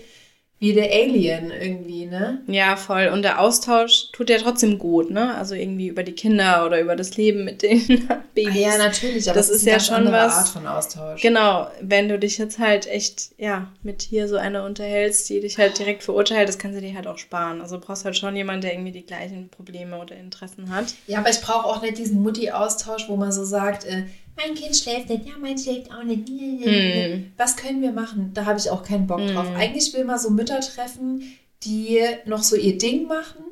wie 0.59 0.73
der 0.73 0.91
Alien 0.91 1.51
irgendwie, 1.51 2.07
ne? 2.07 2.41
Ja, 2.47 2.77
voll. 2.77 3.11
Und 3.13 3.21
der 3.21 3.39
Austausch 3.39 4.11
tut 4.11 4.31
ja 4.31 4.39
trotzdem 4.39 4.79
gut, 4.79 5.11
ne? 5.11 5.35
Also 5.35 5.53
irgendwie 5.53 5.87
über 5.87 6.01
die 6.01 6.13
Kinder 6.13 6.65
oder 6.65 6.81
über 6.81 6.95
das 6.95 7.15
Leben 7.15 7.45
mit 7.45 7.61
den 7.61 7.85
Babys. 7.85 8.07
Ah, 8.47 8.51
ja, 8.51 8.77
natürlich, 8.77 9.29
aber 9.29 9.37
das, 9.37 9.47
das 9.47 9.49
ist, 9.49 9.61
ist 9.61 9.65
ja 9.67 9.79
schon 9.79 10.11
was. 10.11 10.35
Art 10.35 10.47
von 10.47 10.67
Austausch. 10.67 11.21
Genau, 11.21 11.67
wenn 11.81 12.07
du 12.07 12.17
dich 12.19 12.37
jetzt 12.37 12.59
halt 12.59 12.87
echt, 12.87 13.31
ja, 13.37 13.67
mit 13.83 14.03
hier 14.03 14.27
so 14.27 14.37
einer 14.37 14.63
unterhältst, 14.63 15.29
die 15.29 15.41
dich 15.41 15.57
halt 15.57 15.77
direkt 15.77 16.03
verurteilt, 16.03 16.47
das 16.47 16.57
kannst 16.57 16.77
du 16.77 16.81
dir 16.81 16.93
halt 16.93 17.07
auch 17.07 17.17
sparen. 17.17 17.61
Also 17.61 17.77
du 17.77 17.85
brauchst 17.85 18.05
halt 18.05 18.15
schon 18.15 18.35
jemanden, 18.35 18.61
der 18.61 18.73
irgendwie 18.73 18.91
die 18.91 19.05
gleichen 19.05 19.49
Probleme 19.49 19.97
oder 19.99 20.15
Interessen 20.15 20.69
hat. 20.71 20.93
Ja, 21.07 21.19
aber 21.19 21.29
ich 21.29 21.41
brauche 21.41 21.65
auch 21.65 21.81
nicht 21.81 21.97
diesen 21.97 22.21
Mutti-Austausch, 22.21 23.09
wo 23.09 23.15
man 23.15 23.31
so 23.31 23.43
sagt, 23.43 23.85
äh, 23.85 24.03
mein 24.37 24.55
Kind 24.55 24.75
schläft 24.75 25.09
nicht, 25.09 25.25
ja, 25.25 25.33
mein 25.39 25.57
schläft 25.57 25.91
auch 25.91 26.03
nicht. 26.03 26.29
Hm. 26.29 27.31
Was 27.37 27.57
können 27.57 27.81
wir 27.81 27.91
machen? 27.91 28.31
Da 28.33 28.45
habe 28.45 28.59
ich 28.59 28.69
auch 28.69 28.83
keinen 28.83 29.07
Bock 29.07 29.19
hm. 29.19 29.33
drauf. 29.33 29.47
Eigentlich 29.55 29.93
will 29.93 30.05
man 30.05 30.19
so 30.19 30.29
Mütter 30.29 30.59
treffen, 30.61 31.23
die 31.63 31.99
noch 32.25 32.43
so 32.43 32.55
ihr 32.55 32.77
Ding 32.77 33.07
machen 33.07 33.43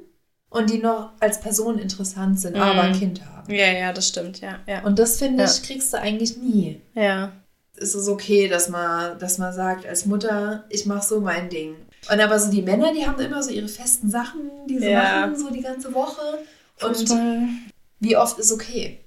und 0.49 0.69
die 0.69 0.77
noch 0.77 1.11
als 1.19 1.41
Person 1.41 1.79
interessant 1.79 2.39
sind, 2.39 2.55
hm. 2.55 2.61
aber 2.61 2.81
ein 2.81 2.97
Kind 2.97 3.21
haben. 3.25 3.51
Ja, 3.51 3.71
ja, 3.71 3.93
das 3.93 4.07
stimmt, 4.07 4.41
ja. 4.41 4.59
ja. 4.67 4.83
Und 4.83 4.99
das 4.99 5.17
finde 5.17 5.43
ja. 5.43 5.49
ich, 5.49 5.63
kriegst 5.63 5.93
du 5.93 5.99
eigentlich 5.99 6.37
nie. 6.37 6.81
Ja. 6.93 7.31
Es 7.77 7.93
ist 7.93 8.07
okay, 8.07 8.47
dass 8.47 8.69
man, 8.69 9.19
dass 9.19 9.37
man 9.37 9.53
sagt, 9.53 9.85
als 9.85 10.05
Mutter, 10.05 10.63
ich 10.69 10.85
mache 10.85 11.05
so 11.05 11.19
mein 11.19 11.49
Ding. 11.49 11.75
Und 12.09 12.19
aber 12.19 12.39
so 12.39 12.51
die 12.51 12.61
Männer, 12.61 12.93
die 12.93 13.05
haben 13.05 13.19
immer 13.19 13.41
so 13.43 13.49
ihre 13.49 13.67
festen 13.67 14.09
Sachen, 14.09 14.41
die 14.69 14.79
sie 14.79 14.91
ja. 14.91 15.27
machen, 15.27 15.37
so 15.37 15.49
die 15.49 15.61
ganze 15.61 15.93
Woche. 15.93 16.21
Fußball. 16.77 17.17
Und 17.17 17.71
wie 17.99 18.15
oft 18.15 18.37
ist 18.39 18.51
okay? 18.51 18.99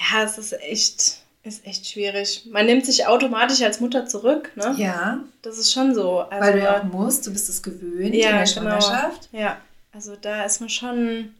Ja, 0.00 0.24
es 0.24 0.38
ist 0.38 0.52
echt, 0.52 1.18
ist 1.42 1.66
echt 1.66 1.86
schwierig. 1.86 2.46
Man 2.50 2.66
nimmt 2.66 2.86
sich 2.86 3.06
automatisch 3.06 3.60
als 3.62 3.80
Mutter 3.80 4.06
zurück, 4.06 4.50
ne? 4.56 4.74
Ja. 4.78 5.20
Das 5.42 5.58
ist 5.58 5.72
schon 5.72 5.94
so. 5.94 6.20
Also, 6.20 6.46
Weil 6.46 6.52
du 6.54 6.64
ja 6.64 6.80
auch 6.80 6.84
musst, 6.84 7.26
du 7.26 7.32
bist 7.32 7.48
es 7.48 7.62
gewöhnt 7.62 8.14
ja, 8.14 8.30
in 8.30 8.36
der 8.38 8.46
Schwangerschaft. 8.46 9.30
Genau. 9.30 9.42
Ja, 9.42 9.56
also 9.92 10.16
da 10.20 10.44
ist 10.44 10.60
man 10.60 10.70
schon. 10.70 11.34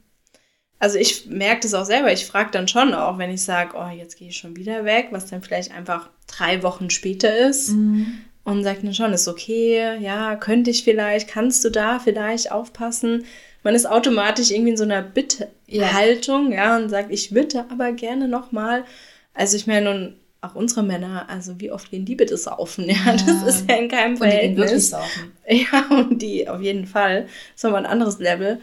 Also 0.79 0.97
ich 0.97 1.27
merke 1.27 1.61
das 1.61 1.75
auch 1.75 1.85
selber. 1.85 2.11
Ich 2.11 2.25
frage 2.25 2.49
dann 2.51 2.67
schon 2.67 2.95
auch, 2.95 3.19
wenn 3.19 3.29
ich 3.29 3.43
sage, 3.43 3.77
oh, 3.77 3.89
jetzt 3.95 4.17
gehe 4.17 4.29
ich 4.29 4.37
schon 4.37 4.55
wieder 4.55 4.83
weg, 4.83 5.09
was 5.11 5.27
dann 5.27 5.43
vielleicht 5.43 5.71
einfach 5.71 6.09
drei 6.25 6.63
Wochen 6.63 6.89
später 6.89 7.35
ist. 7.37 7.69
Mhm. 7.69 8.21
Und 8.43 8.63
sagt 8.63 8.83
dann 8.83 8.95
schon, 8.95 9.13
ist 9.13 9.27
okay, 9.27 9.99
ja, 9.99 10.35
könnte 10.35 10.71
ich 10.71 10.83
vielleicht, 10.83 11.27
kannst 11.27 11.63
du 11.63 11.69
da 11.69 11.99
vielleicht 11.99 12.51
aufpassen? 12.51 13.25
Man 13.63 13.75
ist 13.75 13.85
automatisch 13.85 14.51
irgendwie 14.51 14.71
in 14.71 14.77
so 14.77 14.83
einer 14.83 15.01
Bitte-Haltung, 15.01 16.51
ja. 16.51 16.57
ja, 16.57 16.77
und 16.77 16.89
sagt, 16.89 17.11
ich 17.11 17.31
bitte 17.31 17.65
aber 17.69 17.91
gerne 17.91 18.27
nochmal. 18.27 18.85
Also 19.33 19.55
ich 19.55 19.67
meine, 19.67 19.93
nun 19.93 20.15
auch 20.41 20.55
unsere 20.55 20.81
Männer, 20.81 21.29
also 21.29 21.59
wie 21.59 21.71
oft 21.71 21.91
gehen 21.91 22.05
die 22.05 22.15
bitte 22.15 22.35
saufen? 22.35 22.85
Ja, 22.89 22.95
ja. 23.05 23.11
das 23.13 23.43
ist 23.43 23.69
ja 23.69 23.75
in 23.77 23.89
keinem 23.89 24.13
und 24.13 24.17
Verhältnis. 24.17 24.55
Die 24.55 24.71
wirklich 24.71 24.89
saufen. 24.89 25.31
Ja, 25.47 25.85
und 25.89 26.21
die 26.21 26.49
auf 26.49 26.61
jeden 26.61 26.87
Fall. 26.87 27.23
Das 27.23 27.31
ist 27.55 27.63
nochmal 27.63 27.85
ein 27.85 27.91
anderes 27.91 28.19
Level. 28.19 28.59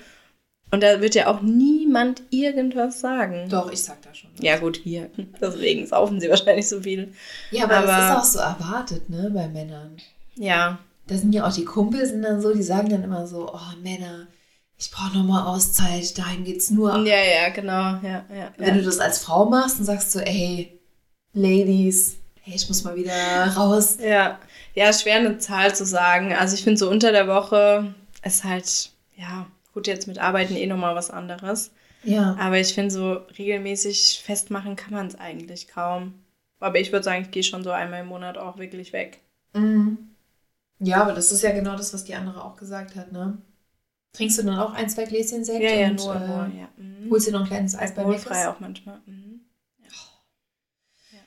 Und 0.71 0.83
da 0.83 1.01
wird 1.01 1.15
ja 1.15 1.29
auch 1.29 1.41
niemand 1.41 2.23
irgendwas 2.31 3.01
sagen. 3.01 3.49
Doch, 3.49 3.73
ich 3.73 3.83
sag 3.83 4.03
da 4.03 4.13
schon. 4.13 4.31
Was. 4.37 4.45
Ja, 4.45 4.59
gut, 4.59 4.85
wir. 4.85 5.09
Deswegen 5.41 5.87
saufen 5.87 6.21
sie 6.21 6.29
wahrscheinlich 6.29 6.69
so 6.69 6.81
viel. 6.81 7.13
Ja, 7.51 7.65
aber, 7.65 7.79
aber 7.79 7.87
das 7.87 8.27
ist 8.27 8.39
auch 8.39 8.43
so 8.43 8.65
erwartet, 8.65 9.09
ne, 9.09 9.31
bei 9.33 9.49
Männern. 9.49 9.97
Ja. 10.35 10.79
Da 11.07 11.17
sind 11.17 11.33
ja 11.33 11.47
auch 11.47 11.53
die 11.53 11.65
Kumpels 11.65 12.11
sind 12.11 12.23
dann 12.23 12.43
so, 12.43 12.53
die 12.53 12.63
sagen 12.63 12.91
dann 12.91 13.03
immer 13.03 13.27
so, 13.27 13.51
oh 13.51 13.83
Männer, 13.83 14.27
ich 14.79 14.91
brauche 14.93 15.17
nochmal 15.17 15.45
Auszeit, 15.47 16.17
dahin 16.17 16.45
geht's 16.45 16.71
nur. 16.71 16.97
Ja, 17.05 17.17
ja, 17.17 17.49
genau. 17.51 17.99
Ja, 18.03 18.25
ja, 18.33 18.53
Wenn 18.57 18.69
ja. 18.69 18.75
du 18.75 18.83
das 18.85 19.01
als 19.01 19.19
Frau 19.19 19.47
machst 19.47 19.81
und 19.81 19.85
sagst 19.85 20.12
so, 20.12 20.21
ey, 20.21 20.79
Ladies, 21.33 22.17
hey, 22.43 22.55
ich 22.55 22.69
muss 22.69 22.85
mal 22.85 22.97
wieder 22.97 23.12
raus. 23.57 23.99
Ja, 24.01 24.38
ja, 24.75 24.93
schwer 24.93 25.17
eine 25.17 25.38
Zahl 25.38 25.75
zu 25.75 25.85
sagen. 25.85 26.33
Also 26.33 26.55
ich 26.55 26.62
finde 26.62 26.79
so 26.79 26.88
unter 26.88 27.11
der 27.12 27.27
Woche 27.27 27.93
ist 28.23 28.45
halt, 28.45 28.91
ja, 29.17 29.47
gut, 29.75 29.87
jetzt 29.88 30.07
mit 30.07 30.19
Arbeiten 30.19 30.55
eh 30.57 30.67
nochmal 30.67 30.95
was 30.95 31.11
anderes. 31.11 31.73
Ja. 32.05 32.37
Aber 32.38 32.59
ich 32.59 32.73
finde 32.75 32.91
so 32.93 33.14
regelmäßig 33.37 34.23
festmachen 34.25 34.77
kann 34.77 34.93
man 34.93 35.09
es 35.09 35.17
eigentlich 35.17 35.69
kaum. 35.69 36.14
Aber 36.61 36.79
ich 36.79 36.93
würde 36.93 37.05
sagen, 37.05 37.23
ich 37.23 37.31
gehe 37.33 37.43
schon 37.43 37.64
so 37.64 37.71
einmal 37.71 38.01
im 38.01 38.07
Monat 38.07 38.38
auch 38.38 38.59
wirklich 38.59 38.93
weg. 38.93 39.21
Mhm. 39.55 39.99
Ja, 40.81 41.03
aber 41.03 41.12
das 41.12 41.33
ist 41.33 41.43
ja 41.43 41.51
genau 41.51 41.77
das, 41.77 41.93
was 41.93 42.05
die 42.05 42.14
andere 42.14 42.45
auch 42.45 42.57
gesagt 42.57 42.95
hat, 42.95 43.11
ne? 43.11 43.38
Trinkst 44.19 44.37
du 44.37 44.43
dann 44.43 44.59
auch 44.59 44.75
ein, 44.75 44.91
zwei 44.91 45.05
Gläschen 45.05 45.45
Sekt? 45.45 45.63
Ja, 45.63 45.71
ja, 45.71 45.91
und, 45.91 46.01
nur, 46.01 46.17
äh, 46.17 46.59
ja. 46.59 46.69
Mhm. 46.77 47.09
Holst 47.09 47.29
dir 47.29 47.31
noch 47.31 47.43
ein 47.43 47.47
kleines 47.47 47.79
Eis 47.79 47.95
bei 47.95 48.03
Alkoholfrei 48.03 48.49
auch 48.49 48.59
manchmal. 48.59 49.01
Mhm. 49.07 49.43
Ja. 49.79 49.89
Ja. 51.13 51.21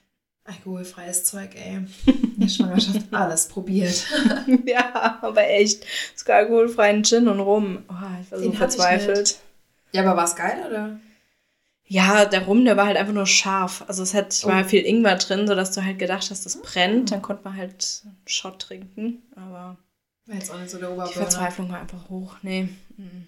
Alkoholfreies 0.44 1.24
Zeug, 1.24 1.52
ey. 1.56 1.86
In 2.06 2.36
der 2.36 2.50
Schwangerschaft 2.50 3.06
alles 3.12 3.48
probiert. 3.48 4.06
ja, 4.66 5.20
aber 5.22 5.48
echt. 5.48 5.86
Sogar 6.18 6.40
alkoholfreien 6.40 7.06
Gin 7.06 7.30
und 7.30 7.40
Rum. 7.40 7.86
Oh, 7.88 7.94
ich 8.22 8.30
war 8.30 8.40
Den 8.40 8.52
so 8.52 8.58
verzweifelt. 8.58 9.40
Ja, 9.94 10.02
aber 10.02 10.18
war 10.18 10.26
es 10.26 10.36
geil, 10.36 10.62
oder? 10.68 11.00
Ja, 11.86 12.26
der 12.26 12.46
Rum, 12.46 12.66
der 12.66 12.76
war 12.76 12.88
halt 12.88 12.98
einfach 12.98 13.14
nur 13.14 13.26
scharf. 13.26 13.86
Also 13.88 14.04
es 14.04 14.14
hat, 14.14 14.38
oh. 14.44 14.50
war 14.50 14.66
viel 14.66 14.86
Ingwer 14.86 15.16
drin, 15.16 15.48
sodass 15.48 15.72
du 15.72 15.86
halt 15.86 15.98
gedacht 15.98 16.30
hast, 16.30 16.46
das 16.46 16.62
brennt. 16.62 17.04
Mhm. 17.04 17.06
Dann 17.06 17.22
konnte 17.22 17.46
man 17.46 17.56
halt 17.56 18.02
einen 18.04 18.18
Shot 18.26 18.60
trinken. 18.60 19.22
Aber 19.38 19.78
war 20.26 20.36
jetzt 20.36 20.52
auch 20.52 20.60
nicht 20.60 20.70
so 20.70 20.78
der 20.78 20.90
Oberburner. 20.90 21.12
Die 21.12 21.20
Verzweiflung 21.20 21.70
war 21.70 21.80
einfach 21.80 22.10
hoch. 22.10 22.38
Nee. 22.42 22.70
Mhm. 22.98 23.28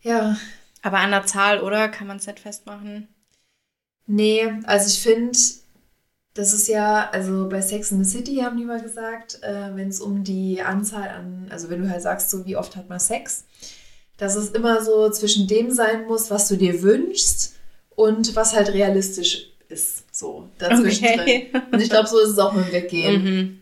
Ja. 0.00 0.36
Aber 0.82 0.98
an 0.98 1.10
der 1.10 1.26
Zahl, 1.26 1.60
oder? 1.60 1.88
Kann 1.88 2.06
man 2.06 2.16
es 2.16 2.26
nicht 2.26 2.40
festmachen? 2.40 3.08
Nee, 4.06 4.52
also 4.64 4.88
ich 4.88 5.00
finde, 5.00 5.38
das 6.34 6.52
ist 6.52 6.68
ja, 6.68 7.08
also 7.10 7.48
bei 7.48 7.62
Sex 7.62 7.92
in 7.92 8.02
the 8.02 8.10
City 8.10 8.36
haben 8.36 8.56
die 8.56 8.64
mal 8.64 8.80
gesagt, 8.80 9.42
äh, 9.42 9.74
wenn 9.74 9.88
es 9.88 10.00
um 10.00 10.24
die 10.24 10.60
Anzahl 10.60 11.08
an, 11.08 11.46
also 11.50 11.70
wenn 11.70 11.82
du 11.82 11.90
halt 11.90 12.02
sagst, 12.02 12.30
so 12.30 12.44
wie 12.44 12.56
oft 12.56 12.74
hat 12.74 12.88
man 12.88 12.98
Sex, 12.98 13.44
dass 14.16 14.34
es 14.34 14.50
immer 14.50 14.82
so 14.82 15.08
zwischen 15.10 15.46
dem 15.46 15.70
sein 15.70 16.06
muss, 16.06 16.30
was 16.30 16.48
du 16.48 16.56
dir 16.56 16.82
wünschst 16.82 17.54
und 17.90 18.34
was 18.34 18.54
halt 18.54 18.72
realistisch 18.72 19.50
ist. 19.68 20.14
So, 20.14 20.48
dazwischen 20.58 21.04
okay. 21.06 21.50
drin. 21.52 21.62
Und 21.72 21.80
ich 21.80 21.90
glaube, 21.90 22.08
so 22.08 22.18
ist 22.18 22.30
es 22.30 22.38
auch 22.38 22.52
mit 22.52 22.66
dem 22.66 22.72
Weggehen. 22.72 23.24
Mhm. 23.24 23.61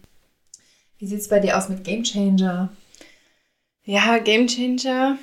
Wie 1.00 1.06
sieht 1.06 1.20
es 1.20 1.28
bei 1.28 1.40
dir 1.40 1.56
aus 1.56 1.70
mit 1.70 1.82
Game 1.82 2.04
Changer? 2.04 2.68
Ja, 3.84 4.18
Game 4.18 4.46
Changer. 4.46 5.16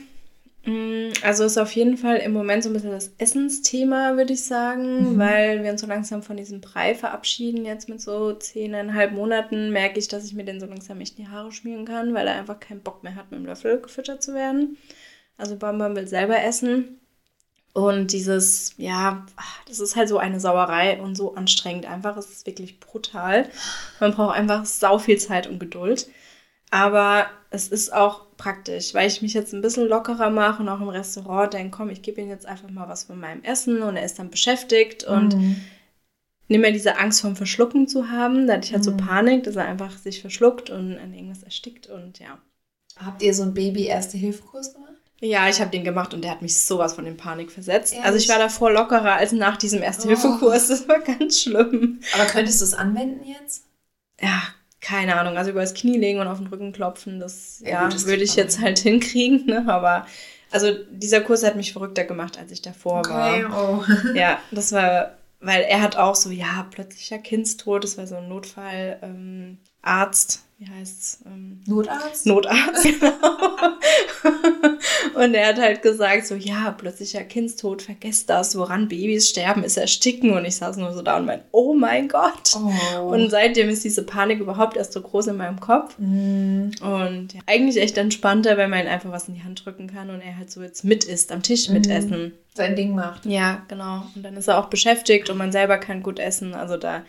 Mm, 0.65 1.11
also 1.21 1.45
ist 1.45 1.59
auf 1.59 1.71
jeden 1.73 1.97
Fall 1.97 2.17
im 2.17 2.34
Moment 2.34 2.63
so 2.63 2.69
ein 2.69 2.73
bisschen 2.73 2.91
das 2.91 3.13
Essensthema, 3.19 4.17
würde 4.17 4.34
ich 4.34 4.43
sagen, 4.43 5.13
mhm. 5.13 5.17
weil 5.19 5.63
wir 5.63 5.71
uns 5.71 5.82
so 5.82 5.88
langsam 5.88 6.23
von 6.23 6.36
diesem 6.36 6.61
Brei 6.61 6.95
verabschieden. 6.95 7.63
Jetzt 7.63 7.89
mit 7.89 8.01
so 8.01 8.34
zehneinhalb 8.34 9.13
Monaten 9.13 9.71
merke 9.71 9.99
ich, 9.99 10.07
dass 10.07 10.25
ich 10.25 10.34
mir 10.34 10.45
den 10.45 10.59
so 10.59 10.65
langsam 10.65 10.99
echt 10.99 11.19
in 11.19 11.25
die 11.25 11.32
Haare 11.32 11.51
schmieren 11.51 11.86
kann, 11.86 12.15
weil 12.15 12.28
er 12.28 12.36
einfach 12.36 12.59
keinen 12.59 12.82
Bock 12.82 13.03
mehr 13.03 13.15
hat, 13.15 13.30
mit 13.30 13.39
dem 13.39 13.45
Löffel 13.45 13.80
gefüttert 13.80 14.23
zu 14.23 14.34
werden. 14.34 14.78
Also 15.38 15.57
Bambam 15.57 15.95
will 15.95 16.07
selber 16.07 16.41
essen. 16.41 16.99
Und 17.74 18.11
dieses, 18.11 18.74
ja, 18.78 19.26
das 19.68 19.80
ist 19.80 19.95
halt 19.95 20.09
so 20.09 20.18
eine 20.18 20.39
Sauerei 20.39 20.99
und 20.99 21.15
so 21.15 21.36
anstrengend 21.36 21.86
einfach. 21.86 22.18
Es 22.18 22.30
ist 22.30 22.47
wirklich 22.47 22.80
brutal. 22.80 23.49
Man 23.99 24.13
braucht 24.13 24.36
einfach 24.36 24.65
sau 24.65 24.97
viel 24.97 25.18
Zeit 25.18 25.45
und 25.45 25.59
Geduld. 25.59 26.07
Aber 26.70 27.28
es 27.49 27.68
ist 27.68 27.93
auch 27.93 28.26
praktisch, 28.36 28.93
weil 28.93 29.07
ich 29.07 29.22
mich 29.22 29.34
jetzt 29.34 29.53
ein 29.53 29.61
bisschen 29.61 29.88
lockerer 29.88 30.30
mache 30.30 30.61
und 30.61 30.70
auch 30.70 30.82
im 30.82 30.89
Restaurant 30.89 31.53
denke, 31.53 31.78
komm, 31.78 31.89
ich 31.89 32.01
gebe 32.01 32.22
ihm 32.22 32.30
jetzt 32.30 32.45
einfach 32.45 32.70
mal 32.70 32.89
was 32.89 33.05
von 33.05 33.20
meinem 33.20 33.43
Essen 33.43 33.82
und 33.82 33.95
er 33.95 34.05
ist 34.05 34.20
dann 34.20 34.30
beschäftigt 34.30 35.03
und 35.05 35.36
mhm. 35.36 35.61
nehme 36.47 36.68
mir 36.68 36.74
diese 36.74 36.97
Angst 36.97 37.22
vom 37.22 37.36
Verschlucken 37.36 37.88
zu 37.88 38.09
haben. 38.09 38.47
Da 38.47 38.55
hatte 38.55 38.65
ich 38.65 38.74
halt 38.74 38.86
mhm. 38.86 38.89
so 38.89 38.97
Panik, 38.97 39.43
dass 39.43 39.55
er 39.55 39.65
einfach 39.65 39.97
sich 39.97 40.22
verschluckt 40.22 40.70
und 40.70 40.97
an 40.97 41.13
irgendwas 41.13 41.43
erstickt 41.43 41.88
und 41.88 42.20
ja. 42.20 42.38
Habt 42.97 43.22
ihr 43.22 43.34
so 43.34 43.43
einen 43.43 43.53
Baby-Erste-Hilfe-Kurs 43.53 44.74
gemacht? 44.74 44.96
Ja, 45.20 45.49
ich 45.49 45.59
habe 45.59 45.72
den 45.72 45.84
gemacht 45.84 46.13
und 46.13 46.24
der 46.24 46.32
hat 46.32 46.41
mich 46.41 46.61
sowas 46.61 46.93
von 46.93 47.07
in 47.07 47.18
Panik 47.18 47.51
versetzt. 47.51 47.93
Ehrlich? 47.93 48.05
Also 48.05 48.18
ich 48.20 48.30
war 48.30 48.38
davor 48.38 48.72
lockerer 48.72 49.13
als 49.13 49.32
nach 49.32 49.57
diesem 49.57 49.82
Erste-Hilfe-Kurs. 49.82 50.65
Oh. 50.65 50.70
Das 50.70 50.88
war 50.88 50.99
ganz 50.99 51.41
schlimm. 51.41 52.01
Aber 52.13 52.26
könntest 52.26 52.61
du 52.61 52.65
es 52.65 52.74
anwenden 52.76 53.24
jetzt? 53.26 53.63
Ja, 54.22 54.43
keine 54.80 55.20
Ahnung. 55.20 55.36
Also 55.38 55.51
über 55.51 55.61
das 55.61 55.74
Knie 55.74 55.97
legen 55.97 56.20
und 56.20 56.28
auf 56.28 56.38
den 56.38 56.47
Rücken 56.47 56.72
klopfen, 56.72 57.20
das, 57.20 57.61
ja, 57.61 57.89
ja 57.89 58.05
würde 58.05 58.24
ich 58.24 58.36
jetzt 58.36 58.61
halt 58.61 58.78
hinkriegen. 58.80 59.47
Ne? 59.47 59.65
Aber 59.68 60.05
also 60.51 60.72
dieser 60.91 61.22
Kurs 61.22 61.43
hat 61.43 61.55
mich 61.55 61.74
verrückter 61.74 62.03
gemacht, 62.03 62.38
als 62.38 62.51
ich 62.51 62.61
davor 62.61 62.99
okay, 62.99 63.45
war. 63.49 63.80
Oh. 63.80 63.84
Ja, 64.13 64.39
das 64.51 64.72
war, 64.72 65.18
weil 65.39 65.63
er 65.63 65.82
hat 65.82 65.97
auch 65.97 66.15
so, 66.15 66.30
ja, 66.30 66.68
plötzlicher 66.70 67.18
Kindstod, 67.18 67.84
das 67.84 67.97
war 67.97 68.05
so 68.05 68.18
ein 68.18 68.30
Notfallarzt. 68.30 69.01
Ähm, 69.01 69.57
wie 70.59 70.67
heißt's? 70.67 71.19
Ähm, 71.27 71.61
Notarzt? 71.67 72.25
Notarzt, 72.25 72.83
genau. 72.99 73.13
und 75.13 75.35
er 75.35 75.49
hat 75.49 75.59
halt 75.59 75.83
gesagt, 75.83 76.25
so, 76.25 76.33
ja, 76.33 76.71
plötzlicher 76.71 77.23
Kindstod, 77.23 77.83
vergesst 77.83 78.27
das, 78.31 78.57
woran 78.57 78.87
Babys 78.87 79.29
sterben, 79.29 79.63
ist 79.63 79.77
ersticken. 79.77 80.31
Und 80.31 80.45
ich 80.45 80.55
saß 80.55 80.77
nur 80.77 80.93
so 80.93 81.03
da 81.03 81.17
und 81.17 81.27
mein, 81.27 81.41
oh 81.51 81.75
mein 81.75 82.07
Gott. 82.07 82.55
Oh. 82.55 83.01
Und 83.01 83.29
seitdem 83.29 83.69
ist 83.69 83.83
diese 83.83 84.01
Panik 84.01 84.39
überhaupt 84.39 84.77
erst 84.77 84.93
so 84.93 85.01
groß 85.01 85.27
in 85.27 85.37
meinem 85.37 85.59
Kopf. 85.59 85.95
Mm. 85.99 86.71
Und 86.81 87.33
ja, 87.33 87.41
eigentlich 87.45 87.77
echt 87.77 87.97
entspannter, 87.97 88.57
wenn 88.57 88.71
man 88.71 88.79
ihm 88.79 88.87
einfach 88.87 89.11
was 89.11 89.27
in 89.27 89.35
die 89.35 89.43
Hand 89.43 89.63
drücken 89.63 89.85
kann 89.85 90.09
und 90.09 90.21
er 90.21 90.37
halt 90.37 90.49
so 90.49 90.63
jetzt 90.63 90.83
mit 90.83 91.03
isst, 91.03 91.31
am 91.31 91.43
Tisch 91.43 91.69
mm. 91.69 91.73
mitessen. 91.73 92.33
Sein 92.55 92.75
Ding 92.75 92.95
macht. 92.95 93.27
Ja, 93.27 93.61
genau. 93.67 94.07
Und 94.15 94.23
dann 94.23 94.35
ist 94.35 94.47
er 94.47 94.57
auch 94.57 94.69
beschäftigt 94.69 95.29
und 95.29 95.37
man 95.37 95.51
selber 95.51 95.77
kann 95.77 96.01
gut 96.01 96.17
essen. 96.17 96.55
Also 96.55 96.77
da 96.77 97.03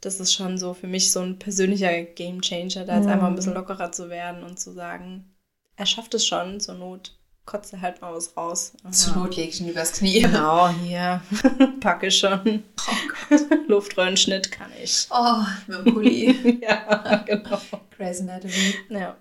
das 0.00 0.20
ist 0.20 0.32
schon 0.32 0.58
so 0.58 0.74
für 0.74 0.86
mich 0.86 1.12
so 1.12 1.20
ein 1.20 1.38
persönlicher 1.38 2.02
Game 2.02 2.40
Changer, 2.40 2.84
da 2.84 2.96
jetzt 2.96 3.06
mhm. 3.06 3.12
einfach 3.12 3.26
ein 3.26 3.34
bisschen 3.34 3.54
lockerer 3.54 3.92
zu 3.92 4.08
werden 4.08 4.42
und 4.42 4.58
zu 4.58 4.72
sagen, 4.72 5.34
er 5.76 5.86
schafft 5.86 6.14
es 6.14 6.26
schon, 6.26 6.60
zur 6.60 6.74
Not 6.74 7.16
kotzt 7.46 7.72
er 7.72 7.80
halt 7.80 8.00
mal 8.00 8.14
was 8.14 8.36
raus. 8.36 8.74
Zur 8.92 9.16
Not 9.16 9.36
lege 9.36 9.48
ich 9.48 9.60
ihn 9.60 9.68
übers 9.68 9.92
Knie. 9.92 10.20
Genau, 10.20 10.68
hier. 10.68 11.20
Packe 11.80 12.10
schon. 12.10 12.62
Oh 12.88 13.36
Luftröhrenschnitt 13.66 14.52
kann 14.52 14.70
ich. 14.80 15.08
Oh, 15.10 15.42
mit 15.66 15.86
dem 15.86 15.94
Pulli. 15.94 16.60
ja, 16.62 17.24
genau. 17.26 17.60
Crazy 17.90 18.22
Anatomy. 18.22 18.74
Ja. 18.90 19.16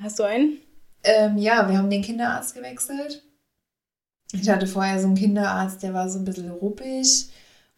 Hast 0.00 0.18
du 0.18 0.24
einen? 0.24 0.58
Ähm, 1.04 1.38
ja, 1.38 1.68
wir 1.68 1.78
haben 1.78 1.88
den 1.88 2.02
Kinderarzt 2.02 2.54
gewechselt. 2.54 3.22
Ich 4.32 4.48
hatte 4.48 4.66
vorher 4.66 4.98
so 4.98 5.06
einen 5.06 5.16
Kinderarzt, 5.16 5.82
der 5.82 5.94
war 5.94 6.08
so 6.10 6.18
ein 6.18 6.24
bisschen 6.24 6.50
ruppig 6.50 7.30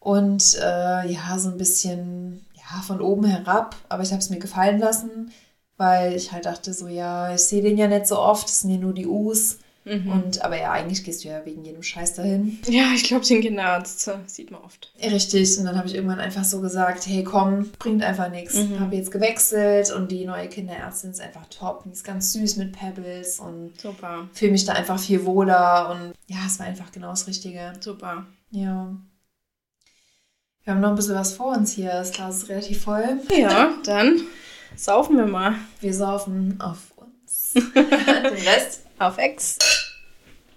und 0.07 0.57
äh, 0.61 1.11
ja, 1.11 1.37
so 1.37 1.49
ein 1.49 1.57
bisschen 1.57 2.45
ja, 2.55 2.81
von 2.81 3.01
oben 3.01 3.25
herab. 3.25 3.75
Aber 3.89 4.03
ich 4.03 4.11
habe 4.11 4.21
es 4.21 4.29
mir 4.29 4.39
gefallen 4.39 4.79
lassen, 4.79 5.33
weil 5.75 6.13
ich 6.13 6.31
halt 6.31 6.45
dachte 6.45 6.73
so, 6.73 6.87
ja, 6.87 7.35
ich 7.35 7.41
sehe 7.41 7.61
den 7.61 7.77
ja 7.77 7.89
nicht 7.89 8.07
so 8.07 8.17
oft, 8.17 8.45
das 8.45 8.61
sind 8.61 8.69
ja 8.69 8.77
nur 8.77 8.93
die 8.93 9.05
U's. 9.05 9.59
Mhm. 9.83 10.09
Und, 10.09 10.45
aber 10.45 10.57
ja, 10.57 10.71
eigentlich 10.71 11.03
gehst 11.03 11.25
du 11.25 11.27
ja 11.27 11.45
wegen 11.45 11.65
jedem 11.65 11.83
Scheiß 11.83 12.13
dahin. 12.13 12.57
Ja, 12.69 12.93
ich 12.95 13.03
glaube, 13.03 13.25
den 13.25 13.41
Kinderarzt 13.41 14.09
sieht 14.27 14.49
man 14.49 14.61
oft. 14.61 14.93
Richtig, 15.01 15.57
und 15.57 15.65
dann 15.65 15.77
habe 15.77 15.89
ich 15.89 15.95
irgendwann 15.95 16.21
einfach 16.21 16.45
so 16.45 16.61
gesagt, 16.61 17.05
hey 17.05 17.25
komm, 17.25 17.69
bringt 17.77 18.01
einfach 18.01 18.29
nichts. 18.29 18.55
Mhm. 18.55 18.79
Habe 18.79 18.95
jetzt 18.95 19.11
gewechselt 19.11 19.91
und 19.91 20.09
die 20.09 20.23
neue 20.23 20.47
Kinderärztin 20.47 21.11
ist 21.11 21.19
einfach 21.19 21.47
top. 21.49 21.83
Die 21.83 21.91
ist 21.91 22.05
ganz 22.05 22.31
süß 22.31 22.55
mit 22.55 22.71
Pebbles 22.71 23.41
und 23.41 23.73
fühle 24.31 24.51
mich 24.53 24.63
da 24.63 24.71
einfach 24.71 24.99
viel 24.99 25.25
wohler. 25.25 25.89
Und 25.89 26.13
ja, 26.27 26.45
es 26.45 26.59
war 26.59 26.65
einfach 26.65 26.93
genau 26.93 27.09
das 27.09 27.27
Richtige. 27.27 27.73
Super. 27.81 28.25
Ja. 28.51 28.95
Wir 30.67 30.73
haben 30.73 30.81
noch 30.81 30.89
ein 30.89 30.95
bisschen 30.95 31.15
was 31.15 31.31
vor 31.31 31.55
uns 31.55 31.71
hier. 31.71 31.91
Das 31.91 32.11
Glas 32.11 32.39
ist 32.39 32.49
relativ 32.49 32.83
voll. 32.83 33.21
Ja, 33.31 33.71
dann 33.85 34.23
saufen 34.75 35.15
wir 35.15 35.25
mal. 35.25 35.55
Wir 35.79 35.93
saufen 35.93 36.59
auf 36.59 36.91
uns. 36.97 37.53
Den 37.73 37.85
Rest 37.85 38.81
auf 38.99 39.17
Ex. 39.17 39.57